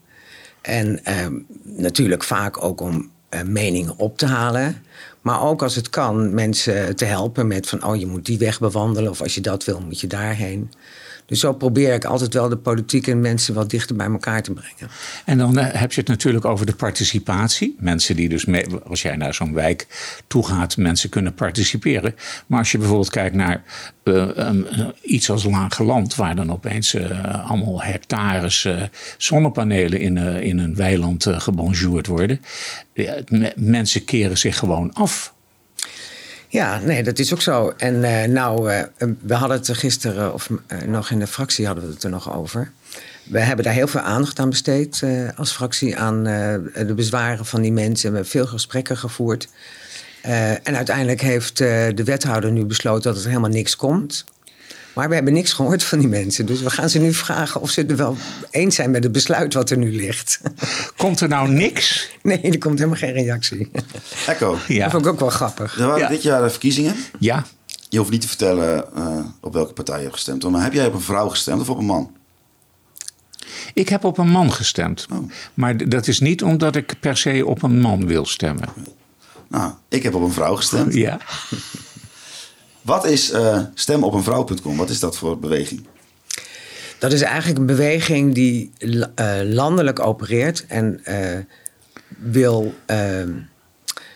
En 0.61 1.03
eh, 1.03 1.27
natuurlijk 1.63 2.23
vaak 2.23 2.63
ook 2.63 2.81
om 2.81 3.09
meningen 3.43 3.97
op 3.97 4.17
te 4.17 4.25
halen. 4.25 4.83
Maar 5.21 5.41
ook 5.41 5.63
als 5.63 5.75
het 5.75 5.89
kan, 5.89 6.33
mensen 6.33 6.95
te 6.95 7.05
helpen 7.05 7.47
met 7.47 7.67
van... 7.69 7.85
oh, 7.85 7.95
je 7.95 8.07
moet 8.07 8.25
die 8.25 8.37
weg 8.37 8.59
bewandelen 8.59 9.11
of 9.11 9.21
als 9.21 9.35
je 9.35 9.41
dat 9.41 9.63
wil, 9.63 9.79
moet 9.79 9.99
je 9.99 10.07
daarheen. 10.07 10.71
Dus 11.25 11.39
zo 11.39 11.53
probeer 11.53 11.93
ik 11.93 12.05
altijd 12.05 12.33
wel 12.33 12.49
de 12.49 12.57
politiek 12.57 13.07
en 13.07 13.19
mensen 13.19 13.53
wat 13.53 13.69
dichter 13.69 13.95
bij 13.95 14.05
elkaar 14.07 14.41
te 14.43 14.51
brengen. 14.53 14.89
En 15.25 15.37
dan 15.37 15.57
eh, 15.57 15.79
heb 15.79 15.91
je 15.93 15.99
het 15.99 16.09
natuurlijk 16.09 16.45
over 16.45 16.65
de 16.65 16.75
participatie. 16.75 17.75
Mensen 17.79 18.15
die 18.15 18.29
dus, 18.29 18.45
mee, 18.45 18.65
als 18.87 19.01
jij 19.01 19.15
naar 19.15 19.33
zo'n 19.33 19.53
wijk 19.53 19.87
toe 20.27 20.45
gaat, 20.47 20.77
mensen 20.77 21.09
kunnen 21.09 21.33
participeren. 21.33 22.15
Maar 22.47 22.59
als 22.59 22.71
je 22.71 22.77
bijvoorbeeld 22.77 23.09
kijkt 23.09 23.35
naar 23.35 23.63
eh, 24.03 24.27
een- 24.33 24.67
iets 25.01 25.29
als 25.29 25.43
Lage 25.43 25.83
Land, 25.83 26.15
waar 26.15 26.35
dan 26.35 26.51
opeens 26.51 26.93
eh, 26.93 27.49
allemaal 27.49 27.81
hectares 27.83 28.65
eh, 28.65 28.81
zonnepanelen 29.17 29.99
in, 29.99 30.17
eh, 30.17 30.41
in 30.41 30.57
een 30.59 30.75
weiland 30.75 31.25
eh, 31.25 31.39
gebonjourd 31.39 32.07
worden. 32.07 32.41
Mensen 33.55 34.03
keren 34.05 34.37
zich 34.37 34.57
gewoon 34.57 34.93
af. 34.93 35.33
Ja, 36.55 36.79
nee, 36.79 37.03
dat 37.03 37.19
is 37.19 37.33
ook 37.33 37.41
zo. 37.41 37.73
En 37.77 38.03
eh, 38.03 38.29
nou, 38.29 38.71
eh, 38.71 38.83
we 39.21 39.33
hadden 39.33 39.57
het 39.57 39.67
er 39.67 39.75
gisteren, 39.75 40.33
of 40.33 40.49
eh, 40.67 40.81
nog 40.81 41.09
in 41.09 41.19
de 41.19 41.27
fractie 41.27 41.65
hadden 41.65 41.87
we 41.87 41.93
het 41.93 42.03
er 42.03 42.09
nog 42.09 42.33
over. 42.35 42.71
We 43.23 43.39
hebben 43.39 43.65
daar 43.65 43.73
heel 43.73 43.87
veel 43.87 44.01
aandacht 44.01 44.39
aan 44.39 44.49
besteed 44.49 45.03
als 45.35 45.51
fractie 45.51 45.97
aan 45.97 46.23
de 46.23 46.93
bezwaren 46.95 47.45
van 47.45 47.61
die 47.61 47.71
mensen. 47.71 48.09
We 48.09 48.15
hebben 48.15 48.31
veel 48.31 48.47
gesprekken 48.47 48.97
gevoerd. 48.97 49.47
En 50.63 50.75
uiteindelijk 50.75 51.21
heeft 51.21 51.57
de 51.57 52.03
wethouder 52.05 52.51
nu 52.51 52.65
besloten 52.65 53.13
dat 53.13 53.23
er 53.23 53.29
helemaal 53.29 53.49
niks 53.49 53.75
komt. 53.75 54.25
Maar 54.95 55.09
we 55.09 55.15
hebben 55.15 55.33
niks 55.33 55.53
gehoord 55.53 55.83
van 55.83 55.99
die 55.99 56.07
mensen. 56.07 56.45
Dus 56.45 56.61
we 56.61 56.69
gaan 56.69 56.89
ze 56.89 56.99
nu 56.99 57.13
vragen 57.13 57.61
of 57.61 57.69
ze 57.69 57.79
het 57.81 57.91
er 57.91 57.97
wel 57.97 58.17
eens 58.51 58.75
zijn 58.75 58.91
met 58.91 59.03
het 59.03 59.11
besluit 59.11 59.53
wat 59.53 59.69
er 59.69 59.77
nu 59.77 59.95
ligt. 59.95 60.39
Komt 60.97 61.21
er 61.21 61.27
nou 61.27 61.49
niks? 61.49 62.09
Nee, 62.21 62.41
er 62.41 62.57
komt 62.57 62.77
helemaal 62.77 62.99
geen 62.99 63.13
reactie. 63.13 63.71
Echo, 64.27 64.57
Ja. 64.67 64.83
Dat 64.83 64.91
vond 64.91 65.05
ik 65.05 65.11
ook 65.11 65.19
wel 65.19 65.29
grappig. 65.29 65.79
er 65.79 65.85
waren 65.87 65.99
Ja. 66.01 66.07
dit 66.07 66.21
jaar 66.23 66.43
de 66.43 66.49
verkiezingen. 66.49 66.95
Ja. 67.19 67.45
Je 67.89 67.97
hoeft 67.97 68.11
niet 68.11 68.21
te 68.21 68.27
vertellen 68.27 68.95
eh, 68.95 69.19
op 69.41 69.53
welke 69.53 69.73
partij 69.73 69.95
je 69.95 70.01
hebt 70.03 70.13
gestemd. 70.13 70.49
Maar 70.49 70.63
heb 70.63 70.73
jij 70.73 70.85
op 70.87 70.93
een 70.93 71.01
vrouw 71.01 71.29
gestemd 71.29 71.61
of 71.61 71.69
op 71.69 71.77
een 71.77 71.85
man? 71.85 72.11
Ik 73.73 73.89
heb 73.89 74.03
op 74.03 74.17
een 74.17 74.29
man 74.29 74.51
gestemd. 74.51 75.05
Oh. 75.13 75.29
Maar 75.53 75.89
dat 75.89 76.07
is 76.07 76.19
niet 76.19 76.43
omdat 76.43 76.75
ik 76.75 76.93
per 76.99 77.17
se 77.17 77.45
op 77.45 77.63
een 77.63 77.79
man 77.79 78.07
wil 78.07 78.25
stemmen. 78.25 78.69
Nou, 79.49 79.71
ik 79.89 80.03
heb 80.03 80.13
op 80.15 80.21
een 80.21 80.31
vrouw 80.31 80.55
gestemd. 80.55 80.93
Ja. 80.93 81.19
Wat 82.85 83.05
is 83.05 83.31
eh 83.31 83.59
stemopenvrouw.com? 83.73 84.77
Wat 84.77 84.89
is 84.89 84.99
dat 84.99 85.17
voor 85.17 85.39
beweging? 85.39 85.85
Dat 86.99 87.11
is 87.11 87.21
eigenlijk 87.21 87.59
een 87.59 87.65
beweging 87.65 88.33
die 88.33 88.71
eh, 89.15 89.39
landelijk 89.43 89.99
opereert 89.99 90.65
en 90.67 90.99
eh, 91.03 91.39
wil, 92.07 92.73
ehm, 92.85 93.31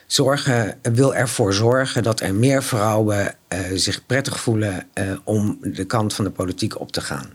zorgen, 0.08 0.80
wil 0.82 1.16
ervoor 1.16 1.54
zorgen 1.54 2.04
dat 2.04 2.20
er 2.20 2.36
meer 2.36 2.64
vrouwen 2.64 3.36
zich 3.74 4.06
prettig 4.06 4.40
voelen 4.40 4.88
om 5.24 5.58
de 5.62 5.86
kant 5.86 6.14
van 6.14 6.26
de 6.26 6.32
politiek 6.32 6.80
op 6.80 6.92
te 6.92 7.02
gaan. 7.02 7.30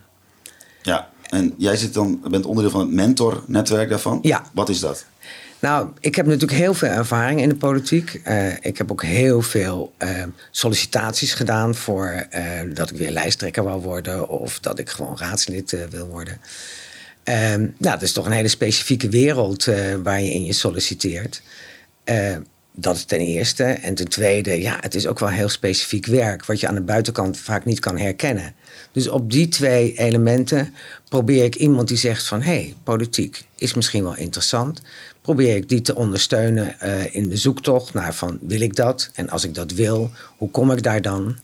Ja, 0.82 1.10
en 1.28 1.54
jij 1.56 1.76
zit 1.76 1.94
dan, 1.94 2.20
bent 2.30 2.46
onderdeel 2.46 2.70
van 2.72 2.80
het 2.80 2.90
mentornetwerk 2.90 3.88
daarvan. 3.88 4.18
Ja. 4.22 4.42
Wat 4.52 4.68
is 4.68 4.80
dat? 4.80 5.06
Nou, 5.64 5.88
ik 6.00 6.14
heb 6.14 6.26
natuurlijk 6.26 6.52
heel 6.52 6.74
veel 6.74 6.88
ervaring 6.88 7.40
in 7.40 7.48
de 7.48 7.54
politiek. 7.54 8.20
Eh, 8.24 8.52
ik 8.60 8.78
heb 8.78 8.90
ook 8.90 9.02
heel 9.02 9.42
veel 9.42 9.92
eh, 9.96 10.22
sollicitaties 10.50 11.34
gedaan 11.34 11.74
voor 11.74 12.26
eh, 12.30 12.42
dat 12.74 12.90
ik 12.90 12.96
weer 12.96 13.10
lijsttrekker 13.10 13.64
wil 13.64 13.82
worden 13.82 14.28
of 14.28 14.60
dat 14.60 14.78
ik 14.78 14.90
gewoon 14.90 15.18
raadslid 15.18 15.76
wil 15.90 16.06
worden. 16.06 16.40
Ehm, 17.22 17.60
nou, 17.60 17.72
dat 17.78 18.02
is 18.02 18.12
toch 18.12 18.26
een 18.26 18.32
hele 18.32 18.48
specifieke 18.48 19.08
wereld 19.08 19.64
waar 20.02 20.20
je 20.20 20.32
in 20.32 20.44
je 20.44 20.52
solliciteert. 20.52 21.42
Eh, 22.04 22.36
dat 22.76 22.96
is 22.96 23.04
ten 23.04 23.20
eerste. 23.20 23.64
En 23.64 23.94
ten 23.94 24.08
tweede, 24.08 24.60
ja, 24.60 24.76
het 24.80 24.94
is 24.94 25.06
ook 25.06 25.18
wel 25.18 25.28
heel 25.28 25.48
specifiek 25.48 26.06
werk, 26.06 26.44
wat 26.44 26.60
je 26.60 26.68
aan 26.68 26.74
de 26.74 26.80
buitenkant 26.80 27.38
vaak 27.38 27.64
niet 27.64 27.78
kan 27.78 27.98
herkennen. 27.98 28.54
Dus 28.92 29.08
op 29.08 29.30
die 29.30 29.48
twee 29.48 29.98
elementen 29.98 30.74
probeer 31.08 31.44
ik 31.44 31.54
iemand 31.54 31.88
die 31.88 31.96
zegt 31.96 32.26
van 32.26 32.42
hé, 32.42 32.52
hey, 32.52 32.74
politiek 32.82 33.42
is 33.56 33.74
misschien 33.74 34.02
wel 34.02 34.16
interessant. 34.16 34.82
Probeer 35.24 35.56
ik 35.56 35.68
die 35.68 35.80
te 35.80 35.94
ondersteunen 35.94 36.80
eh, 36.80 37.14
in 37.14 37.28
de 37.28 37.36
zoektocht 37.36 37.94
naar 37.94 38.14
van 38.14 38.38
wil 38.40 38.60
ik 38.60 38.76
dat? 38.76 39.10
En 39.14 39.30
als 39.30 39.44
ik 39.44 39.54
dat 39.54 39.72
wil, 39.72 40.10
hoe 40.36 40.50
kom 40.50 40.70
ik 40.70 40.82
daar 40.82 41.02
dan? 41.02 41.36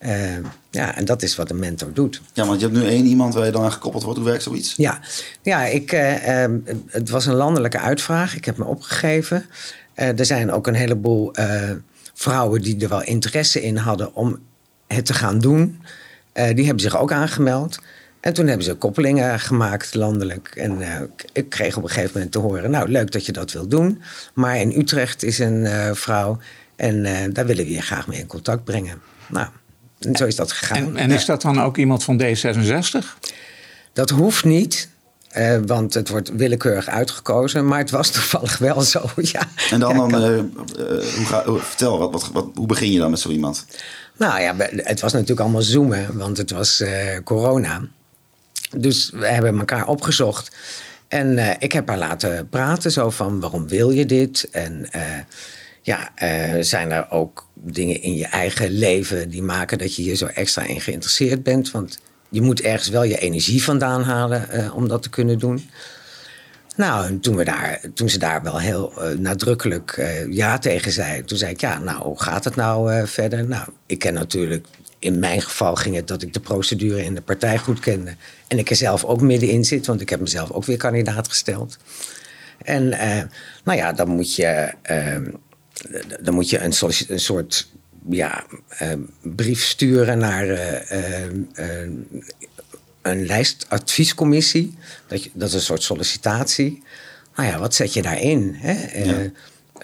Uh, 0.00 0.36
ja, 0.70 0.96
en 0.96 1.04
dat 1.04 1.22
is 1.22 1.36
wat 1.36 1.50
een 1.50 1.58
mentor 1.58 1.92
doet. 1.92 2.20
Ja, 2.32 2.46
want 2.46 2.60
je 2.60 2.66
hebt 2.66 2.78
nu 2.78 2.86
één 2.86 3.06
iemand 3.06 3.34
waar 3.34 3.44
je 3.44 3.52
dan 3.52 3.62
aan 3.62 3.72
gekoppeld 3.72 4.02
wordt. 4.02 4.18
Hoe 4.18 4.28
werkt 4.28 4.42
zoiets? 4.42 4.74
Ja, 4.76 5.00
ja 5.42 5.64
ik, 5.64 5.92
uh, 5.92 6.44
het 6.86 7.10
was 7.10 7.26
een 7.26 7.34
landelijke 7.34 7.78
uitvraag. 7.78 8.36
Ik 8.36 8.44
heb 8.44 8.56
me 8.56 8.64
opgegeven. 8.64 9.46
Er 9.94 10.26
zijn 10.26 10.52
ook 10.52 10.66
een 10.66 10.74
heleboel 10.74 11.32
vrouwen 12.14 12.62
die 12.62 12.80
er 12.80 12.88
wel 12.88 13.02
interesse 13.02 13.62
in 13.62 13.76
hadden 13.76 14.14
om 14.14 14.38
het 14.86 15.06
te 15.06 15.14
gaan 15.14 15.38
doen. 15.38 15.82
die 16.32 16.64
hebben 16.64 16.80
zich 16.80 16.98
ook 16.98 17.12
aangemeld. 17.12 17.78
En 18.20 18.32
toen 18.32 18.46
hebben 18.46 18.64
ze 18.64 18.74
koppelingen 18.74 19.40
gemaakt 19.40 19.94
landelijk. 19.94 20.48
En 20.56 20.80
ik 21.32 21.48
kreeg 21.48 21.76
op 21.76 21.82
een 21.82 21.88
gegeven 21.88 22.10
moment 22.14 22.32
te 22.32 22.38
horen: 22.38 22.70
Nou, 22.70 22.88
leuk 22.88 23.12
dat 23.12 23.26
je 23.26 23.32
dat 23.32 23.52
wilt 23.52 23.70
doen. 23.70 24.02
Maar 24.34 24.56
in 24.56 24.78
Utrecht 24.78 25.22
is 25.22 25.38
een 25.38 25.96
vrouw. 25.96 26.38
En 26.76 27.02
daar 27.32 27.46
willen 27.46 27.64
we 27.64 27.72
je 27.72 27.82
graag 27.82 28.06
mee 28.06 28.18
in 28.18 28.26
contact 28.26 28.64
brengen. 28.64 29.00
Nou, 29.28 29.46
en 30.00 30.16
zo 30.16 30.24
is 30.24 30.36
dat 30.36 30.52
gegaan. 30.52 30.76
En, 30.76 30.96
en 30.96 31.10
is 31.10 31.24
dat 31.24 31.42
dan 31.42 31.60
ook 31.60 31.76
iemand 31.76 32.04
van 32.04 32.22
D66? 32.22 33.06
Dat 33.92 34.10
hoeft 34.10 34.44
niet. 34.44 34.88
Uh, 35.36 35.58
want 35.66 35.94
het 35.94 36.08
wordt 36.08 36.30
willekeurig 36.36 36.88
uitgekozen. 36.88 37.66
Maar 37.66 37.78
het 37.78 37.90
was 37.90 38.10
toevallig 38.10 38.58
wel 38.58 38.80
zo, 38.80 39.04
ja. 39.34 39.42
En 39.70 39.80
dan, 39.80 39.96
dan 39.96 40.14
uh, 40.14 40.36
uh, 40.36 40.44
hoe 41.16 41.26
ga, 41.26 41.42
vertel, 41.46 41.98
wat, 41.98 42.10
wat, 42.10 42.30
wat, 42.32 42.46
hoe 42.54 42.66
begin 42.66 42.92
je 42.92 42.98
dan 42.98 43.10
met 43.10 43.20
zo 43.20 43.28
iemand? 43.28 43.66
Nou 44.16 44.40
ja, 44.40 44.54
het 44.74 45.00
was 45.00 45.12
natuurlijk 45.12 45.40
allemaal 45.40 45.62
zoomen, 45.62 46.16
want 46.16 46.36
het 46.36 46.50
was 46.50 46.82
corona. 47.24 47.80
Dus 48.76 49.10
we 49.10 49.26
hebben 49.26 49.58
elkaar 49.58 49.86
opgezocht. 49.86 50.56
En 51.08 51.56
ik 51.58 51.72
heb 51.72 51.88
haar 51.88 51.98
laten 51.98 52.48
praten, 52.48 52.90
zo 52.90 53.10
van 53.10 53.40
waarom 53.40 53.68
wil 53.68 53.90
je 53.90 54.06
dit? 54.06 54.48
En 54.50 54.88
ja, 55.88 56.10
uh, 56.22 56.62
zijn 56.62 56.90
er 56.90 57.10
ook 57.10 57.46
dingen 57.54 58.02
in 58.02 58.16
je 58.16 58.26
eigen 58.26 58.70
leven 58.70 59.30
die 59.30 59.42
maken 59.42 59.78
dat 59.78 59.94
je 59.94 60.02
hier 60.02 60.16
zo 60.16 60.26
extra 60.26 60.62
in 60.62 60.80
geïnteresseerd 60.80 61.42
bent? 61.42 61.70
Want 61.70 61.98
je 62.28 62.40
moet 62.40 62.60
ergens 62.60 62.88
wel 62.88 63.02
je 63.02 63.18
energie 63.18 63.62
vandaan 63.62 64.02
halen 64.02 64.72
om 64.72 64.88
dat 64.88 65.02
te 65.02 65.10
kunnen 65.10 65.38
doen. 65.38 65.70
Nou, 66.76 67.06
en 67.06 67.20
toen, 67.20 67.36
we 67.36 67.44
daar, 67.44 67.80
toen 67.94 68.08
ze 68.08 68.18
daar 68.18 68.42
wel 68.42 68.58
heel 68.58 68.92
nadrukkelijk 69.18 70.12
ja 70.30 70.58
tegen 70.58 70.92
zei, 70.92 71.24
toen 71.24 71.38
zei 71.38 71.52
ik: 71.52 71.60
Ja, 71.60 71.78
nou, 71.78 72.02
hoe 72.02 72.22
gaat 72.22 72.44
het 72.44 72.56
nou 72.56 73.06
verder? 73.06 73.48
Nou, 73.48 73.68
ik 73.86 73.98
ken 73.98 74.14
natuurlijk. 74.14 74.66
In 74.98 75.18
mijn 75.18 75.42
geval 75.42 75.74
ging 75.74 75.94
het 75.94 76.08
dat 76.08 76.22
ik 76.22 76.32
de 76.32 76.40
procedure 76.40 77.04
in 77.04 77.14
de 77.14 77.20
partij 77.20 77.58
goed 77.58 77.80
kende. 77.80 78.14
En 78.46 78.58
ik 78.58 78.70
er 78.70 78.76
zelf 78.76 79.04
ook 79.04 79.20
middenin 79.20 79.64
zit, 79.64 79.86
want 79.86 80.00
ik 80.00 80.08
heb 80.08 80.20
mezelf 80.20 80.50
ook 80.50 80.64
weer 80.64 80.76
kandidaat 80.76 81.28
gesteld. 81.28 81.78
En 82.64 82.88
nou 83.64 83.78
ja, 83.78 83.92
dan 83.92 84.08
moet 84.08 84.34
je 84.34 84.72
ehm, 84.82 85.24
dan 86.20 86.34
moet 86.34 86.50
je 86.50 86.58
een, 86.58 86.72
een 87.08 87.20
soort 87.20 87.68
ja, 88.10 88.44
uh, 88.82 88.92
brief 89.22 89.64
sturen 89.64 90.18
naar 90.18 90.46
uh, 90.46 91.30
uh, 91.58 91.88
een 93.02 93.26
lijstadviescommissie. 93.26 94.78
Dat, 95.06 95.22
je, 95.22 95.30
dat 95.32 95.48
is 95.48 95.54
een 95.54 95.60
soort 95.60 95.82
sollicitatie. 95.82 96.82
Nou 97.36 97.48
ja, 97.48 97.58
wat 97.58 97.74
zet 97.74 97.92
je 97.92 98.02
daarin? 98.02 98.54
Hè? 98.58 99.02
Ja. 99.04 99.30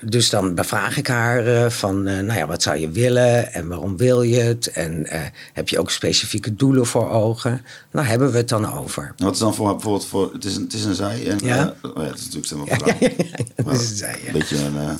Dus 0.02 0.30
dan 0.30 0.54
bevraag 0.54 0.96
ik 0.96 1.06
haar 1.06 1.46
uh, 1.46 1.70
van, 1.70 2.08
uh, 2.08 2.18
nou 2.20 2.38
ja, 2.38 2.46
wat 2.46 2.62
zou 2.62 2.78
je 2.78 2.90
willen 2.90 3.52
en 3.52 3.68
waarom 3.68 3.96
wil 3.96 4.22
je 4.22 4.40
het? 4.40 4.66
En 4.66 5.06
uh, 5.12 5.20
heb 5.52 5.68
je 5.68 5.78
ook 5.78 5.90
specifieke 5.90 6.54
doelen 6.54 6.86
voor 6.86 7.10
ogen? 7.10 7.64
Nou, 7.90 8.06
hebben 8.06 8.30
we 8.30 8.36
het 8.36 8.48
dan 8.48 8.72
over. 8.72 9.14
Wat 9.16 9.32
is 9.32 9.38
dan 9.38 9.54
voor 9.54 9.70
bijvoorbeeld 9.70 10.06
voor, 10.06 10.32
het 10.32 10.44
is 10.44 10.56
een, 10.56 10.62
het 10.62 10.72
is 10.72 10.84
een 10.84 10.94
zij 10.94 11.28
en 11.28 11.38
ja. 11.42 11.74
oh 11.82 11.92
ja, 11.94 12.02
het 12.02 12.18
is 12.18 12.24
natuurlijk 12.24 12.46
stem 12.46 12.64
ja, 12.66 12.76
ja, 12.86 12.94
ja, 13.00 13.64
het 13.64 13.80
is 13.80 13.90
een 13.90 13.96
zij. 13.96 14.20
Een 14.26 14.32
beetje 14.32 14.56
een 14.56 14.98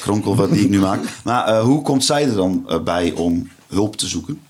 kronkel 0.00 0.36
wat 0.36 0.50
die 0.50 0.62
ik 0.62 0.68
nu 0.68 0.78
maak. 0.78 1.00
Maar 1.24 1.60
hoe 1.60 1.82
komt 1.82 2.04
zij 2.04 2.28
er 2.28 2.34
dan 2.34 2.80
bij 2.84 3.12
om 3.12 3.50
hulp 3.68 3.96
te 3.96 4.06
zoeken? 4.06 4.40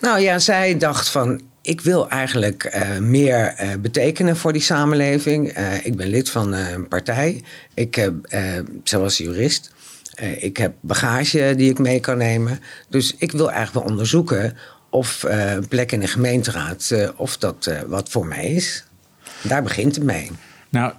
Nou 0.00 0.20
ja, 0.20 0.38
zij 0.38 0.78
dacht 0.78 1.08
van, 1.08 1.40
ik 1.70 1.80
wil 1.80 2.08
eigenlijk 2.08 2.74
uh, 2.74 2.98
meer 2.98 3.54
uh, 3.60 3.68
betekenen 3.80 4.36
voor 4.36 4.52
die 4.52 4.62
samenleving. 4.62 5.58
Uh, 5.58 5.86
ik 5.86 5.96
ben 5.96 6.08
lid 6.08 6.30
van 6.30 6.52
een 6.52 6.88
partij. 6.88 7.42
Ik 7.74 7.94
heb, 7.94 8.14
zelfs 8.84 9.18
jurist. 9.18 9.72
ik 10.38 10.56
heb 10.56 10.74
bagage 10.80 11.54
die 11.56 11.70
ik 11.70 11.78
mee 11.78 12.00
kan 12.00 12.18
nemen. 12.18 12.60
Dus 12.88 13.14
ik 13.18 13.32
wil 13.32 13.50
eigenlijk 13.50 13.84
wel 13.84 13.92
onderzoeken 13.92 14.56
of 14.90 15.22
een 15.28 15.68
plek 15.68 15.92
in 15.92 16.00
de 16.00 16.06
gemeenteraad, 16.06 16.94
of 17.16 17.36
dat 17.36 17.70
wat 17.86 18.08
voor 18.08 18.26
mij 18.26 18.46
is. 18.46 18.84
Daar 19.42 19.62
begint 19.62 19.94
het 19.94 20.04
mee. 20.04 20.30
Nou, 20.68 20.92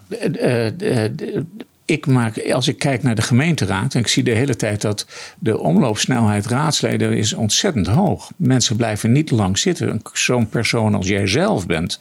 ik 1.92 2.08
als 2.54 2.68
ik 2.68 2.78
kijk 2.78 3.04
naar 3.04 3.16
de 3.16 3.22
gemeenteraad 3.22 3.94
en 3.94 4.00
ik 4.00 4.08
zie 4.08 4.24
de 4.24 4.32
hele 4.32 4.56
tijd 4.56 4.82
dat 4.82 5.06
de 5.40 5.60
omloopsnelheid 5.60 6.46
raadsleden 6.46 7.14
is 7.14 7.34
ontzettend 7.34 7.88
hoog. 7.88 8.32
Mensen 8.36 8.76
blijven 8.76 9.12
niet 9.12 9.32
lang 9.32 9.58
zitten. 9.58 10.02
Zo'n 10.14 10.50
persoon 10.50 10.96
als 10.96 11.08
jij 11.08 11.28
zelf 11.28 11.66
bent, 11.66 12.00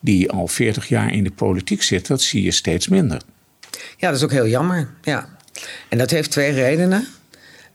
die 0.00 0.30
al 0.30 0.48
40 0.48 0.88
jaar 0.88 1.12
in 1.12 1.24
de 1.24 1.30
politiek 1.30 1.82
zit, 1.82 2.06
dat 2.06 2.22
zie 2.22 2.42
je 2.42 2.50
steeds 2.50 2.88
minder. 2.88 3.22
Ja, 3.96 4.08
dat 4.08 4.16
is 4.16 4.24
ook 4.24 4.32
heel 4.32 4.48
jammer. 4.48 4.88
Ja. 5.02 5.28
En 5.88 5.98
dat 5.98 6.10
heeft 6.10 6.30
twee 6.30 6.52
redenen. 6.52 7.06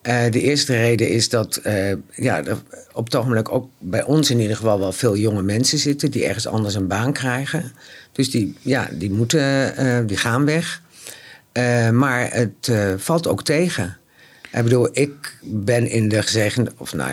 Uh, 0.04 0.32
de 0.32 0.42
eerste 0.42 0.74
reden 0.74 1.10
is 1.10 1.30
dat 1.30 1.62
uh, 1.64 1.94
ja, 2.16 2.44
er 2.44 2.58
op 2.94 3.06
het 3.06 3.16
ogenblik 3.16 3.52
ook 3.52 3.70
bij 3.80 4.04
ons 4.04 4.30
in 4.30 4.40
ieder 4.40 4.56
geval 4.56 4.80
wel 4.80 4.92
veel 4.92 5.18
jonge 5.18 5.42
mensen 5.42 5.78
zitten 5.78 6.12
die 6.12 6.26
ergens 6.26 6.48
anders 6.48 6.76
een 6.76 6.88
baan 6.88 7.14
krijgen. 7.14 7.72
Dus 8.12 8.32
die, 8.32 8.56
ja, 8.62 8.90
die, 8.92 9.12
moeten, 9.12 9.74
uh, 9.80 10.08
die 10.08 10.18
gaan 10.18 10.46
weg. 10.46 10.82
Uh, 11.58 11.90
maar 11.90 12.34
het 12.34 12.68
uh, 12.70 12.94
valt 12.98 13.28
ook 13.28 13.44
tegen. 13.44 13.98
Ik 14.52 14.64
bedoel, 14.64 14.90
ik 14.92 15.38
ben 15.42 15.88
in 15.88 16.10
de 16.10 16.22
gezegende, 16.22 16.72
of 16.78 16.94
nou 16.94 17.12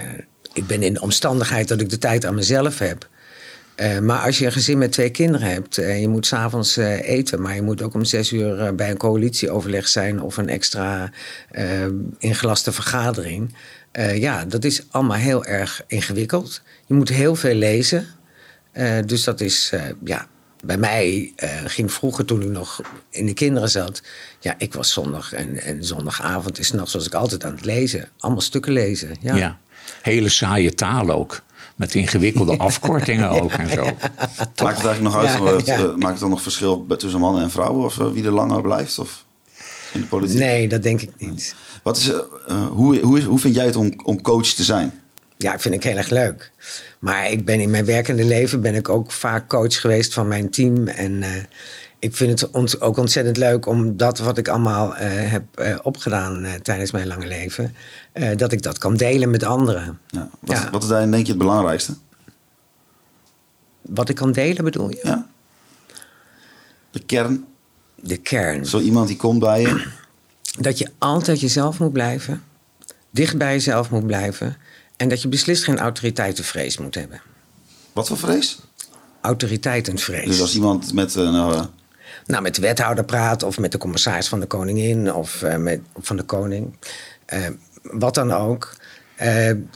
ik 0.53 0.66
ben 0.66 0.82
in 0.82 0.95
de 0.95 1.01
omstandigheid 1.01 1.68
dat 1.68 1.80
ik 1.80 1.90
de 1.90 1.99
tijd 1.99 2.24
aan 2.26 2.34
mezelf 2.34 2.78
heb. 2.78 3.09
Uh, 3.76 3.99
maar 3.99 4.24
als 4.24 4.38
je 4.38 4.47
een 4.47 4.53
gezin 4.53 4.78
met 4.78 4.93
twee 4.93 5.11
kinderen 5.11 5.49
hebt 5.49 5.78
en 5.78 6.01
je 6.01 6.09
moet 6.09 6.26
s'avonds 6.26 6.76
eten, 6.76 7.43
maar 7.43 7.55
je 7.55 7.62
moet 7.62 7.82
ook 7.82 7.95
om 7.95 8.05
zes 8.05 8.32
uur 8.32 8.74
bij 8.74 8.90
een 8.90 8.97
coalitieoverleg 8.97 9.88
zijn 9.88 10.22
of 10.22 10.36
een 10.36 10.49
extra 10.49 11.11
ingelaste 12.18 12.72
vergadering. 12.72 13.55
ja, 14.14 14.45
dat 14.45 14.64
is 14.64 14.86
allemaal 14.90 15.16
heel 15.16 15.45
erg 15.45 15.82
ingewikkeld. 15.86 16.62
Je 16.86 16.95
moet 16.95 17.09
heel 17.09 17.34
veel 17.34 17.55
lezen. 17.55 18.07
dus 19.07 19.24
dat 19.24 19.40
is, 19.40 19.72
ja, 20.05 20.26
bij 20.65 20.77
mij 20.77 21.33
uh, 21.37 21.51
ging 21.65 21.93
vroeger, 21.93 22.25
toen 22.25 22.43
ik 22.43 22.49
nog 22.49 22.81
in 23.11 23.27
de 23.27 23.35
kinderen 23.35 23.71
zat... 23.71 24.03
ja, 24.41 24.55
ik 24.59 24.75
was 24.75 24.93
zondag 24.93 25.33
en, 25.33 25.63
en 25.63 25.85
zondagavond 25.85 26.59
en 26.59 26.65
s'nachts 26.65 26.93
was 26.93 27.07
ik 27.07 27.15
altijd 27.15 27.45
aan 27.45 27.55
het 27.55 27.65
lezen. 27.65 28.09
Allemaal 28.19 28.41
stukken 28.41 28.73
lezen, 28.73 29.17
ja. 29.21 29.35
ja. 29.35 29.59
Hele 30.03 30.29
saaie 30.29 30.75
taal 30.75 31.11
ook. 31.11 31.43
Met 31.77 31.95
ingewikkelde 31.95 32.57
afkortingen 32.69 33.29
ook 33.29 33.53
en 33.53 33.71
zo. 33.71 33.85
Maakt 33.85 34.39
het 34.39 34.61
eigenlijk 34.61 35.01
nog 35.01 35.17
uit, 35.17 35.67
ja, 35.67 35.77
ja. 35.77 35.83
Eh, 35.83 35.95
maakt 35.95 36.13
het 36.13 36.21
dan 36.21 36.31
nog 36.31 36.43
verschil 36.43 36.87
tussen 36.99 37.21
mannen 37.21 37.43
en 37.43 37.51
vrouwen? 37.51 37.85
Of 37.85 37.99
uh, 37.99 38.11
wie 38.11 38.25
er 38.25 38.33
langer 38.33 38.61
blijft? 38.61 38.99
Of 38.99 39.25
in 39.93 40.01
de 40.01 40.07
politiek? 40.07 40.39
Nee, 40.39 40.69
dat 40.69 40.83
denk 40.83 41.01
ik 41.01 41.11
niet. 41.19 41.55
Wat 41.83 41.97
is, 41.97 42.13
hoe, 42.71 43.01
hoe, 43.01 43.23
hoe 43.23 43.39
vind 43.39 43.55
jij 43.55 43.65
het 43.65 43.77
om, 43.77 43.93
om 44.05 44.23
coach 44.23 44.47
te 44.47 44.65
zijn? 44.65 45.01
Ja, 45.43 45.59
vind 45.59 45.74
ik 45.74 45.82
heel 45.82 45.97
erg 45.97 46.09
leuk. 46.09 46.51
Maar 46.99 47.30
ik 47.30 47.45
ben 47.45 47.61
in 47.61 47.70
mijn 47.70 47.84
werkende 47.84 48.24
leven 48.24 48.61
ben 48.61 48.74
ik 48.74 48.88
ook 48.88 49.12
vaak 49.12 49.49
coach 49.49 49.80
geweest 49.80 50.14
van 50.14 50.28
mijn 50.28 50.51
team. 50.51 50.88
En 50.88 51.12
uh, 51.12 51.28
ik 51.99 52.16
vind 52.16 52.40
het 52.40 52.51
ont 52.51 52.80
ook 52.80 52.97
ontzettend 52.97 53.36
leuk 53.36 53.66
om 53.66 53.97
dat 53.97 54.18
wat 54.18 54.38
ik 54.38 54.49
allemaal 54.49 54.93
uh, 54.93 54.99
heb 55.07 55.43
uh, 55.55 55.78
opgedaan 55.82 56.47
tijdens 56.62 56.90
mijn 56.90 57.07
lange 57.07 57.26
leven, 57.26 57.74
dat 58.36 58.53
ik 58.53 58.62
dat 58.62 58.78
kan 58.78 58.97
delen 58.97 59.30
met 59.30 59.45
anderen. 59.45 59.99
Ja, 60.07 60.28
wat, 60.40 60.57
ja. 60.57 60.70
wat 60.70 60.82
is 60.82 60.88
daarin 60.88 61.11
denk 61.11 61.26
je 61.26 61.32
het 61.32 61.40
belangrijkste? 61.40 61.95
Wat 63.80 64.09
ik 64.09 64.16
kan 64.16 64.32
delen 64.32 64.64
bedoel 64.64 64.90
je? 64.90 65.01
Ja. 65.03 65.26
De 66.90 67.01
kern. 67.01 67.45
De 67.95 68.16
kern. 68.16 68.66
Zo 68.66 68.78
iemand 68.78 69.09
die 69.09 69.16
komt 69.16 69.40
bij 69.40 69.61
je. 69.61 69.86
Dat 70.61 70.78
je 70.78 70.90
altijd 70.99 71.40
jezelf 71.40 71.78
moet 71.78 71.93
blijven. 71.93 72.43
Dicht 73.11 73.38
bij 73.38 73.53
jezelf 73.53 73.90
moet 73.90 74.07
blijven. 74.07 74.57
En 75.03 75.09
dat 75.09 75.22
je 75.22 75.28
beslist 75.28 75.64
geen 75.64 75.78
autoriteitenvrees 75.78 76.78
moet 76.78 76.94
hebben. 76.94 77.20
Wat 77.92 78.09
voor 78.09 78.18
vrees? 78.18 78.59
Autoriteitenvrees. 79.20 80.26
Dus 80.26 80.40
als 80.40 80.55
iemand 80.55 80.92
met 80.92 81.14
een. 81.14 81.34
Uh... 81.34 81.64
Nou, 82.26 82.42
met 82.42 82.55
de 82.55 82.61
wethouder 82.61 83.05
praat 83.05 83.42
of 83.42 83.59
met 83.59 83.72
de 83.72 83.78
commissaris 83.78 84.28
van 84.28 84.40
de 84.40 84.46
koningin 84.46 85.12
of 85.12 85.42
uh, 85.42 85.57
met, 85.57 85.80
van 85.96 86.16
de 86.16 86.22
koning. 86.22 86.76
Uh, 87.34 87.46
wat 87.82 88.14
dan 88.14 88.32
ook. 88.32 88.76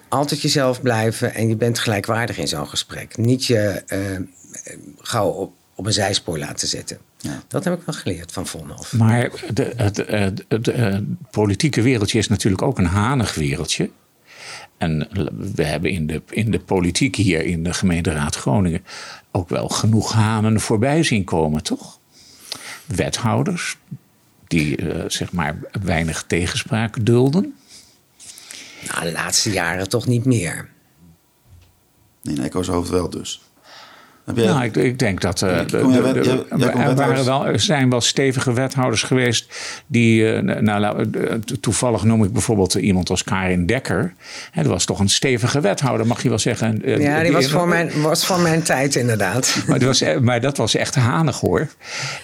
altijd 0.09 0.41
jezelf 0.41 0.83
blijven 0.83 1.35
en 1.35 1.49
je 1.49 1.57
bent 1.57 1.79
gelijkwaardig 1.79 2.39
in 2.39 2.49
zo'n 2.49 2.69
gesprek. 2.69 3.17
Niet 3.17 3.45
je 3.45 3.83
gauw 4.99 5.29
op, 5.29 5.53
op 5.75 5.87
een 5.87 5.93
zijspoor 5.93 6.39
laten 6.39 6.69
zetten. 6.69 6.99
Ja. 7.17 7.43
Dat 7.49 7.65
heb 7.65 7.79
ik 7.79 7.87
wel 7.87 7.95
geleerd 7.95 8.33
van 8.33 8.47
Vonhoff. 8.47 8.93
Maar 8.93 9.31
de, 9.53 9.73
het, 9.77 9.97
het, 9.97 10.45
het, 10.49 10.67
het 10.67 11.05
politieke 11.31 11.83
wereldje 11.83 12.19
is 12.19 12.29
natuurlijk 12.29 12.63
ook 12.63 12.79
een 12.79 12.87
hanig 12.87 13.35
wereldje. 13.35 13.91
En 14.79 15.09
we 15.55 15.65
hebben 15.65 15.91
in 15.91 16.07
de, 16.07 16.23
in 16.31 16.51
de 16.51 16.61
politiek 16.61 17.17
hier 17.17 17.45
in 17.45 17.65
de 17.65 17.75
gemeenteraad 17.75 18.37
Groningen 18.37 18.85
ook 19.31 19.49
wel 19.49 19.69
genoeg 19.69 20.13
hanen 20.13 20.61
voorbij 20.61 21.03
zien 21.03 21.25
komen, 21.25 21.63
toch? 21.63 21.99
Wethouders 22.87 23.77
die 24.47 24.81
uh, 24.81 25.05
zeg 25.07 25.33
maar 25.33 25.59
weinig 25.83 26.25
tegenspraak 26.27 27.07
dulden. 27.07 27.55
Nou, 28.87 29.05
de 29.05 29.13
laatste 29.13 29.51
jaren 29.51 29.89
toch 29.89 30.07
niet 30.07 30.25
meer. 30.25 30.69
In 32.23 32.43
Echo's 32.43 32.67
hoofd 32.67 32.91
wel 32.91 33.11
dus. 33.11 33.43
Heb 34.27 34.37
jij... 34.37 34.47
Nou, 34.47 34.65
ik, 34.65 34.77
ik, 34.77 34.99
denk 34.99 35.21
dat 35.21 35.43
uh, 35.43 35.59
de, 35.59 35.67
de, 35.67 36.45
de, 36.57 36.67
er 36.67 36.95
waren 36.95 37.25
wel, 37.25 37.47
er 37.47 37.61
zijn 37.61 37.91
wel 37.91 38.01
stevige 38.01 38.53
wethouders 38.53 39.03
geweest 39.03 39.55
die, 39.87 40.43
uh, 40.43 40.61
nou, 40.61 41.11
toevallig 41.61 42.05
noem 42.05 42.25
ik 42.25 42.33
bijvoorbeeld 42.33 42.75
iemand 42.75 43.11
als 43.11 43.25
Karin 43.25 43.67
Dekker. 43.67 44.15
Hè, 44.51 44.63
dat 44.63 44.73
was 44.73 44.85
toch 44.85 44.99
een 44.99 45.09
stevige 45.09 45.61
wethouder, 45.61 46.07
mag 46.07 46.23
je 46.23 46.29
wel 46.29 46.39
zeggen. 46.39 46.83
Ja, 46.85 46.97
die, 46.97 47.23
die 47.23 47.33
was, 47.33 47.47
voor 47.47 47.69
mijn, 47.69 47.91
was 48.03 48.27
van 48.27 48.43
mijn 48.43 48.63
tijd 48.63 48.95
inderdaad. 48.95 49.65
Maar, 49.67 49.79
was, 49.79 50.03
maar 50.21 50.41
dat 50.41 50.57
was 50.57 50.75
echt 50.75 50.95
hanig 50.95 51.41
hoor. 51.41 51.69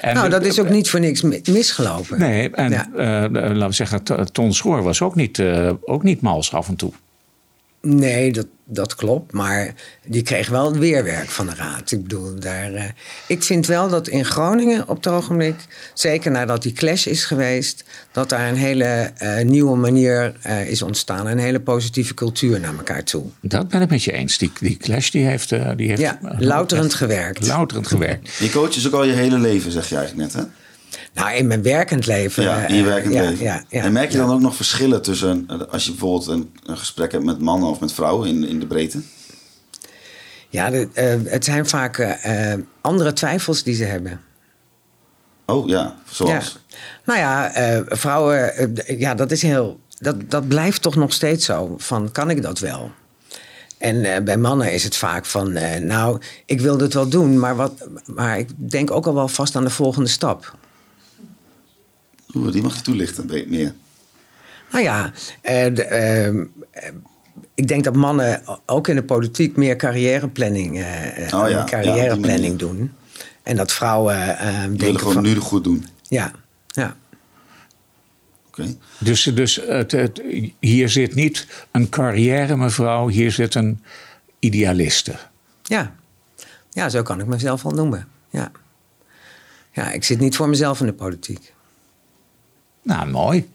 En 0.00 0.14
nou, 0.14 0.28
dat 0.28 0.44
is 0.44 0.60
ook 0.60 0.68
niet 0.68 0.90
voor 0.90 1.00
niks 1.00 1.22
misgelopen. 1.44 2.18
Nee, 2.18 2.50
en 2.50 2.70
ja. 2.70 2.88
laten 3.30 3.66
we 3.66 3.72
zeggen, 3.72 4.02
Ton 4.32 4.54
Schoor 4.54 4.82
was 4.82 5.02
ook 5.02 5.14
niet, 5.14 5.42
ook 5.84 6.02
niet 6.02 6.20
mals 6.20 6.52
af 6.52 6.68
en 6.68 6.76
toe. 6.76 6.92
Nee, 7.86 8.32
dat, 8.32 8.46
dat 8.64 8.94
klopt. 8.94 9.32
Maar 9.32 9.74
die 10.06 10.22
kreeg 10.22 10.48
wel 10.48 10.72
weerwerk 10.72 11.28
van 11.28 11.46
de 11.46 11.54
raad. 11.54 11.92
Ik 11.92 12.02
bedoel, 12.02 12.40
daar, 12.40 12.72
uh, 12.72 12.84
ik 13.26 13.42
vind 13.42 13.66
wel 13.66 13.88
dat 13.88 14.08
in 14.08 14.24
Groningen 14.24 14.88
op 14.88 14.96
het 14.96 15.06
ogenblik, 15.06 15.54
zeker 15.94 16.30
nadat 16.30 16.62
die 16.62 16.72
clash 16.72 17.06
is 17.06 17.24
geweest, 17.24 17.84
dat 18.12 18.28
daar 18.28 18.48
een 18.48 18.56
hele 18.56 19.10
uh, 19.22 19.40
nieuwe 19.40 19.76
manier 19.76 20.34
uh, 20.46 20.68
is 20.68 20.82
ontstaan. 20.82 21.26
Een 21.26 21.38
hele 21.38 21.60
positieve 21.60 22.14
cultuur 22.14 22.60
naar 22.60 22.76
elkaar 22.76 23.04
toe. 23.04 23.24
Dat 23.40 23.68
ben 23.68 23.80
ik 23.80 23.90
met 23.90 24.04
je 24.04 24.12
eens. 24.12 24.38
Die, 24.38 24.52
die 24.60 24.76
clash 24.76 25.10
die 25.10 25.24
heeft, 25.24 25.48
die 25.76 25.88
heeft. 25.88 26.00
Ja, 26.00 26.18
louterend 26.38 26.94
gewerkt. 26.94 27.46
Louterend 27.46 27.86
gewerkt. 27.86 28.34
Je 28.34 28.50
coach 28.50 28.76
is 28.76 28.86
ook 28.86 28.92
al 28.92 29.04
je 29.04 29.12
hele 29.12 29.38
leven, 29.38 29.72
zeg 29.72 29.88
je 29.88 29.96
eigenlijk 29.96 30.32
net, 30.32 30.42
hè? 30.42 30.50
Nou, 31.14 31.34
in 31.34 31.46
mijn 31.46 31.62
werkend 31.62 32.06
leven. 32.06 32.42
Ja, 32.42 32.66
in 32.66 32.74
je 32.74 32.82
werkend 32.82 33.14
ja, 33.14 33.22
leven. 33.22 33.44
Ja, 33.44 33.64
ja, 33.68 33.82
en 33.82 33.92
merk 33.92 34.10
je 34.10 34.18
dan 34.18 34.30
ook 34.30 34.40
nog 34.40 34.56
verschillen 34.56 35.02
tussen 35.02 35.46
als 35.70 35.84
je 35.84 35.90
bijvoorbeeld 35.90 36.26
een, 36.26 36.50
een 36.64 36.78
gesprek 36.78 37.12
hebt 37.12 37.24
met 37.24 37.40
mannen 37.40 37.68
of 37.68 37.80
met 37.80 37.92
vrouwen 37.92 38.28
in, 38.28 38.44
in 38.44 38.60
de 38.60 38.66
breedte? 38.66 39.02
Ja, 40.48 40.70
de, 40.70 40.88
uh, 40.94 41.32
het 41.32 41.44
zijn 41.44 41.66
vaak 41.66 41.98
uh, 41.98 42.52
andere 42.80 43.12
twijfels 43.12 43.62
die 43.62 43.74
ze 43.74 43.84
hebben. 43.84 44.20
Oh 45.46 45.68
ja, 45.68 45.96
zoals? 46.10 46.58
Nou 47.04 47.18
ja, 47.18 47.52
vrouwen, 47.86 48.74
ja, 48.86 49.14
dat 49.14 49.30
is 49.30 49.42
heel. 49.42 49.80
Dat, 49.98 50.30
dat 50.30 50.48
blijft 50.48 50.82
toch 50.82 50.96
nog 50.96 51.12
steeds 51.12 51.44
zo. 51.44 51.74
Van 51.78 52.12
kan 52.12 52.30
ik 52.30 52.42
dat 52.42 52.58
wel? 52.58 52.90
En 53.78 54.24
bij 54.24 54.36
mannen 54.36 54.72
is 54.72 54.84
het 54.84 54.96
vaak 54.96 55.26
van, 55.26 55.52
nou, 55.86 56.20
ik 56.46 56.60
wil 56.60 56.76
dit 56.76 56.94
wel 56.94 57.08
doen, 57.08 57.38
maar, 57.38 57.56
wat, 57.56 57.72
maar 58.06 58.38
ik 58.38 58.70
denk 58.70 58.90
ook 58.90 59.06
al 59.06 59.14
wel 59.14 59.28
vast 59.28 59.56
aan 59.56 59.64
de 59.64 59.70
volgende 59.70 60.08
stap. 60.08 60.56
Oeh, 62.34 62.52
die 62.52 62.62
mag 62.62 62.76
je 62.76 62.82
toelichten, 62.82 63.26
meer. 63.26 63.74
Nou 64.72 64.84
ja, 64.84 65.06
uh, 65.06 65.12
de, 65.74 66.32
uh, 66.32 66.90
ik 67.54 67.68
denk 67.68 67.84
dat 67.84 67.94
mannen 67.94 68.42
ook 68.66 68.88
in 68.88 68.94
de 68.94 69.02
politiek 69.02 69.56
meer 69.56 69.76
carrièreplanning, 69.76 70.78
uh, 70.78 71.40
oh 71.40 71.48
ja, 71.48 71.64
carrièreplanning 71.64 72.60
ja, 72.60 72.66
doen. 72.66 72.92
En 73.42 73.56
dat 73.56 73.72
vrouwen. 73.72 74.16
Uh, 74.16 74.64
die 74.68 74.78
willen 74.78 74.98
gewoon 74.98 75.14
van, 75.14 75.22
nu 75.22 75.36
goed 75.36 75.64
doen. 75.64 75.86
Ja, 76.08 76.32
ja. 76.66 76.96
Okay. 78.46 78.76
Dus, 78.98 79.22
dus 79.22 79.60
het, 79.66 79.92
het, 79.92 80.22
hier 80.60 80.88
zit 80.88 81.14
niet 81.14 81.46
een 81.70 81.88
carrière 81.88 82.56
mevrouw, 82.56 83.08
hier 83.08 83.32
zit 83.32 83.54
een 83.54 83.82
idealiste. 84.38 85.14
Ja. 85.62 85.94
ja, 86.70 86.88
zo 86.88 87.02
kan 87.02 87.20
ik 87.20 87.26
mezelf 87.26 87.62
wel 87.62 87.72
noemen. 87.72 88.08
Ja. 88.30 88.50
ja, 89.72 89.90
ik 89.90 90.04
zit 90.04 90.18
niet 90.18 90.36
voor 90.36 90.48
mezelf 90.48 90.80
in 90.80 90.86
de 90.86 90.92
politiek. 90.92 91.52
Nou, 92.82 93.10
mooi. 93.10 93.48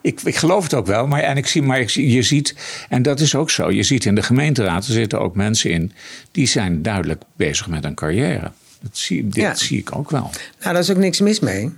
Ik, 0.00 0.20
ik 0.22 0.36
geloof 0.36 0.62
het 0.62 0.74
ook 0.74 0.86
wel, 0.86 1.06
maar, 1.06 1.20
en 1.20 1.36
ik 1.36 1.46
zie, 1.46 1.62
maar 1.62 1.80
ik, 1.80 1.90
je 1.90 2.22
ziet, 2.22 2.54
en 2.88 3.02
dat 3.02 3.20
is 3.20 3.34
ook 3.34 3.50
zo, 3.50 3.70
je 3.70 3.82
ziet 3.82 4.04
in 4.04 4.14
de 4.14 4.22
gemeenteraad, 4.22 4.86
er 4.86 4.92
zitten 4.92 5.20
ook 5.20 5.34
mensen 5.34 5.70
in 5.70 5.92
die 6.30 6.46
zijn 6.46 6.82
duidelijk 6.82 7.22
bezig 7.36 7.68
met 7.68 7.84
een 7.84 7.94
carrière. 7.94 8.50
Dat 8.80 8.96
zie, 8.96 9.28
dit 9.28 9.34
Ja. 9.42 9.54
zie 9.54 9.78
ik 9.78 9.96
ook 9.96 10.10
wel. 10.10 10.20
Nou, 10.20 10.32
daar 10.74 10.78
is 10.78 10.90
ook 10.90 10.96
niks 10.96 11.20
mis 11.20 11.40
mee. 11.40 11.70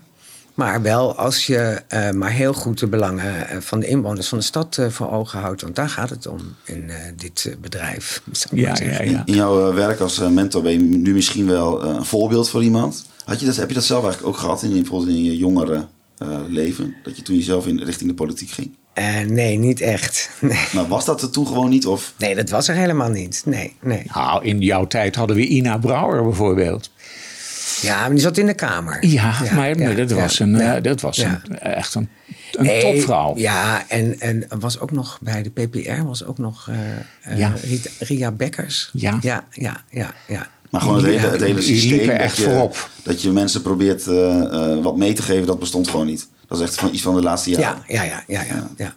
Maar 0.55 0.83
wel 0.83 1.17
als 1.17 1.47
je 1.47 1.83
eh, 1.89 2.11
maar 2.11 2.31
heel 2.31 2.53
goed 2.53 2.79
de 2.79 2.87
belangen 2.87 3.49
eh, 3.49 3.57
van 3.61 3.81
de 3.81 3.87
inwoners 3.87 4.29
van 4.29 4.39
de 4.39 4.45
stad 4.45 4.79
eh, 4.79 4.89
voor 4.89 5.11
ogen 5.11 5.39
houdt. 5.41 5.63
Want 5.63 5.75
daar 5.77 5.89
gaat 5.89 6.11
het 6.11 6.27
om 6.27 6.41
in 6.65 6.91
eh, 6.91 6.97
dit 7.17 7.57
bedrijf. 7.61 8.23
Ja, 8.51 8.77
ja, 8.83 9.03
ja. 9.03 9.23
In 9.25 9.35
jouw 9.35 9.73
werk 9.75 10.01
als 10.01 10.19
mentor 10.19 10.63
ben 10.63 10.73
je 10.73 10.79
nu 10.79 11.13
misschien 11.13 11.47
wel 11.47 11.83
eh, 11.83 11.95
een 11.95 12.05
voorbeeld 12.05 12.49
voor 12.51 12.63
iemand. 12.63 13.07
Had 13.25 13.41
je 13.41 13.47
dat, 13.47 13.57
heb 13.57 13.69
je 13.69 13.75
dat 13.75 13.85
zelf 13.85 14.05
eigenlijk 14.05 14.35
ook 14.35 14.41
gehad 14.41 14.63
in, 14.63 14.71
bijvoorbeeld 14.73 15.11
in 15.17 15.25
je 15.25 15.37
jongere 15.37 15.87
eh, 16.19 16.39
leven? 16.49 16.95
Dat 17.03 17.17
je 17.17 17.23
toen 17.23 17.37
je 17.37 17.43
zelf 17.43 17.67
in, 17.67 17.83
richting 17.83 18.09
de 18.11 18.17
politiek 18.17 18.51
ging? 18.51 18.71
Eh, 18.93 19.21
nee, 19.21 19.59
niet 19.59 19.81
echt. 19.81 20.31
Nee. 20.41 20.59
Maar 20.73 20.89
was 20.89 21.05
dat 21.05 21.23
er 21.23 21.31
toen 21.31 21.47
gewoon 21.47 21.69
niet? 21.71 21.87
Of 21.87 22.15
nee, 22.19 22.35
dat 22.35 22.51
was 22.51 22.69
er 22.69 22.75
helemaal 22.75 23.11
niet. 23.11 23.43
Nee, 23.45 23.77
nee. 23.81 24.03
Nou, 24.15 24.45
in 24.45 24.61
jouw 24.61 24.87
tijd 24.87 25.15
hadden 25.17 25.37
we 25.37 25.47
Ina 25.47 25.79
Brouwer 25.79 26.23
bijvoorbeeld. 26.23 26.91
Ja, 27.83 28.01
maar 28.01 28.11
die 28.11 28.19
zat 28.19 28.37
in 28.39 28.47
de 28.47 28.55
kamer. 28.55 29.07
Ja, 29.07 29.35
maar 29.55 29.79
ja, 29.79 29.93
dat 29.95 30.11
ja, 30.11 30.17
was, 30.17 30.39
een, 30.39 30.57
ja. 30.57 30.77
eh, 30.77 30.83
dat 30.83 31.01
was 31.01 31.17
Ja. 31.17 31.41
een, 31.49 31.59
echt 31.59 31.95
een, 31.95 32.09
een 32.53 32.65
Nee, 32.65 32.81
topvrouw. 32.95 33.37
Ja, 33.37 33.85
en, 33.89 34.21
en 34.21 34.47
was 34.59 34.79
ook 34.81 34.91
nog 34.93 35.19
bij 35.23 35.43
de 35.43 35.51
PPR 35.51 36.03
was 36.03 36.25
ook 36.25 36.39
nog 36.39 36.69
eh, 37.23 37.43
eh. 37.45 37.53
Rita- 37.65 37.91
Ria 37.99 38.31
Bekkers. 38.33 38.91
Ja. 38.93 39.19
ja, 39.21 39.45
ja, 39.51 39.83
ja. 39.91 40.15
ja. 40.27 40.49
Maar 40.71 40.81
gewoon 40.81 40.97
het 40.97 41.05
hele, 41.05 41.19
het 41.19 41.41
hele 41.41 41.55
die 41.55 41.63
systeem. 41.63 41.91
liepen 41.91 42.09
dat 42.09 42.25
echt 42.25 42.37
je, 42.37 42.43
voorop. 42.43 42.91
Dat 43.03 43.23
je 43.23 43.31
mensen 43.31 43.63
probeert 43.63 44.07
eh, 44.07 44.43
eh, 44.43 44.83
wat 44.83 44.97
mee 44.97 45.13
te 45.13 45.23
geven, 45.23 45.47
dat 45.47 45.59
bestond 45.59 45.89
gewoon 45.89 46.07
niet. 46.07 46.29
Dat 46.49 46.59
is 46.59 46.65
echt 46.65 46.75
van 46.75 46.89
iets 46.93 47.03
van 47.03 47.15
de 47.15 47.23
laatste 47.23 47.51
jaren. 47.51 47.83
Ja, 47.87 48.03
ja, 48.03 48.03
ja, 48.03 48.25
ja, 48.27 48.43
ja, 48.43 48.71
ja. 48.77 48.95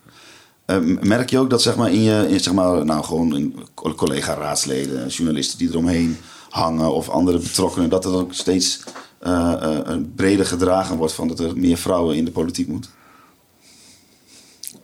Eh, 0.66 0.80
merk 1.02 1.30
je 1.30 1.40
ook 1.40 1.50
dat 1.50 1.62
zeg 1.62 1.76
maar, 1.76 1.92
in 1.92 2.02
je, 2.02 2.26
in, 2.30 2.40
zeg 2.40 2.54
maar, 2.54 2.86
nou, 2.86 3.04
gewoon 3.04 3.36
in 3.36 3.56
collega-raadsleden, 3.74 5.08
journalisten 5.08 5.58
die 5.58 5.70
eromheen 5.70 6.18
hangen 6.50 6.94
of 6.94 7.10
andere 7.10 7.40
betrokkenen, 7.40 7.90
dat 7.90 8.04
het 8.04 8.14
ook 8.14 8.34
steeds 8.34 8.84
een 9.20 10.14
breder 10.16 10.46
gedragen 10.46 10.98
wordt 10.98 11.14
van 11.14 11.28
dat 11.28 11.40
er 11.40 11.58
meer 11.58 11.78
vrouwen 11.78 12.16
in 12.16 12.26
de 12.26 12.32
politiek 12.32 12.68
moeten? 12.68 12.92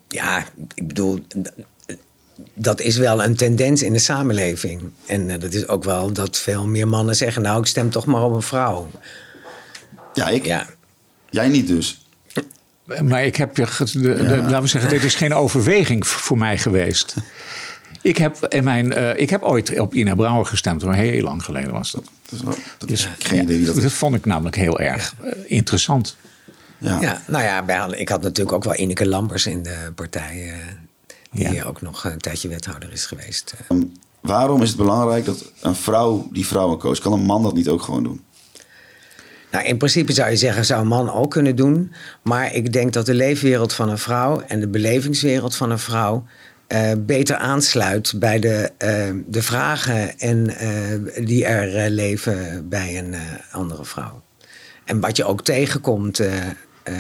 Ja, 0.07 0.45
ik 0.75 0.87
bedoel, 0.87 1.19
dat 2.53 2.81
is 2.81 2.97
wel 2.97 3.23
een 3.23 3.35
tendens 3.35 3.83
in 3.83 3.93
de 3.93 3.99
samenleving. 3.99 4.81
En 5.05 5.29
eh, 5.29 5.39
dat 5.39 5.53
is 5.53 5.67
ook 5.67 5.83
wel 5.83 6.11
dat 6.11 6.37
veel 6.37 6.67
meer 6.67 6.87
mannen 6.87 7.15
zeggen, 7.15 7.41
nou, 7.41 7.59
ik 7.59 7.65
stem 7.65 7.89
toch 7.89 8.05
maar 8.05 8.23
op 8.23 8.33
een 8.33 8.41
vrouw. 8.41 8.89
Ja, 10.13 10.27
ik. 10.29 10.45
Ja, 10.45 10.67
Jij 11.29 11.47
niet 11.47 11.67
dus. 11.67 12.05
Maar 13.01 13.25
ik 13.25 13.35
heb 13.35 13.57
je, 13.57 13.65
de, 13.93 14.25
laten 14.41 14.61
we 14.61 14.67
zeggen, 14.67 14.89
dit 14.89 15.03
is 15.03 15.15
geen 15.15 15.33
overweging 15.33 16.07
voor 16.07 16.37
mij 16.37 16.57
geweest. 16.57 17.13
Ik 18.01 18.17
heb, 18.17 18.45
in 18.49 18.63
mijn, 18.63 18.93
eh, 18.93 19.19
ik 19.21 19.29
heb 19.29 19.41
ooit 19.41 19.79
op 19.79 19.93
Ina 19.93 20.15
Brouwer 20.15 20.45
gestemd, 20.45 20.83
maar 20.83 20.95
heel 20.95 21.23
lang 21.23 21.43
geleden 21.43 21.71
was 21.71 21.91
dat. 21.91 22.03
Dat 22.03 22.39
is 22.39 22.45
wel- 22.45 22.55
dat 22.77 22.89
Dus 22.89 23.09
geen 23.19 23.41
idee 23.41 23.63
dat 23.63 23.91
vond 23.91 24.15
ik 24.15 24.25
namelijk 24.25 24.55
heel 24.55 24.79
erg 24.79 25.13
eh, 25.23 25.31
interessant. 25.45 26.17
Ja. 26.77 27.01
ja 27.01 27.21
nou 27.27 27.43
ja, 27.43 27.63
bij- 27.63 27.89
ik 27.97 28.09
had 28.09 28.21
natuurlijk 28.21 28.55
ook 28.55 28.63
wel 28.63 28.75
Ineke 28.75 29.07
Lambers 29.07 29.45
in 29.45 29.63
de 29.63 29.91
partij. 29.95 30.53
Die 31.35 31.43
Ja. 31.43 31.51
hier 31.51 31.67
ook 31.67 31.81
nog 31.81 32.03
een 32.03 32.17
tijdje 32.17 32.47
wethouder 32.47 32.91
is 32.91 33.05
geweest. 33.05 33.53
eh. 33.57 33.77
Ehm, 33.77 33.85
waarom 34.21 34.61
is 34.61 34.67
het 34.69 34.77
belangrijk 34.77 35.25
dat 35.25 35.51
een 35.61 35.75
vrouw 35.75 36.27
die 36.31 36.45
vrouwen 36.47 36.77
coacht? 36.79 36.99
Kan 36.99 37.13
een 37.13 37.23
man 37.25 37.43
dat 37.43 37.53
niet 37.53 37.69
ook 37.69 37.81
gewoon 37.81 38.03
doen? 38.03 38.23
Nou, 39.51 39.65
in 39.67 39.77
principe 39.77 40.13
zou 40.13 40.29
je 40.29 40.35
zeggen, 40.37 40.65
zou 40.65 40.81
een 40.81 40.87
man 40.87 41.11
ook 41.11 41.31
kunnen 41.31 41.55
doen. 41.55 41.91
Maar 42.23 42.53
ik 42.53 42.73
denk 42.73 42.93
dat 42.93 43.05
de 43.05 43.13
leefwereld 43.13 43.73
van 43.73 43.89
een 43.89 43.97
vrouw 43.97 44.39
en 44.41 44.59
de 44.59 44.67
belevingswereld 44.67 45.55
van 45.55 45.71
een 45.71 45.79
vrouw 45.79 46.25
eh, 46.67 46.91
beter 46.99 47.35
aansluit 47.35 48.13
bij 48.19 48.39
de, 48.39 48.71
eh, 48.77 49.09
de 49.27 49.41
vragen 49.41 50.17
en, 50.19 50.57
eh, 50.57 51.25
die 51.25 51.45
er 51.45 51.89
leven 51.89 52.69
bij 52.69 52.97
een 52.97 53.13
eh, 53.13 53.21
andere 53.51 53.85
vrouw. 53.85 54.23
En 54.85 54.99
wat 54.99 55.17
je 55.17 55.23
ook 55.25 55.43
tegenkomt 55.43 56.19
eh, 56.19 56.37
eh, 56.83 56.93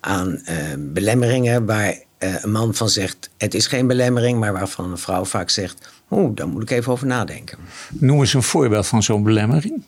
aan 0.00 0.40
eh, 0.44 0.56
belemmeringen 0.78 1.66
waar 1.66 1.94
een 2.18 2.52
man 2.52 2.74
van 2.74 2.88
zegt: 2.88 3.30
het 3.36 3.54
is 3.54 3.66
geen 3.66 3.86
belemmering, 3.86 4.38
maar 4.38 4.52
waarvan 4.52 4.90
een 4.90 4.98
vrouw 4.98 5.24
vaak 5.24 5.50
zegt: 5.50 5.88
oeh, 6.10 6.36
daar 6.36 6.48
moet 6.48 6.62
ik 6.62 6.70
even 6.70 6.92
over 6.92 7.06
nadenken. 7.06 7.58
Noem 7.90 8.20
eens 8.20 8.34
een 8.34 8.42
voorbeeld 8.42 8.86
van 8.86 9.02
zo'n 9.02 9.22
belemmering. 9.22 9.82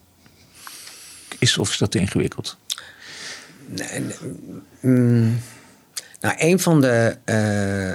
Is 1.38 1.58
of 1.58 1.70
is 1.70 1.78
dat 1.78 1.94
ingewikkeld? 1.94 2.56
Nee, 3.66 4.00
nee, 4.00 4.16
mm, 4.80 5.40
nou, 6.20 6.34
een 6.38 6.60
van 6.60 6.80
de 6.80 7.16
eh, 7.24 7.92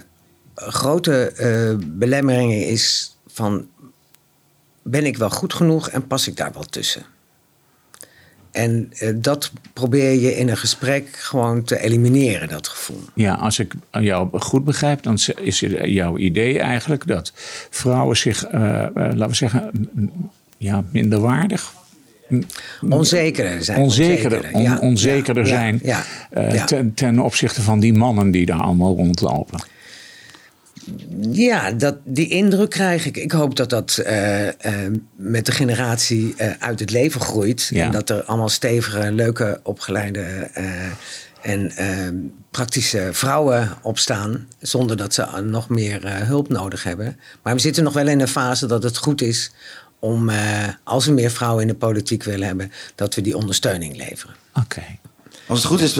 grote 0.56 1.32
eh, 1.32 1.88
belemmeringen 1.88 2.68
is 2.68 3.16
van... 3.28 3.68
ben 4.82 5.06
ik 5.06 5.18
wel 5.18 5.30
goed 5.30 5.54
genoeg 5.54 5.90
en 5.90 6.08
pas 6.08 6.28
ik 6.28 6.36
daar 6.36 6.54
wel 6.54 6.64
tussen? 6.64 7.06
En 8.52 8.92
eh, 8.98 9.10
dat 9.16 9.52
probeer 9.74 10.12
je 10.12 10.36
in 10.38 10.50
een 10.50 10.58
gesprek 10.58 11.08
gewoon 11.12 11.64
te 11.64 11.80
elimineren, 11.80 12.48
dat 12.48 12.68
gevoel. 12.68 13.04
Ja, 13.14 13.34
als 13.34 13.60
ik 13.60 13.74
jou 13.92 14.40
goed 14.40 14.66
begrijp, 14.66 15.04
dan 15.04 15.18
is 15.42 15.60
jouw 15.84 16.18
idee 16.18 16.60
eigenlijk 16.60 17.08
dat 17.08 17.32
vrouwen 17.70 18.18
zich, 18.18 18.46
eh, 18.46 18.84
eh, 18.84 18.92
laten 18.94 19.28
we 19.28 19.36
zeggen, 19.36 19.72
ja, 20.58 20.84
minderwaardig 20.92 21.74
onzekerder 22.90 23.64
zijn. 23.64 23.80
Onzekerder, 23.80 24.50
on, 24.52 24.62
ja, 24.62 24.78
onzekerder 24.80 25.48
zijn 25.48 25.80
ja, 25.84 26.04
ten, 26.66 26.94
ten, 26.94 27.20
opzichte 27.20 27.62
van 27.62 27.80
die 27.80 27.94
mannen 27.94 28.32
die 28.32 28.46
daar 28.46 28.62
allemaal 28.62 28.96
rondlopen. 28.96 29.60
Ja, 31.32 31.72
dat, 31.72 31.98
die 32.04 32.28
indruk 32.28 32.70
krijg 32.70 33.06
ik. 33.06 33.18
Ik 33.18 33.32
hoop 33.32 33.56
dat 33.56 33.70
dat 33.70 34.04
uh, 34.08 34.46
uh, 34.46 34.52
met 35.16 35.46
de 35.46 35.52
generatie 35.52 36.36
uh, 36.38 36.52
uit 36.60 36.80
het 36.80 36.92
leven 36.92 37.22
groeit. 37.22 37.68
Ja. 37.74 37.86
En 37.86 37.92
dat 37.92 38.10
er 38.10 38.24
allemaal 38.24 38.50
stevige, 38.50 39.12
leuke, 39.12 39.60
opgeleide 39.64 40.50
en 41.42 41.72
praktische 42.52 43.10
vrouwen 43.12 43.70
opstaan. 43.82 44.48
Zonder 44.60 44.98
dat 44.98 45.14
ze 45.14 45.42
nog 45.44 45.70
meer 45.70 46.26
hulp 46.26 46.50
nodig 46.50 46.84
hebben. 46.84 47.20
Maar 47.44 47.54
we 47.54 47.62
zitten 47.62 47.84
nog 47.84 47.94
wel 47.94 48.08
in 48.08 48.20
een 48.20 48.28
fase 48.28 48.66
dat 48.66 48.84
het 48.84 48.98
goed 48.98 49.22
is 49.22 49.52
om, 50.00 50.30
als 50.84 51.06
we 51.06 51.12
meer 51.12 51.32
vrouwen 51.32 51.62
in 51.62 51.68
de 51.68 51.76
politiek 51.76 52.24
willen 52.24 52.48
hebben, 52.48 52.72
dat 52.96 53.16
we 53.16 53.22
die 53.22 53.38
ondersteuning 53.38 53.98
leveren. 53.98 54.36
Oké. 54.54 54.84
Als 55.48 55.60
het 55.60 55.68
goed 55.68 55.82
is, 55.82 55.94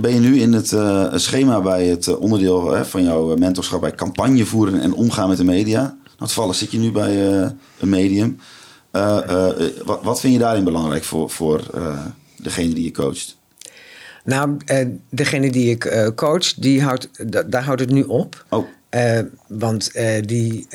ben 0.00 0.14
je 0.14 0.20
nu 0.20 0.40
in 0.40 0.52
het 0.52 0.72
uh, 0.72 1.12
schema 1.14 1.60
bij 1.60 1.86
het 1.86 2.16
onderdeel 2.16 2.70
hè, 2.70 2.84
van 2.84 3.02
jouw 3.02 3.36
mentorschap 3.36 3.80
bij 3.80 3.92
campagne 3.92 4.44
voeren 4.46 4.80
en 4.80 4.92
omgaan 4.92 5.28
met 5.28 5.36
de 5.36 5.44
media. 5.44 5.80
Nou, 5.80 5.96
toevallig 6.30 6.54
zit 6.54 6.70
je 6.70 6.78
nu 6.78 6.92
bij 6.92 7.16
een 7.78 7.88
medium. 7.88 8.38
Uh, 8.92 9.50
wat, 9.84 10.02
wat, 10.02 10.20
vind 10.20 10.32
je 10.32 10.38
daarin 10.38 10.64
belangrijk 10.64 11.04
voor, 11.04 11.30
voor 11.30 11.60
degene 12.36 12.74
die 12.74 12.84
je 12.84 12.90
coacht? 12.90 13.36
Nou, 14.24 14.56
degene 15.10 15.50
die 15.50 15.70
ik 15.70 16.12
coach, 16.14 16.54
die 16.54 16.82
houdt, 16.82 17.08
daar 17.46 17.64
houdt 17.64 17.80
het 17.80 17.90
nu 17.90 18.02
op. 18.02 18.44
Oh. 18.48 18.66
want 19.46 19.92
die 20.26 20.66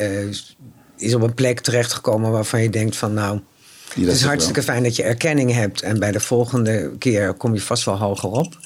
is 0.98 1.16
op 1.16 1.22
een 1.22 1.34
plek 1.34 1.60
terechtgekomen 1.60 2.32
waarvan 2.32 2.62
je 2.62 2.70
denkt 2.70 2.98
van 2.98 3.14
nou 3.14 3.40
het 3.96 4.08
is 4.08 4.24
hartstikke 4.24 4.62
wel. 4.62 4.70
fijn 4.70 4.84
dat 4.84 4.96
je 4.96 5.04
erkenning 5.04 5.52
hebt. 5.54 5.82
En 5.82 6.00
bij 6.00 6.12
de 6.12 6.20
volgende 6.20 6.92
keer 6.98 7.34
kom 7.34 7.54
je 7.54 7.62
vast 7.62 7.86
wel 7.86 7.98
hoger 7.98 8.30
op. 8.30 8.58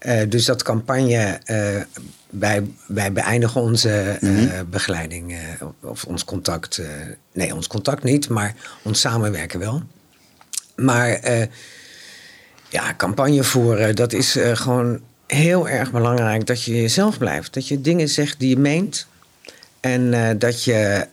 Uh, 0.00 0.20
dus 0.28 0.44
dat 0.44 0.62
campagne. 0.62 1.40
Uh, 1.46 1.82
wij, 2.30 2.62
wij 2.86 3.12
beëindigen 3.12 3.60
onze 3.60 4.18
uh, 4.20 4.30
mm 4.30 4.48
-hmm. 4.48 4.70
begeleiding. 4.70 5.36
of 5.80 6.04
ons 6.04 6.24
contact. 6.24 6.80
nee, 7.32 7.54
ons 7.54 7.66
contact 7.66 8.02
niet, 8.02 8.28
maar 8.28 8.54
ons 8.82 9.00
samenwerken 9.00 9.58
wel. 9.58 9.82
Maar 10.76 11.20
ja, 12.68 12.94
campagne 12.96 13.44
voeren, 13.44 13.96
dat 13.96 14.12
is 14.12 14.38
gewoon 14.52 15.00
heel 15.26 15.68
erg 15.68 15.90
belangrijk 15.90 16.46
dat 16.46 16.62
je 16.62 16.80
jezelf 16.80 17.18
blijft. 17.18 17.54
Dat 17.54 17.68
je 17.68 17.80
dingen 17.80 18.08
zegt 18.08 18.38
die 18.38 18.48
je 18.48 18.58
meent. 18.58 19.06
En 19.80 20.38
dat 20.38 20.64
je 20.64 21.06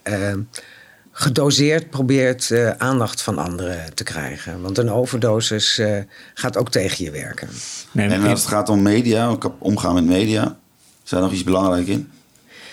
gedoseerd 1.20 1.90
probeert 1.90 2.50
uh, 2.50 2.70
aandacht 2.70 3.22
van 3.22 3.38
anderen 3.38 3.94
te 3.94 4.04
krijgen. 4.04 4.62
Want 4.62 4.78
een 4.78 4.92
overdosis 4.92 5.80
uh, 5.80 5.98
gaat 6.34 6.58
ook 6.58 6.70
tegen 6.70 7.06
je 7.06 7.12
werken. 7.12 7.50
Nee, 7.92 8.08
en 8.08 8.24
als 8.24 8.40
het 8.40 8.50
gaat 8.50 8.70
om 8.70 8.82
media, 8.82 9.38
omgaan 9.58 9.94
met 9.94 10.06
media, 10.06 10.58
is 11.04 11.10
daar 11.10 11.22
nog 11.22 11.32
iets 11.32 11.44
belangrijk 11.44 11.88
in? 11.88 12.10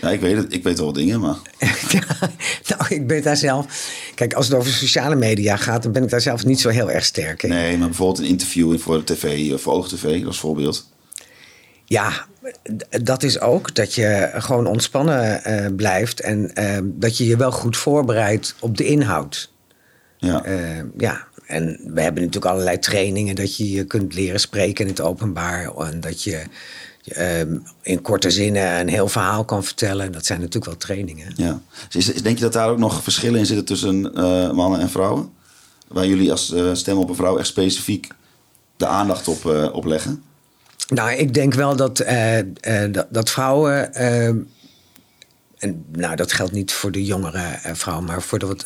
Ja, 0.01 0.11
ik 0.11 0.21
weet 0.21 0.37
het. 0.37 0.53
Ik 0.53 0.63
weet 0.63 0.79
wel 0.79 0.93
dingen, 0.93 1.21
maar... 1.21 1.37
ja, 1.89 2.05
nou, 2.67 2.83
ik 2.89 3.07
ben 3.07 3.23
daar 3.23 3.37
zelf... 3.37 3.67
Kijk, 4.15 4.35
als 4.35 4.47
het 4.47 4.57
over 4.57 4.73
sociale 4.73 5.17
media 5.17 5.57
gaat... 5.57 5.83
dan 5.83 5.93
ben 5.93 6.03
ik 6.03 6.11
daar 6.11 6.21
zelf 6.21 6.45
niet 6.45 6.61
zo 6.61 6.69
heel 6.69 6.91
erg 6.91 7.05
sterk 7.05 7.43
in. 7.43 7.49
Nee, 7.49 7.77
maar 7.77 7.89
bijvoorbeeld 7.89 8.19
een 8.19 8.25
interview 8.25 8.79
voor 8.79 9.05
de 9.05 9.15
tv... 9.15 9.53
of 9.53 9.63
voor 9.63 9.73
OogTV, 9.73 10.23
als 10.27 10.39
voorbeeld. 10.39 10.89
Ja, 11.85 12.27
dat 13.03 13.23
is 13.23 13.41
ook 13.41 13.75
dat 13.75 13.95
je 13.95 14.31
gewoon 14.35 14.67
ontspannen 14.67 15.43
uh, 15.47 15.77
blijft 15.77 16.21
en 16.21 16.51
uh, 16.59 16.79
dat 16.83 17.17
je 17.17 17.27
je 17.27 17.37
wel 17.37 17.53
goed 17.53 17.77
voorbereidt 17.77 18.55
op 18.61 18.77
de 18.77 18.85
inhoud. 18.85 19.53
Ja. 20.19 20.47
Uh, 20.47 20.83
ja, 20.97 21.27
en 21.47 21.65
we 21.67 22.01
hebben 22.01 22.23
natuurlijk 22.23 22.53
allerlei 22.53 22.79
trainingen 22.79 23.35
dat 23.35 23.57
je 23.57 23.71
je 23.71 23.85
kunt 23.85 24.15
leren 24.15 24.41
spreken 24.41 24.85
in 24.85 24.91
het 24.91 25.01
openbaar 25.01 25.77
en 25.77 26.01
dat 26.01 26.23
je 26.23 26.43
in 27.83 28.03
korte 28.03 28.31
zinnen 28.31 28.81
een 28.81 28.89
heel 28.89 29.09
verhaal 29.09 29.45
kan 29.45 29.65
vertellen. 29.65 30.13
Dat 30.13 30.27
zijn 30.27 30.39
natuurlijk 30.39 30.67
wel 30.67 30.77
trainingen. 30.77 31.33
Ja. 31.37 31.61
Is, 31.91 32.07
denk 32.07 32.37
je 32.37 32.45
dat 32.45 32.53
daar 32.53 32.71
ook 32.71 32.79
nog 32.79 33.03
verschillen 33.03 33.39
in 33.39 33.47
zitten 33.47 33.65
tussen 33.65 34.01
mannen 34.55 34.81
en 34.81 34.91
vrouwen? 34.91 35.31
Waar 35.89 36.07
jullie 36.07 36.31
als 36.31 36.55
stem 36.73 36.99
op 36.99 37.09
een 37.09 37.15
vrouw 37.15 37.39
echt 37.39 37.47
specifiek 37.47 38.09
de 38.77 38.87
aandacht 38.87 39.29
op, 39.29 39.71
op 39.73 39.85
leggen? 39.85 40.23
Nou, 40.87 41.11
ik 41.11 41.35
denk 41.35 41.55
wel 41.55 41.77
dat, 41.77 42.01
uh, 42.01 42.39
uh, 42.39 42.45
dat, 43.09 43.31
vrouwen. 43.31 43.91
Uh, 43.95 44.27
en 45.59 45.85
nou, 45.93 46.17
dat 46.17 46.33
geldt 46.33 46.53
niet 46.53 46.73
voor 46.73 46.93
de 46.93 47.05
jongere 47.05 47.59
vrouwen, 47.63 48.07
maar 48.07 48.23
voor 48.23 48.39
de 48.39 48.47
wat 48.47 48.65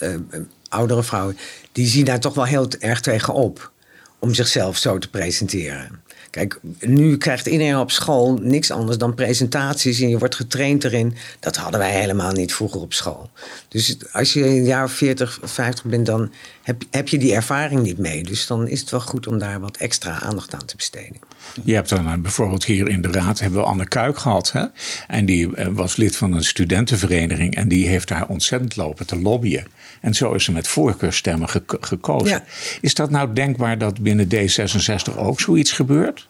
oudere 0.69 1.03
vrouwen. 1.03 1.37
Die 1.73 1.87
zien 1.87 2.05
daar 2.05 2.21
toch 2.21 2.35
wel 2.35 2.45
heel 2.45 2.69
erg 2.79 3.01
tegen 3.01 3.35
op. 3.35 3.73
Om 4.19 4.35
zichzelf 4.35 4.77
zo 4.77 4.99
te 4.99 5.11
presenteren. 5.11 6.00
Kijk, 6.31 6.61
nu 6.81 7.17
krijgt 7.17 7.47
iedereen 7.47 7.79
op 7.79 7.91
school 7.91 8.39
niks 8.43 8.71
anders 8.71 8.99
dan 8.99 9.15
presentaties 9.15 10.01
en 10.01 10.09
je 10.09 10.19
wordt 10.19 10.35
getraind 10.35 10.85
erin. 10.85 11.15
Dat 11.41 11.57
hadden 11.57 11.81
wij 11.81 12.01
helemaal 12.01 12.33
niet 12.33 12.55
vroeger 12.55 12.81
op 12.81 12.93
school. 12.93 13.31
Dus 13.69 13.97
als 14.13 14.33
je 14.33 14.47
een 14.47 14.65
jaar 14.65 14.85
of 14.85 14.93
40, 14.93 15.39
50 15.43 15.85
bent, 15.85 16.07
dan 16.07 16.33
heb, 16.63 16.83
heb 16.91 17.09
je 17.09 17.19
die 17.19 17.35
ervaring 17.35 17.83
niet 17.83 17.99
mee. 17.99 18.23
Dus 18.23 18.47
dan 18.47 18.69
is 18.69 18.81
het 18.81 18.91
wel 18.91 19.01
goed 19.01 19.27
om 19.27 19.39
daar 19.39 19.61
wat 19.61 19.77
extra 19.77 20.21
aandacht 20.21 20.55
aan 20.55 20.65
te 20.65 20.77
besteden. 20.77 21.17
Je 21.65 21.75
hebt 21.75 21.89
dan 21.89 22.23
bijvoorbeeld 22.23 22.65
hier 22.65 22.89
in 22.89 23.03
de 23.03 23.11
raad 23.11 23.39
hebben 23.39 23.61
we 23.61 23.67
Anne 23.67 23.89
Kuik 23.89 24.19
gehad. 24.19 24.53
Hè? 24.53 24.65
En 25.09 25.27
die 25.27 25.57
eh, 25.57 25.67
was 25.71 25.97
lid 25.97 26.17
van 26.17 26.33
een 26.33 26.45
studentenvereniging 26.45 27.55
en 27.55 27.69
die 27.69 27.89
heeft 27.89 28.09
daar 28.09 28.29
ontzettend 28.29 28.77
lopen 28.77 29.07
te 29.07 29.21
lobbyen. 29.21 29.67
En 30.01 30.15
zo 30.15 30.33
is 30.33 30.45
ze 30.45 30.53
met 30.53 30.69
voorkeurstemmen 30.69 31.49
geko 31.49 31.77
gekozen. 31.81 32.29
Ja. 32.29 32.45
Is 32.81 32.95
dat 32.95 33.11
nou 33.11 33.33
denkbaar 33.33 33.79
dat 33.79 34.01
binnen 34.01 34.29
D66 34.35 35.17
ook 35.17 35.41
zoiets 35.41 35.73
gebeurt? 35.73 36.29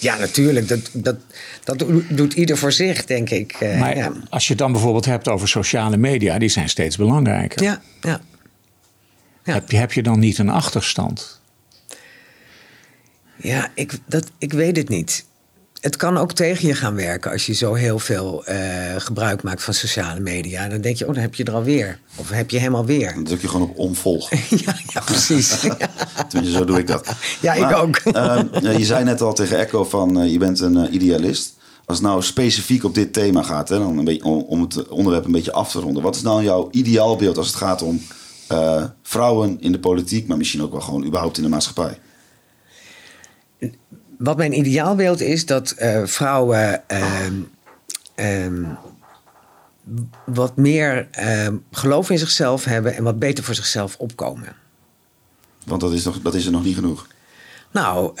Ja, 0.00 0.16
natuurlijk. 0.16 0.68
Dat, 0.68 0.90
dat, 0.92 1.16
dat 1.64 1.84
doet 2.08 2.32
ieder 2.32 2.58
voor 2.58 2.72
zich, 2.72 3.04
denk 3.04 3.30
ik. 3.30 3.60
Uh, 3.60 3.78
maar 3.78 3.96
ja. 3.96 4.12
als 4.30 4.44
je 4.44 4.50
het 4.50 4.58
dan 4.58 4.72
bijvoorbeeld 4.72 5.04
hebt 5.04 5.28
over 5.28 5.48
sociale 5.48 5.96
media, 5.96 6.38
die 6.38 6.48
zijn 6.48 6.68
steeds 6.68 6.96
belangrijker. 6.96 7.62
Ja, 7.62 7.82
ja. 8.00 8.20
ja. 9.44 9.52
Heb, 9.52 9.70
je, 9.70 9.76
heb 9.76 9.92
je 9.92 10.02
dan 10.02 10.18
niet 10.18 10.38
een 10.38 10.48
achterstand? 10.48 11.40
Ja, 13.36 13.70
ik, 13.74 13.98
dat, 14.06 14.30
ik 14.38 14.52
weet 14.52 14.76
het 14.76 14.88
niet. 14.88 15.24
Het 15.80 15.96
kan 15.96 16.16
ook 16.16 16.32
tegen 16.32 16.68
je 16.68 16.74
gaan 16.74 16.94
werken 16.94 17.30
als 17.30 17.46
je 17.46 17.54
zo 17.54 17.74
heel 17.74 17.98
veel 17.98 18.44
uh, 18.48 18.56
gebruik 18.96 19.42
maakt 19.42 19.62
van 19.62 19.74
sociale 19.74 20.20
media. 20.20 20.68
Dan 20.68 20.80
denk 20.80 20.96
je, 20.96 21.06
oh, 21.06 21.14
dan 21.14 21.22
heb 21.22 21.34
je 21.34 21.44
er 21.44 21.52
alweer. 21.52 21.98
Of 22.16 22.30
heb 22.30 22.50
je 22.50 22.58
hem 22.58 22.74
alweer. 22.74 23.14
Dan 23.14 23.24
druk 23.24 23.40
je 23.40 23.48
gewoon 23.48 23.68
op 23.68 23.78
omvolg. 23.78 24.30
ja, 24.64 24.76
ja, 24.86 25.00
precies. 25.00 25.48
Tenminste, 26.28 26.58
zo 26.58 26.64
doe 26.64 26.78
ik 26.78 26.86
dat. 26.86 27.08
Ja, 27.40 27.54
maar, 27.58 27.70
ik 27.70 27.76
ook. 27.76 28.00
uh, 28.04 28.78
je 28.78 28.84
zei 28.84 29.04
net 29.04 29.20
al 29.20 29.32
tegen 29.32 29.58
Echo 29.58 29.84
van 29.84 30.22
uh, 30.22 30.32
je 30.32 30.38
bent 30.38 30.60
een 30.60 30.94
idealist. 30.94 31.54
Als 31.84 31.98
het 31.98 32.06
nou 32.06 32.22
specifiek 32.22 32.84
op 32.84 32.94
dit 32.94 33.12
thema 33.12 33.42
gaat, 33.42 33.68
hè, 33.68 33.78
dan 33.78 33.98
een 33.98 34.04
beetje, 34.04 34.24
om, 34.24 34.40
om, 34.40 34.60
het 34.60 34.88
onderwerp 34.88 35.24
een 35.24 35.32
beetje 35.32 35.52
af 35.52 35.70
te 35.70 35.80
ronden. 35.80 36.02
Wat 36.02 36.16
is 36.16 36.22
nou 36.22 36.42
jouw 36.42 36.68
ideaalbeeld 36.70 37.38
als 37.38 37.46
het 37.46 37.56
gaat 37.56 37.82
om 37.82 38.02
vrouwen 39.02 39.60
in 39.60 39.72
de 39.72 39.78
politiek, 39.78 40.26
maar 40.26 40.36
misschien 40.36 40.62
ook 40.62 40.72
wel 40.72 40.80
gewoon 40.80 41.04
überhaupt 41.04 41.36
in 41.36 41.42
de 41.42 41.48
maatschappij? 41.48 41.98
Wat 44.20 44.36
mijn 44.36 44.58
ideaalbeeld 44.58 45.20
is 45.20 45.46
dat 45.46 45.74
uh, 45.78 46.04
vrouwen 46.04 46.82
uh, 46.92 47.26
uh, 48.16 48.68
wat 50.24 50.56
meer 50.56 51.08
ehm, 51.10 51.56
geloof 51.72 52.10
in 52.10 52.18
zichzelf 52.18 52.64
hebben 52.64 52.96
en 52.96 53.02
wat 53.02 53.18
beter 53.18 53.44
voor 53.44 53.54
zichzelf 53.54 53.96
opkomen. 53.96 54.56
Want 55.66 55.80
dat 55.80 55.92
is, 55.92 56.04
nog, 56.04 56.20
dat 56.20 56.34
is 56.34 56.46
er 56.46 56.52
nog 56.52 56.64
niet 56.64 56.74
genoeg. 56.74 57.06
Nou, 57.70 58.12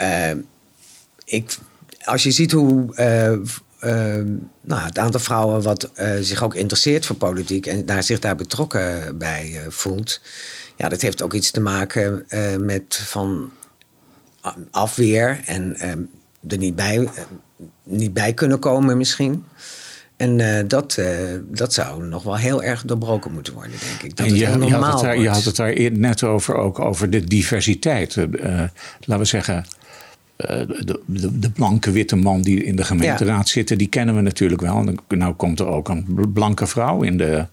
ik, 1.24 1.58
als 2.04 2.22
je 2.22 2.30
ziet 2.30 2.52
hoe 2.52 2.86
nou, 4.60 4.82
het 4.82 4.98
aantal 4.98 5.20
vrouwen 5.20 5.62
wat 5.62 5.90
zich 6.20 6.42
ook 6.42 6.54
interesseert 6.54 7.06
voor 7.06 7.16
politiek 7.16 7.66
en 7.66 7.86
daar 7.86 8.02
zich 8.02 8.18
daar 8.18 8.36
betrokken 8.36 9.18
bij 9.18 9.60
voelt, 9.68 10.20
ja, 10.76 10.88
dat 10.88 11.00
heeft 11.00 11.22
ook 11.22 11.32
iets 11.32 11.50
te 11.50 11.60
maken 11.60 12.26
met 12.58 13.00
van 13.04 13.50
afweer 14.70 15.40
en 15.46 15.76
uh, 15.76 16.52
er 16.52 16.58
niet 16.58 16.76
bij, 16.76 16.98
uh, 16.98 17.08
niet 17.82 18.12
bij 18.12 18.34
kunnen 18.34 18.58
komen 18.58 18.96
misschien. 18.96 19.44
En 20.16 20.38
uh, 20.38 20.58
dat, 20.66 20.98
dat 21.48 21.72
zou 21.72 22.04
nog 22.04 22.22
wel 22.22 22.36
heel 22.36 22.62
erg 22.62 22.82
doorbroken 22.84 23.32
moeten 23.32 23.52
worden, 23.52 23.72
denk 23.88 24.02
ik. 24.02 24.16
Dat 24.16 24.26
en 24.26 24.34
je, 24.34 24.46
het 24.46 24.64
je, 24.64 24.74
had 24.74 24.92
het 24.92 25.02
daar, 25.02 25.18
je 25.18 25.28
had 25.28 25.44
het 25.44 25.56
daar 25.56 25.90
net 25.92 26.22
over, 26.22 26.54
ook 26.54 26.78
over 26.78 27.10
de 27.10 27.24
diversiteit. 27.24 28.16
laten 28.16 29.18
we 29.18 29.24
zeggen, 29.24 29.64
de, 30.36 31.00
de, 31.06 31.38
de, 31.38 31.50
blanke 31.50 31.90
witte 31.90 32.16
man 32.16 32.42
die 32.42 32.64
in 32.64 32.76
de 32.76 32.84
gemeenteraad 32.84 33.50
ja. 33.50 33.52
zit, 33.52 33.78
die 33.78 33.88
kennen 33.88 34.14
we 34.14 34.20
natuurlijk 34.20 34.60
wel. 34.60 34.76
En 34.76 34.98
nou 35.08 35.34
komt 35.34 35.60
er 35.60 35.66
ook 35.66 35.88
een 35.88 36.30
blanke 36.32 36.66
vrouw 36.66 37.02
in 37.02 37.16
de 37.16 37.46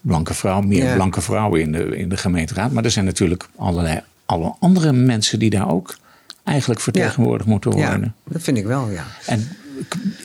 blanke 0.00 0.34
vrouw, 0.34 0.60
meer 0.60 0.84
ja. 0.84 0.94
blanke 0.94 1.20
vrouwen 1.20 1.60
in 1.60 1.72
de, 1.72 1.96
in 1.96 2.08
de 2.08 2.16
gemeenteraad. 2.16 2.72
Maar 2.72 2.84
er 2.84 2.90
zijn 2.90 3.04
natuurlijk 3.04 3.48
allerlei 3.56 4.00
alle 4.26 4.54
andere 4.58 4.92
mensen 4.92 5.38
die 5.38 5.50
daar 5.50 5.70
ook 5.70 5.96
eigenlijk 6.44 6.80
vertegenwoordigd 6.80 7.48
moeten 7.48 7.70
worden. 7.70 8.00
Ja, 8.00 8.12
dat 8.32 8.42
vind 8.42 8.56
ik 8.58 8.66
wel, 8.66 8.90
ja. 8.90 9.06
En 9.26 9.48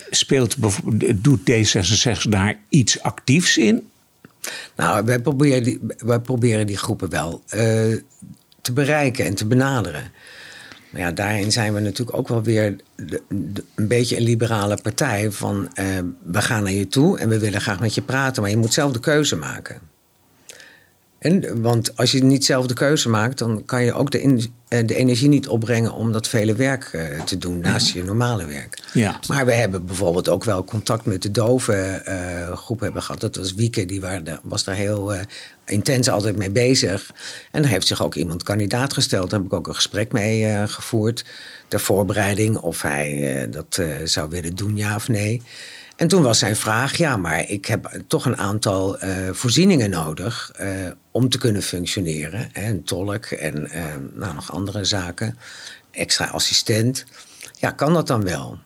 speelt, 0.09 0.55
doet 1.15 1.39
D66 1.51 2.29
daar 2.29 2.55
iets 2.69 3.01
actiefs 3.01 3.57
in? 3.57 3.89
Nou, 4.75 5.05
wij 5.05 5.19
proberen 5.19 5.63
die, 5.63 5.79
wij 5.97 6.19
proberen 6.19 6.67
die 6.67 6.77
groepen 6.77 7.09
wel 7.09 7.41
eh, 7.47 7.59
te 8.61 8.73
bereiken 8.73 9.25
en 9.25 9.35
te 9.35 9.45
benaderen. 9.45 10.11
Maar 10.89 11.01
ja, 11.01 11.11
daarin 11.11 11.51
zijn 11.51 11.73
we 11.73 11.79
natuurlijk 11.79 12.17
ook 12.17 12.27
wel 12.27 12.43
weer 12.43 12.75
de- 12.95 13.21
de- 13.29 13.63
een 13.75 13.87
beetje 13.87 14.17
een 14.17 14.23
liberale 14.23 14.77
partij. 14.81 15.31
Van 15.31 15.69
eh, 15.73 15.85
we 16.23 16.41
gaan 16.41 16.63
naar 16.63 16.71
je 16.71 16.87
toe 16.87 17.19
en 17.19 17.29
we 17.29 17.39
willen 17.39 17.61
graag 17.61 17.79
met 17.79 17.95
je 17.95 18.01
praten, 18.01 18.41
maar 18.41 18.51
je 18.51 18.57
moet 18.57 18.73
zelf 18.73 18.91
de 18.91 18.99
keuze 18.99 19.35
maken. 19.35 19.79
En, 21.19 21.61
want 21.61 21.97
als 21.97 22.11
je 22.11 22.23
niet 22.23 22.45
zelf 22.45 22.67
de 22.67 22.73
keuze 22.73 23.09
maakt, 23.09 23.37
dan 23.37 23.65
kan 23.65 23.83
je 23.83 23.93
ook 23.93 24.11
de, 24.11 24.21
in- 24.21 24.53
eh, 24.67 24.87
de 24.87 24.95
energie 24.95 25.27
niet 25.27 25.47
opbrengen 25.47 25.91
om 25.93 26.11
dat 26.11 26.27
vele 26.27 26.55
werk 26.55 26.83
eh, 26.91 27.21
te 27.21 27.37
doen 27.37 27.59
naast 27.59 27.89
je 27.93 28.03
normale 28.03 28.45
werk. 28.45 28.79
Ja. 28.93 29.19
Maar 29.27 29.45
we 29.45 29.53
hebben 29.53 29.85
bijvoorbeeld 29.85 30.29
ook 30.29 30.43
wel 30.43 30.63
contact 30.63 31.05
met 31.05 31.21
de 31.21 31.31
dove 31.31 31.73
eh, 31.73 32.57
groep 32.57 32.79
hebben 32.79 33.01
gehad. 33.01 33.21
Dat 33.21 33.35
was 33.35 33.53
Wieke, 33.53 33.85
die 33.85 34.01
waren, 34.01 34.39
was 34.43 34.63
daar 34.63 34.75
heel 34.75 35.13
intens 35.65 36.09
altijd 36.09 36.35
mee 36.37 36.49
bezig. 36.51 37.11
En 37.51 37.61
daar 37.61 37.71
heeft 37.71 37.87
zich 37.87 38.03
ook 38.03 38.15
iemand 38.15 38.43
kandidaat 38.43 38.93
gesteld. 38.93 39.29
Daar 39.29 39.39
heb 39.39 39.47
ik 39.47 39.53
ook 39.53 39.67
een 39.67 39.75
gesprek 39.75 40.11
mee 40.11 40.67
gevoerd. 40.67 41.25
Ter 41.67 41.79
voorbereiding 41.79 42.57
of 42.57 42.81
hij 42.81 43.47
dat 43.49 43.81
zou 44.03 44.29
willen 44.29 44.55
doen, 44.55 44.75
ja 44.77 44.95
of 44.95 45.07
nee. 45.07 45.41
En 45.97 46.07
toen 46.07 46.21
was 46.21 46.39
zijn 46.39 46.55
vraag, 46.55 46.97
ja, 46.97 47.17
maar 47.17 47.49
ik 47.49 47.65
heb 47.65 48.01
toch 48.07 48.25
een 48.25 48.37
aantal 48.37 48.99
eh, 48.99 49.29
voorzieningen 49.31 49.89
nodig 49.89 50.51
eh, 50.55 50.69
om 51.11 51.29
te 51.29 51.37
kunnen 51.37 51.61
functioneren. 51.61 52.49
Hè, 52.53 52.69
een 52.69 52.83
tolk 52.83 53.25
en 53.25 53.69
eh, 53.69 53.83
nou, 54.13 54.33
nog 54.33 54.51
andere 54.51 54.83
zaken. 54.83 55.37
Extra 55.91 56.25
assistent. 56.25 57.05
Ja, 57.59 57.71
kan 57.71 57.93
dat 57.93 58.07
dan 58.07 58.23
wel? 58.23 58.57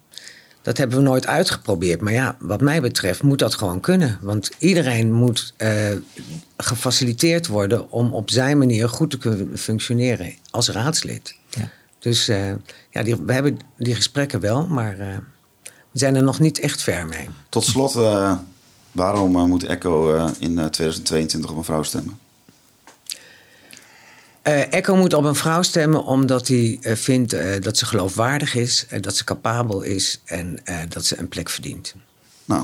Dat 0.61 0.77
hebben 0.77 0.97
we 0.97 1.03
nooit 1.03 1.27
uitgeprobeerd. 1.27 2.01
Maar 2.01 2.13
ja, 2.13 2.35
wat 2.39 2.61
mij 2.61 2.81
betreft 2.81 3.23
moet 3.23 3.39
dat 3.39 3.55
gewoon 3.55 3.79
kunnen. 3.79 4.17
Want 4.21 4.51
iedereen 4.57 5.11
moet 5.11 5.53
gefaciliteerd 6.57 7.47
worden 7.47 7.91
om 7.91 8.13
op 8.13 8.29
zijn 8.29 8.57
manier 8.57 8.89
goed 8.89 9.09
te 9.09 9.17
kunnen 9.17 9.57
functioneren 9.57 10.33
als 10.49 10.69
raadslid. 10.69 11.35
Ja. 11.49 11.69
Dus 11.99 12.25
ja, 12.89 13.03
die, 13.03 13.15
we 13.15 13.33
hebben 13.33 13.59
die 13.77 13.95
gesprekken 13.95 14.39
wel, 14.39 14.67
maar 14.67 15.23
we 15.91 15.99
zijn 15.99 16.15
er 16.15 16.23
nog 16.23 16.39
niet 16.39 16.59
echt 16.59 16.81
ver 16.81 17.05
mee. 17.05 17.29
Tot 17.49 17.63
slot, 17.63 17.95
eh, 17.95 18.33
waarom 18.91 19.35
eh, 19.35 19.43
moet 19.43 19.63
Echo 19.63 20.15
eh, 20.15 20.29
in 20.39 20.59
eh, 20.59 20.65
2022 20.65 21.51
op 21.51 21.57
een 21.57 21.63
vrouw 21.63 21.83
stemmen? 21.83 22.19
Echo 24.69 24.95
moet 24.95 25.13
op 25.13 25.23
een 25.23 25.35
vrouw 25.35 25.61
stemmen 25.61 26.03
omdat 26.03 26.47
hij 26.47 26.77
vindt 26.81 27.35
dat 27.63 27.77
ze 27.77 27.85
geloofwaardig 27.85 28.55
is, 28.55 28.85
dat 29.01 29.15
ze 29.15 29.23
capabel 29.23 29.81
is 29.81 30.21
en 30.25 30.59
dat 30.89 31.05
ze 31.05 31.19
een 31.19 31.27
plek 31.27 31.49
verdient. 31.49 31.93
Nou, 32.45 32.63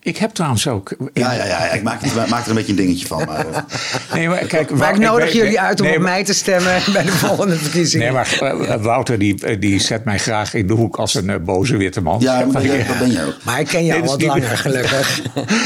Ik 0.00 0.16
heb 0.16 0.30
trouwens 0.30 0.66
ook. 0.68 0.94
ja, 1.12 1.32
ja, 1.32 1.44
ja, 1.44 1.58
ik 1.72 1.82
maak, 1.82 2.02
het, 2.02 2.28
maak 2.28 2.42
er 2.44 2.48
een 2.48 2.54
beetje 2.54 2.70
een 2.70 2.76
dingetje 2.78 3.06
van. 3.06 3.24
Maar, 3.24 3.46
eh, 3.48 3.62
Nee, 4.14 4.28
maar 4.28 4.38
kijk, 4.46 4.70
Maar 4.70 4.94
ik 4.94 4.98
nodig 5.00 5.24
weet- 5.24 5.32
jullie 5.34 5.60
uit 5.60 5.80
om 5.80 5.86
nee, 5.86 5.96
op 5.96 6.02
mij 6.02 6.24
te 6.24 6.34
stemmen 6.34 6.82
bij 6.92 7.02
de 7.04 7.12
volgende 7.12 7.56
verkiezingen. 7.56 8.06
Nee, 8.06 8.14
maar 8.14 8.32
eh, 8.68 8.82
Wouter 8.82 9.18
die, 9.18 9.44
eh, 9.44 9.60
die 9.60 9.78
zet 9.80 10.04
mij 10.04 10.18
graag 10.18 10.54
in 10.54 10.66
de 10.66 10.72
hoek 10.72 10.96
als 10.96 11.14
een 11.14 11.44
boze 11.44 11.76
witte 11.76 12.00
man. 12.00 12.20
ja, 12.20 12.32
maar 12.44 12.62
Van, 12.62 12.66
dat, 12.86 12.98
ben 12.98 13.10
je 13.10 13.24
ook. 13.26 13.44
Maar 13.44 13.60
ik 13.60 13.66
ken 13.66 13.84
je 13.84 13.92
Nee, 13.92 14.00
al 14.00 14.06
wat 14.06 14.22
langer, 14.22 14.56
gelukkig. 14.56 15.20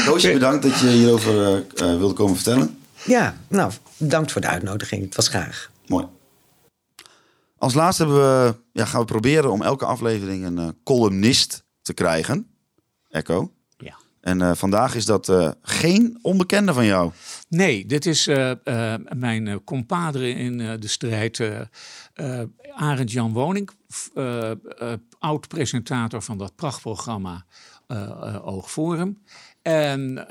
Roosje, 0.05 0.33
bedankt 0.33 0.63
dat 0.63 0.79
je 0.79 0.87
hierover 0.87 1.45
eh, 1.45 1.55
eh, 1.91 1.97
wilde 1.97 2.13
komen 2.13 2.35
vertellen. 2.35 2.77
ja, 3.03 3.35
nou, 3.47 3.71
bedankt 3.97 4.31
voor 4.31 4.41
de 4.41 4.47
uitnodiging. 4.47 5.03
Het 5.03 5.15
was 5.15 5.27
graag. 5.27 5.71
Mooi. 5.87 6.05
Als 7.57 7.73
laatste 7.73 8.03
hebben 8.03 8.21
we, 8.45 8.55
ja, 8.71 8.85
gaan 8.85 8.99
we 8.99 9.05
proberen 9.05 9.51
om 9.51 9.61
elke 9.61 9.85
aflevering 9.85 10.45
een 10.45 10.75
columnist 10.83 11.63
te 11.81 11.93
krijgen. 11.93 12.47
Echo. 13.09 13.51
En 14.23 14.41
eh, 14.41 14.55
vandaag 14.55 14.95
is 14.95 15.05
dat 15.05 15.29
eh, 15.29 15.51
geen 15.61 16.19
onbekende 16.21 16.73
van 16.73 16.85
jou. 16.85 17.11
Nee, 17.49 17.85
dit 17.85 18.05
is 18.05 18.27
eh, 18.27 18.95
mijn 19.13 19.63
compadre 19.63 20.29
in 20.29 20.57
de 20.57 20.87
strijd. 20.87 21.41
Arend 22.75 23.11
Jan 23.11 23.33
Woning, 23.33 23.69
oud-presentator 25.19 26.21
van 26.21 26.37
dat 26.37 26.55
prachtprogramma 26.55 27.45
Oogforum. 28.43 29.23
En 29.61 30.27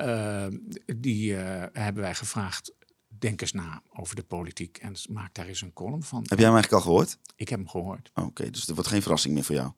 die 0.96 1.34
hebben 1.72 2.02
wij 2.02 2.14
gevraagd, 2.14 2.74
denk 3.08 3.40
eens 3.40 3.52
na 3.52 3.82
over 3.92 4.16
de 4.16 4.22
politiek. 4.22 4.78
En 4.78 4.94
maak 5.10 5.34
daar 5.34 5.46
eens 5.46 5.62
een 5.62 5.72
column 5.72 6.02
van. 6.02 6.20
Heb 6.28 6.38
jij 6.38 6.46
hem 6.46 6.56
eigenlijk 6.56 6.84
al 6.84 6.90
gehoord? 6.90 7.18
Ik 7.36 7.48
heb 7.48 7.58
hem 7.58 7.68
gehoord. 7.68 8.10
Oké, 8.14 8.50
dus 8.50 8.68
er 8.68 8.74
wordt 8.74 8.90
geen 8.90 9.02
verrassing 9.02 9.34
meer 9.34 9.44
voor 9.44 9.54
jou. 9.54 9.72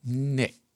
Nee. 0.00 0.66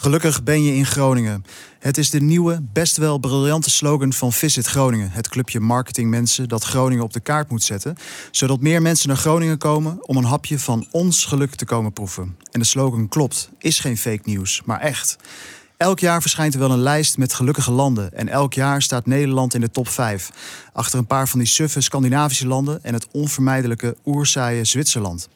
Gelukkig 0.00 0.42
ben 0.42 0.62
je 0.62 0.74
in 0.74 0.86
Groningen. 0.86 1.44
Het 1.78 1.98
is 1.98 2.10
de 2.10 2.20
nieuwe, 2.20 2.62
best 2.72 2.96
wel 2.96 3.18
briljante 3.18 3.70
slogan 3.70 4.12
van 4.12 4.32
Visit 4.32 4.66
Groningen. 4.66 5.10
Het 5.10 5.28
clubje 5.28 5.60
marketingmensen 5.60 6.48
dat 6.48 6.64
Groningen 6.64 7.04
op 7.04 7.12
de 7.12 7.20
kaart 7.20 7.50
moet 7.50 7.62
zetten. 7.62 7.96
Zodat 8.30 8.60
meer 8.60 8.82
mensen 8.82 9.08
naar 9.08 9.16
Groningen 9.16 9.58
komen 9.58 10.08
om 10.08 10.16
een 10.16 10.24
hapje 10.24 10.58
van 10.58 10.86
ons 10.90 11.24
geluk 11.24 11.54
te 11.54 11.64
komen 11.64 11.92
proeven. 11.92 12.36
En 12.50 12.60
de 12.60 12.66
slogan 12.66 13.08
klopt, 13.08 13.50
is 13.58 13.78
geen 13.78 13.98
fake 13.98 14.22
nieuws, 14.24 14.62
maar 14.64 14.80
echt. 14.80 15.16
Elk 15.76 15.98
jaar 15.98 16.20
verschijnt 16.20 16.54
er 16.54 16.60
wel 16.60 16.70
een 16.70 16.82
lijst 16.82 17.18
met 17.18 17.32
gelukkige 17.32 17.72
landen. 17.72 18.12
En 18.12 18.28
elk 18.28 18.54
jaar 18.54 18.82
staat 18.82 19.06
Nederland 19.06 19.54
in 19.54 19.60
de 19.60 19.70
top 19.70 19.88
5. 19.88 20.30
Achter 20.72 20.98
een 20.98 21.06
paar 21.06 21.28
van 21.28 21.38
die 21.38 21.48
suffe 21.48 21.80
Scandinavische 21.80 22.46
landen 22.46 22.84
en 22.84 22.94
het 22.94 23.06
onvermijdelijke 23.10 23.96
oerzaaie 24.04 24.64
Zwitserland. 24.64 25.28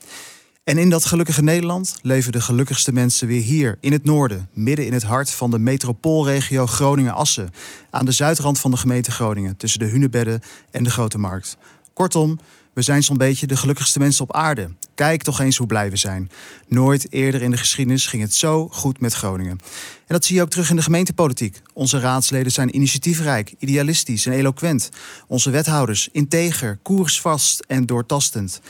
En 0.65 0.79
in 0.79 0.91
dat 0.91 1.05
gelukkige 1.05 1.43
Nederland 1.43 1.95
leven 2.03 2.33
de 2.33 2.41
gelukkigste 2.41 2.93
mensen 2.93 3.27
weer 3.27 3.43
hier, 3.43 3.79
in 3.81 3.93
het 3.93 4.05
noorden, 4.05 4.49
midden 4.53 4.87
in 4.87 4.93
het 4.93 5.03
hart 5.03 5.31
van 5.31 5.51
de 5.51 5.59
metropoolregio 5.59 6.67
Groningen-Assen, 6.67 7.51
aan 7.91 8.05
de 8.05 8.13
zuidrand 8.13 8.61
van 8.61 8.71
de 8.71 8.77
gemeente 8.77 9.11
Groningen, 9.11 9.57
tussen 9.57 9.81
de 9.81 9.87
Hunebedden 9.87 10.41
en 10.71 10.85
de 10.85 10.91
Grote 10.91 11.19
Markt. 11.19 11.57
Kortom, 11.93 12.39
we 12.73 12.83
zijn 12.83 13.03
zo'n 13.03 13.17
beetje 13.17 13.47
de 13.47 13.57
gelukkigste 13.57 13.99
mensen 13.99 14.25
op 14.25 14.35
aarde. 14.35 14.71
Kijk 14.95 15.23
toch 15.23 15.41
eens 15.41 15.57
hoe 15.57 15.67
blij 15.67 15.91
we 15.91 15.97
zijn. 15.97 16.31
Nooit 16.69 17.13
eerder 17.13 17.43
in 17.43 17.51
de 17.51 17.57
geschiedenis 17.57 18.07
ging 18.07 18.23
het 18.23 18.35
zo 18.35 18.69
goed 18.69 19.01
met 19.01 19.15
Groningen. 19.15 19.59
En 20.07 20.15
dat 20.15 20.25
zie 20.25 20.37
je 20.37 20.43
ook 20.43 20.51
terug 20.51 20.71
in 20.71 20.77
de 20.77 20.83
gemeentepolitiek. 20.83 21.61
Onze 21.73 22.01
raadsleden 22.01 22.53
zijn 22.53 22.77
initiatiefrijk, 22.77 23.55
idealistisch 23.59 24.27
en 24.27 24.33
eloquent. 24.33 24.89
Onze 25.27 25.51
wethouders 25.51 26.09
integer, 26.13 26.79
koersvast 26.83 27.65
en 27.67 27.87
doortastend. 27.87 28.61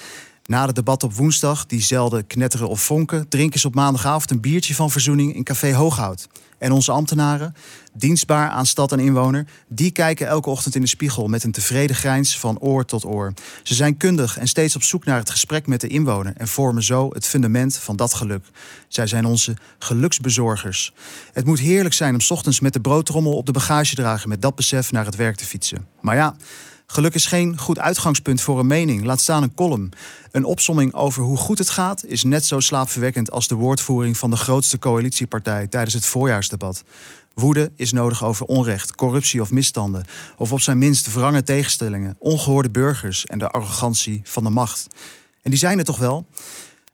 Na 0.46 0.66
het 0.66 0.74
debat 0.74 1.02
op 1.02 1.14
woensdag, 1.14 1.66
die 1.66 1.82
zelden 1.82 2.26
knetteren 2.26 2.68
of 2.68 2.82
vonken, 2.82 3.28
drinken 3.28 3.60
ze 3.60 3.66
op 3.66 3.74
maandagavond 3.74 4.30
een 4.30 4.40
biertje 4.40 4.74
van 4.74 4.90
verzoening 4.90 5.34
in 5.34 5.44
Café 5.44 5.74
Hooghout. 5.74 6.28
En 6.58 6.72
onze 6.72 6.92
ambtenaren, 6.92 7.54
dienstbaar 7.92 8.48
aan 8.48 8.66
stad 8.66 8.92
en 8.92 8.98
inwoner, 8.98 9.46
die 9.68 9.90
kijken 9.90 10.26
elke 10.26 10.50
ochtend 10.50 10.74
in 10.74 10.80
de 10.80 10.86
spiegel 10.86 11.26
met 11.26 11.44
een 11.44 11.52
tevreden 11.52 11.96
grijns 11.96 12.38
van 12.38 12.58
oor 12.58 12.84
tot 12.84 13.04
oor. 13.04 13.32
Ze 13.62 13.74
zijn 13.74 13.96
kundig 13.96 14.38
en 14.38 14.48
steeds 14.48 14.76
op 14.76 14.82
zoek 14.82 15.04
naar 15.04 15.18
het 15.18 15.30
gesprek 15.30 15.66
met 15.66 15.80
de 15.80 15.88
inwoner 15.88 16.32
en 16.36 16.48
vormen 16.48 16.82
zo 16.82 17.08
het 17.12 17.26
fundament 17.26 17.76
van 17.76 17.96
dat 17.96 18.14
geluk. 18.14 18.44
Zij 18.88 19.06
zijn 19.06 19.24
onze 19.24 19.56
geluksbezorgers. 19.78 20.92
Het 21.32 21.44
moet 21.46 21.58
heerlijk 21.58 21.94
zijn 21.94 22.14
om 22.14 22.20
ochtends 22.28 22.60
met 22.60 22.72
de 22.72 22.80
broodtrommel 22.80 23.36
op 23.36 23.46
de 23.46 23.52
bagagedrager 23.52 24.28
met 24.28 24.42
dat 24.42 24.54
besef 24.54 24.92
naar 24.92 25.04
het 25.04 25.16
werk 25.16 25.36
te 25.36 25.44
fietsen. 25.44 25.86
Maar 26.00 26.16
ja. 26.16 26.36
Geluk 26.86 27.14
is 27.14 27.26
geen 27.26 27.58
goed 27.58 27.78
uitgangspunt 27.78 28.40
voor 28.40 28.58
een 28.58 28.66
mening, 28.66 29.04
laat 29.04 29.20
staan 29.20 29.42
een 29.42 29.54
column. 29.54 29.92
Een 30.30 30.44
opsomming 30.44 30.94
over 30.94 31.22
hoe 31.22 31.36
goed 31.36 31.58
het 31.58 31.70
gaat 31.70 32.04
is 32.04 32.22
net 32.22 32.44
zo 32.44 32.60
slaapverwekkend 32.60 33.30
als 33.30 33.48
de 33.48 33.54
woordvoering 33.54 34.16
van 34.16 34.30
de 34.30 34.36
grootste 34.36 34.78
coalitiepartij 34.78 35.66
tijdens 35.66 35.94
het 35.94 36.06
voorjaarsdebat. 36.06 36.84
Woede 37.34 37.72
is 37.76 37.92
nodig 37.92 38.24
over 38.24 38.46
onrecht, 38.46 38.94
corruptie 38.94 39.40
of 39.40 39.50
misstanden, 39.50 40.04
of 40.36 40.52
op 40.52 40.60
zijn 40.60 40.78
minst 40.78 41.12
wrange 41.14 41.42
tegenstellingen, 41.42 42.16
ongehoorde 42.18 42.70
burgers 42.70 43.26
en 43.26 43.38
de 43.38 43.48
arrogantie 43.48 44.20
van 44.24 44.44
de 44.44 44.50
macht. 44.50 44.86
En 45.42 45.50
die 45.50 45.58
zijn 45.58 45.78
er 45.78 45.84
toch 45.84 45.98
wel? 45.98 46.26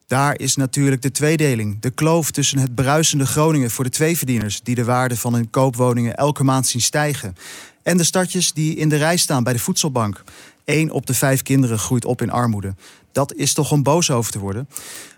Daar 0.06 0.38
is 0.38 0.56
natuurlijk 0.56 1.02
de 1.02 1.10
tweedeling, 1.10 1.80
de 1.80 1.90
kloof 1.90 2.30
tussen 2.30 2.58
het 2.58 2.74
bruisende 2.74 3.26
Groningen 3.26 3.70
voor 3.70 3.84
de 3.84 3.90
tweeverdieners, 3.90 4.60
die 4.62 4.74
de 4.74 4.84
waarde 4.84 5.16
van 5.16 5.34
hun 5.34 5.50
koopwoningen 5.50 6.16
elke 6.16 6.44
maand 6.44 6.66
zien 6.66 6.80
stijgen, 6.80 7.36
en 7.82 7.96
de 7.96 8.04
stadjes 8.04 8.52
die 8.52 8.76
in 8.76 8.88
de 8.88 8.96
rij 8.96 9.16
staan 9.16 9.42
bij 9.42 9.52
de 9.52 9.58
voedselbank. 9.58 10.22
Eén 10.64 10.90
op 10.90 11.06
de 11.06 11.14
vijf 11.14 11.42
kinderen 11.42 11.78
groeit 11.78 12.04
op 12.04 12.22
in 12.22 12.30
armoede. 12.30 12.74
Dat 13.12 13.34
is 13.34 13.52
toch 13.52 13.72
om 13.72 13.82
boos 13.82 14.10
over 14.10 14.32
te 14.32 14.38
worden. 14.38 14.68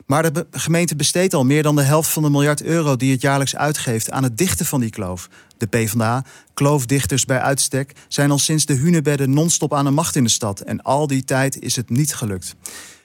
Maar 0.06 0.32
de 0.32 0.46
gemeente 0.50 0.96
besteedt 0.96 1.34
al 1.34 1.44
meer 1.44 1.62
dan 1.62 1.76
de 1.76 1.82
helft 1.82 2.10
van 2.10 2.22
de 2.22 2.30
miljard 2.30 2.62
euro 2.62 2.96
die 2.96 3.12
het 3.12 3.20
jaarlijks 3.20 3.56
uitgeeft 3.56 4.10
aan 4.10 4.22
het 4.22 4.38
dichten 4.38 4.66
van 4.66 4.80
die 4.80 4.90
kloof. 4.90 5.28
De 5.58 5.66
PvdA, 5.66 6.24
kloofdichters 6.54 7.24
bij 7.24 7.40
uitstek, 7.40 7.92
zijn 8.08 8.30
al 8.30 8.38
sinds 8.38 8.66
de 8.66 8.74
hunebedden 8.74 9.32
non-stop 9.32 9.74
aan 9.74 9.84
de 9.84 9.90
macht 9.90 10.16
in 10.16 10.24
de 10.24 10.30
stad. 10.30 10.60
En 10.60 10.82
al 10.82 11.06
die 11.06 11.24
tijd 11.24 11.60
is 11.60 11.76
het 11.76 11.90
niet 11.90 12.14
gelukt. 12.14 12.54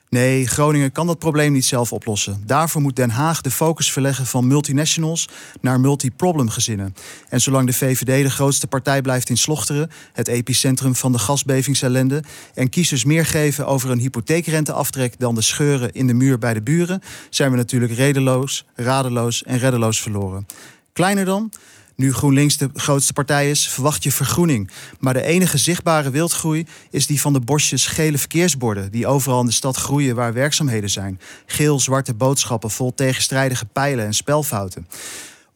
Nee, 0.09 0.47
Groningen 0.47 0.91
kan 0.91 1.07
dat 1.07 1.19
probleem 1.19 1.51
niet 1.51 1.65
zelf 1.65 1.93
oplossen. 1.93 2.43
Daarvoor 2.45 2.81
moet 2.81 2.95
Den 2.95 3.09
Haag 3.09 3.41
de 3.41 3.51
focus 3.51 3.91
verleggen 3.91 4.25
van 4.25 4.47
multinationals 4.47 5.29
naar 5.61 5.79
multi-problem 5.79 6.49
gezinnen. 6.49 6.95
En 7.29 7.41
zolang 7.41 7.67
de 7.67 7.73
VVD 7.73 8.23
de 8.23 8.29
grootste 8.29 8.67
partij 8.67 9.01
blijft 9.01 9.29
in 9.29 9.37
Slochteren, 9.37 9.89
het 10.13 10.27
epicentrum 10.27 10.95
van 10.95 11.11
de 11.11 11.19
gasbevingsellende, 11.19 12.23
en 12.53 12.69
kiezers 12.69 13.03
meer 13.03 13.25
geven 13.25 13.67
over 13.67 13.89
een 13.89 13.99
hypotheekrenteaftrek 13.99 15.19
dan 15.19 15.35
de 15.35 15.41
scheuren 15.41 15.91
in 15.91 16.07
de 16.07 16.13
muur 16.13 16.37
bij 16.37 16.53
de 16.53 16.61
buren, 16.61 17.01
zijn 17.29 17.51
we 17.51 17.57
natuurlijk 17.57 17.93
redeloos, 17.93 18.65
radeloos 18.75 19.43
en 19.43 19.57
reddeloos 19.57 20.01
verloren. 20.01 20.45
Kleiner 20.93 21.25
dan? 21.25 21.51
Nu 21.97 22.13
GroenLinks 22.13 22.57
de 22.57 22.69
grootste 22.73 23.13
partij 23.13 23.49
is, 23.49 23.69
verwacht 23.69 24.03
je 24.03 24.11
vergroening. 24.11 24.69
Maar 24.99 25.13
de 25.13 25.23
enige 25.23 25.57
zichtbare 25.57 26.09
wildgroei 26.09 26.65
is 26.89 27.07
die 27.07 27.21
van 27.21 27.33
de 27.33 27.39
bosjes 27.39 27.85
gele 27.85 28.17
verkeersborden... 28.17 28.91
die 28.91 29.07
overal 29.07 29.39
in 29.39 29.45
de 29.45 29.51
stad 29.51 29.77
groeien 29.77 30.15
waar 30.15 30.33
werkzaamheden 30.33 30.89
zijn. 30.89 31.19
Geel-zwarte 31.45 32.13
boodschappen 32.13 32.69
vol 32.69 32.93
tegenstrijdige 32.93 33.65
pijlen 33.65 34.05
en 34.05 34.13
spelfouten 34.13 34.87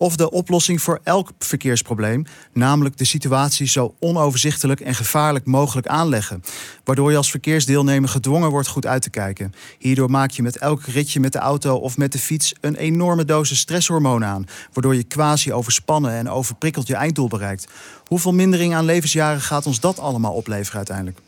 of 0.01 0.15
de 0.15 0.31
oplossing 0.31 0.81
voor 0.81 0.99
elk 1.03 1.31
verkeersprobleem, 1.39 2.25
namelijk 2.53 2.97
de 2.97 3.05
situatie 3.05 3.67
zo 3.67 3.95
onoverzichtelijk 3.99 4.79
en 4.79 4.95
gevaarlijk 4.95 5.45
mogelijk 5.45 5.87
aanleggen, 5.87 6.43
waardoor 6.83 7.11
je 7.11 7.17
als 7.17 7.29
verkeersdeelnemer 7.29 8.09
gedwongen 8.09 8.49
wordt 8.49 8.67
goed 8.67 8.85
uit 8.85 9.01
te 9.01 9.09
kijken. 9.09 9.53
Hierdoor 9.79 10.09
maak 10.09 10.31
je 10.31 10.41
met 10.41 10.57
elk 10.57 10.85
ritje 10.85 11.19
met 11.19 11.33
de 11.33 11.39
auto 11.39 11.75
of 11.75 11.97
met 11.97 12.11
de 12.11 12.19
fiets 12.19 12.53
een 12.61 12.75
enorme 12.75 13.25
dosis 13.25 13.59
stresshormoon 13.59 14.25
aan, 14.25 14.45
waardoor 14.73 14.95
je 14.95 15.03
quasi 15.03 15.53
overspannen 15.53 16.11
en 16.11 16.29
overprikkeld 16.29 16.87
je 16.87 16.95
einddoel 16.95 17.27
bereikt. 17.27 17.67
Hoeveel 18.05 18.33
mindering 18.33 18.75
aan 18.75 18.85
levensjaren 18.85 19.41
gaat 19.41 19.65
ons 19.65 19.79
dat 19.79 19.99
allemaal 19.99 20.33
opleveren 20.33 20.77
uiteindelijk? 20.77 21.19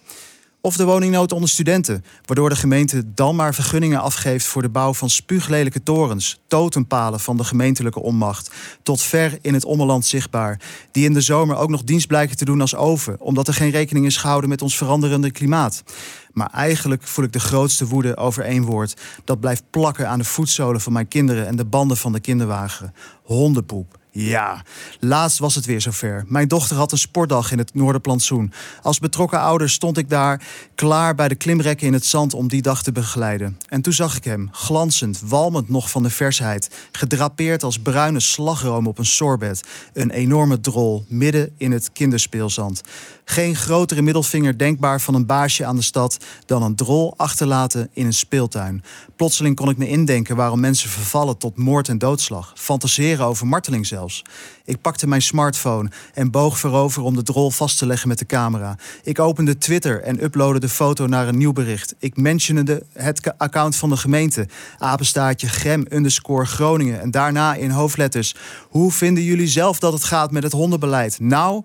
Of 0.65 0.75
de 0.75 0.85
woningnood 0.85 1.31
onder 1.31 1.49
studenten, 1.49 2.03
waardoor 2.25 2.49
de 2.49 2.55
gemeente 2.55 3.13
dan 3.13 3.35
maar 3.35 3.53
vergunningen 3.53 4.01
afgeeft 4.01 4.45
voor 4.45 4.61
de 4.61 4.69
bouw 4.69 4.93
van 4.93 5.09
spuuglelijke 5.09 5.83
torens, 5.83 6.39
totempalen 6.47 7.19
van 7.19 7.37
de 7.37 7.43
gemeentelijke 7.43 7.99
onmacht, 7.99 8.51
tot 8.83 9.01
ver 9.01 9.37
in 9.41 9.53
het 9.53 9.65
ommeland 9.65 10.05
zichtbaar, 10.05 10.61
die 10.91 11.05
in 11.05 11.13
de 11.13 11.21
zomer 11.21 11.55
ook 11.55 11.69
nog 11.69 11.83
dienst 11.83 12.07
blijken 12.07 12.37
te 12.37 12.45
doen 12.45 12.61
als 12.61 12.75
oven, 12.75 13.19
omdat 13.19 13.47
er 13.47 13.53
geen 13.53 13.71
rekening 13.71 14.05
is 14.05 14.17
gehouden 14.17 14.49
met 14.49 14.61
ons 14.61 14.77
veranderende 14.77 15.31
klimaat. 15.31 15.83
Maar 16.31 16.49
eigenlijk 16.51 17.03
voel 17.03 17.25
ik 17.25 17.33
de 17.33 17.39
grootste 17.39 17.87
woede 17.87 18.17
over 18.17 18.43
één 18.43 18.63
woord. 18.63 19.01
Dat 19.23 19.39
blijft 19.39 19.63
plakken 19.69 20.09
aan 20.09 20.19
de 20.19 20.25
voetzolen 20.25 20.81
van 20.81 20.93
mijn 20.93 21.07
kinderen 21.07 21.47
en 21.47 21.55
de 21.55 21.65
banden 21.65 21.97
van 21.97 22.11
de 22.11 22.19
kinderwagen. 22.19 22.93
Hondenpoep. 23.23 24.01
Ja, 24.15 24.63
laatst 24.99 25.39
was 25.39 25.55
het 25.55 25.65
weer 25.65 25.81
zover. 25.81 26.23
Mijn 26.27 26.47
dochter 26.47 26.75
had 26.75 26.91
een 26.91 26.97
sportdag 26.97 27.51
in 27.51 27.57
het 27.57 27.73
Noorderplantsoen. 27.73 28.53
Als 28.81 28.99
betrokken 28.99 29.39
ouder 29.39 29.69
stond 29.69 29.97
ik 29.97 30.09
daar 30.09 30.41
klaar 30.75 31.15
bij 31.15 31.27
de 31.27 31.35
klimrekken 31.35 31.87
in 31.87 31.93
het 31.93 32.05
zand 32.05 32.33
om 32.33 32.47
die 32.47 32.61
dag 32.61 32.83
te 32.83 32.91
begeleiden. 32.91 33.57
En 33.67 33.81
toen 33.81 33.93
zag 33.93 34.17
ik 34.17 34.23
hem, 34.23 34.49
glanzend, 34.51 35.21
walmend 35.25 35.69
nog 35.69 35.89
van 35.89 36.03
de 36.03 36.09
versheid, 36.09 36.69
gedrapeerd 36.91 37.63
als 37.63 37.79
bruine 37.79 38.19
slagroom 38.19 38.87
op 38.87 38.97
een 38.97 39.05
sorbet. 39.05 39.63
Een 39.93 40.11
enorme 40.11 40.59
drol 40.59 41.05
midden 41.07 41.53
in 41.57 41.71
het 41.71 41.91
kinderspeelzand. 41.91 42.81
Geen 43.25 43.55
grotere 43.55 44.01
middelvinger 44.01 44.57
denkbaar 44.57 45.01
van 45.01 45.13
een 45.13 45.25
baasje 45.25 45.65
aan 45.65 45.75
de 45.75 45.81
stad 45.81 46.17
dan 46.45 46.63
een 46.63 46.75
drol 46.75 47.13
achterlaten 47.17 47.89
in 47.93 48.05
een 48.05 48.13
speeltuin. 48.13 48.83
Plotseling 49.15 49.55
kon 49.55 49.69
ik 49.69 49.77
me 49.77 49.87
indenken 49.87 50.35
waarom 50.35 50.59
mensen 50.59 50.89
vervallen 50.89 51.37
tot 51.37 51.57
moord 51.57 51.89
en 51.89 51.97
doodslag. 51.97 52.53
Fantaseren 52.55 53.25
over 53.25 53.47
marteling 53.47 53.85
Ik 54.65 54.81
pakte 54.81 55.07
mijn 55.07 55.21
smartphone 55.21 55.91
en 56.13 56.31
boog 56.31 56.59
voorover 56.59 57.03
om 57.03 57.15
de 57.15 57.23
drol 57.23 57.51
vast 57.51 57.77
te 57.77 57.85
leggen 57.85 58.07
met 58.07 58.19
de 58.19 58.25
camera. 58.25 58.77
Ik 59.03 59.19
opende 59.19 59.57
Twitter 59.57 60.01
en 60.01 60.23
uploadde 60.23 60.59
de 60.59 60.69
foto 60.69 61.07
naar 61.07 61.27
een 61.27 61.37
nieuw 61.37 61.53
bericht. 61.53 61.95
Ik 61.99 62.17
mentionde 62.17 62.83
het 62.93 63.33
account 63.37 63.75
van 63.75 63.89
de 63.89 63.97
gemeente. 63.97 64.47
Apenstaartje 64.77 65.47
Grem 65.47 65.85
underscore 65.89 66.45
Groningen. 66.45 67.01
En 67.01 67.11
daarna 67.11 67.55
in 67.55 67.69
hoofdletters. 67.69 68.35
Hoe 68.69 68.91
vinden 68.91 69.23
jullie 69.23 69.47
zelf 69.47 69.79
dat 69.79 69.93
het 69.93 70.03
gaat 70.03 70.31
met 70.31 70.43
het 70.43 70.51
hondenbeleid? 70.51 71.19
Nou... 71.19 71.63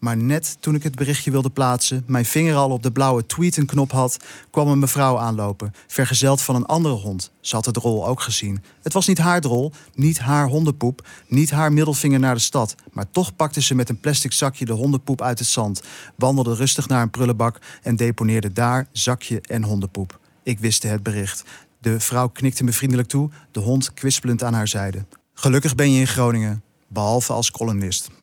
Maar 0.00 0.16
net 0.16 0.56
toen 0.60 0.74
ik 0.74 0.82
het 0.82 0.94
berichtje 0.94 1.30
wilde 1.30 1.50
plaatsen, 1.50 2.04
mijn 2.06 2.24
vinger 2.24 2.54
al 2.54 2.70
op 2.70 2.82
de 2.82 2.92
blauwe 2.92 3.26
tweeten-knop 3.26 3.92
had, 3.92 4.16
kwam 4.50 4.68
een 4.68 4.78
mevrouw 4.78 5.18
aanlopen, 5.18 5.74
vergezeld 5.86 6.42
van 6.42 6.54
een 6.54 6.66
andere 6.66 6.94
hond. 6.94 7.32
Ze 7.40 7.54
had 7.54 7.64
de 7.64 7.70
drol 7.70 8.06
ook 8.06 8.20
gezien. 8.20 8.62
Het 8.82 8.92
was 8.92 9.06
niet 9.06 9.18
haar 9.18 9.40
drol, 9.40 9.72
niet 9.94 10.18
haar 10.18 10.48
hondenpoep, 10.48 11.08
niet 11.28 11.50
haar 11.50 11.72
middelvinger 11.72 12.18
naar 12.18 12.34
de 12.34 12.40
stad. 12.40 12.74
Maar 12.92 13.10
toch 13.10 13.36
pakte 13.36 13.62
ze 13.62 13.74
met 13.74 13.88
een 13.88 14.00
plastic 14.00 14.32
zakje 14.32 14.64
de 14.64 14.72
hondenpoep 14.72 15.22
uit 15.22 15.38
het 15.38 15.48
zand, 15.48 15.82
wandelde 16.16 16.54
rustig 16.54 16.88
naar 16.88 17.02
een 17.02 17.10
prullenbak 17.10 17.58
en 17.82 17.96
deponeerde 17.96 18.52
daar 18.52 18.86
zakje 18.92 19.40
en 19.40 19.62
hondenpoep. 19.62 20.18
Ik 20.42 20.58
wiste 20.58 20.86
het 20.86 21.02
bericht. 21.02 21.44
De 21.80 22.00
vrouw 22.00 22.28
knikte 22.28 22.64
me 22.64 22.72
vriendelijk 22.72 23.08
toe, 23.08 23.30
de 23.50 23.60
hond 23.60 23.94
kwispelend 23.94 24.42
aan 24.42 24.54
haar 24.54 24.68
zijde. 24.68 25.04
Gelukkig 25.34 25.74
ben 25.74 25.92
je 25.92 26.00
in 26.00 26.06
Groningen, 26.06 26.62
behalve 26.88 27.32
als 27.32 27.50
kolonist. 27.50 28.19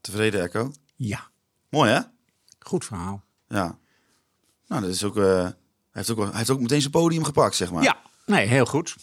Tevreden, 0.00 0.42
Echo? 0.42 0.72
Ja. 0.96 1.28
Mooi, 1.68 1.90
hè? 1.90 2.00
Goed 2.58 2.84
verhaal. 2.84 3.22
Ja. 3.48 3.78
Nou, 4.66 4.82
dat 4.82 4.90
is 4.90 5.04
ook, 5.04 5.16
uh, 5.16 5.24
hij, 5.24 5.54
heeft 5.90 6.10
ook, 6.10 6.18
hij 6.18 6.30
heeft 6.32 6.50
ook 6.50 6.60
meteen 6.60 6.80
zijn 6.80 6.92
podium 6.92 7.24
gepakt, 7.24 7.54
zeg 7.54 7.70
maar. 7.70 7.82
Ja, 7.82 7.96
nee, 8.26 8.46
heel 8.46 8.66
goed. 8.66 8.96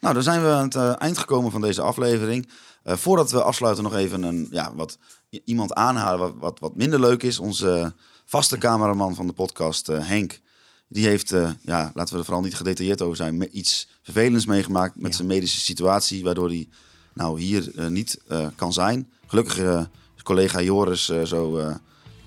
Nou, 0.00 0.14
dan 0.14 0.22
zijn 0.22 0.42
we 0.42 0.48
aan 0.48 0.64
het 0.64 0.74
uh, 0.74 1.00
eind 1.00 1.18
gekomen 1.18 1.50
van 1.50 1.60
deze 1.60 1.82
aflevering. 1.82 2.48
Uh, 2.84 2.96
voordat 2.96 3.30
we 3.30 3.42
afsluiten 3.42 3.84
nog 3.84 3.94
even 3.94 4.22
een, 4.22 4.48
ja, 4.50 4.74
wat, 4.74 4.98
iemand 5.44 5.74
aanhalen 5.74 6.18
wat, 6.18 6.34
wat, 6.38 6.58
wat 6.58 6.76
minder 6.76 7.00
leuk 7.00 7.22
is. 7.22 7.38
Onze 7.38 7.94
vaste 8.24 8.58
cameraman 8.58 9.14
van 9.14 9.26
de 9.26 9.32
podcast, 9.32 9.86
Henk. 9.86 10.40
Die 10.88 11.06
heeft, 11.06 11.30
ja, 11.60 11.90
laten 11.94 12.12
we 12.12 12.18
er 12.18 12.24
vooral 12.24 12.42
niet 12.42 12.54
gedetailleerd 12.54 13.02
over 13.02 13.16
zijn, 13.16 13.58
iets 13.58 13.88
vervelends 14.02 14.46
meegemaakt 14.46 14.96
met 14.96 15.10
ja. 15.10 15.16
zijn 15.16 15.28
medische 15.28 15.60
situatie. 15.60 16.24
Waardoor 16.24 16.48
hij 16.48 16.68
nou 17.12 17.40
hier 17.40 17.90
niet 17.90 18.20
kan 18.56 18.72
zijn. 18.72 19.10
Gelukkig 19.26 19.86
collega 20.22 20.60
Joris 20.60 21.10
uh, 21.10 21.22
zo, 21.22 21.58
uh, 21.58 21.74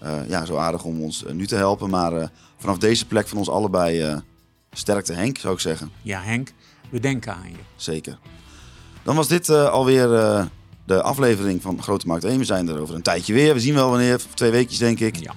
uh, 0.04 0.30
ja, 0.30 0.46
zo 0.46 0.56
aardig 0.56 0.84
om 0.84 1.02
ons 1.02 1.24
nu 1.32 1.48
te 1.48 1.56
helpen. 1.56 1.90
Maar 1.90 2.32
vanaf 2.58 2.78
deze 2.78 3.06
plek 3.06 3.28
van 3.28 3.38
ons 3.38 3.50
allebei 3.50 4.22
sterkte 4.72 5.14
Henk, 5.14 5.38
zou 5.38 5.54
ik 5.54 5.60
zeggen. 5.60 5.92
Ja, 6.02 6.22
Henk, 6.22 6.54
we 6.90 7.00
denken 7.00 7.34
aan 7.34 7.50
je. 7.50 7.58
Zeker. 7.76 8.18
Dan 9.04 9.16
was 9.16 9.28
dit 9.28 9.50
alweer 9.50 10.08
de 10.86 11.02
aflevering 11.02 11.62
van 11.62 11.82
Grote 11.84 12.08
Markt 12.08 12.24
1. 12.24 12.38
We 12.38 12.46
zijn 12.46 12.68
er 12.68 12.80
over 12.80 12.96
een 12.96 13.02
tijdje 13.02 13.34
weer. 13.34 13.54
We 13.54 13.60
zien 13.60 13.74
wel 13.74 13.90
wanneer, 13.90 14.22
twee 14.34 14.52
weekjes 14.52 14.78
denk 14.78 15.00
ik. 15.00 15.16
Ja. 15.16 15.34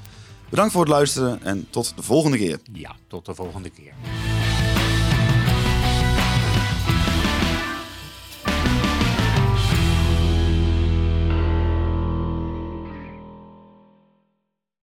Bedankt 0.48 0.72
voor 0.72 0.80
het 0.80 0.90
luisteren 0.90 1.42
en 1.42 1.66
tot 1.70 1.92
de 1.96 2.02
volgende 2.02 2.36
keer. 2.36 2.58
Ja, 2.72 2.96
tot 3.08 3.26
de 3.26 3.34
volgende 3.34 3.70
keer. 3.70 3.92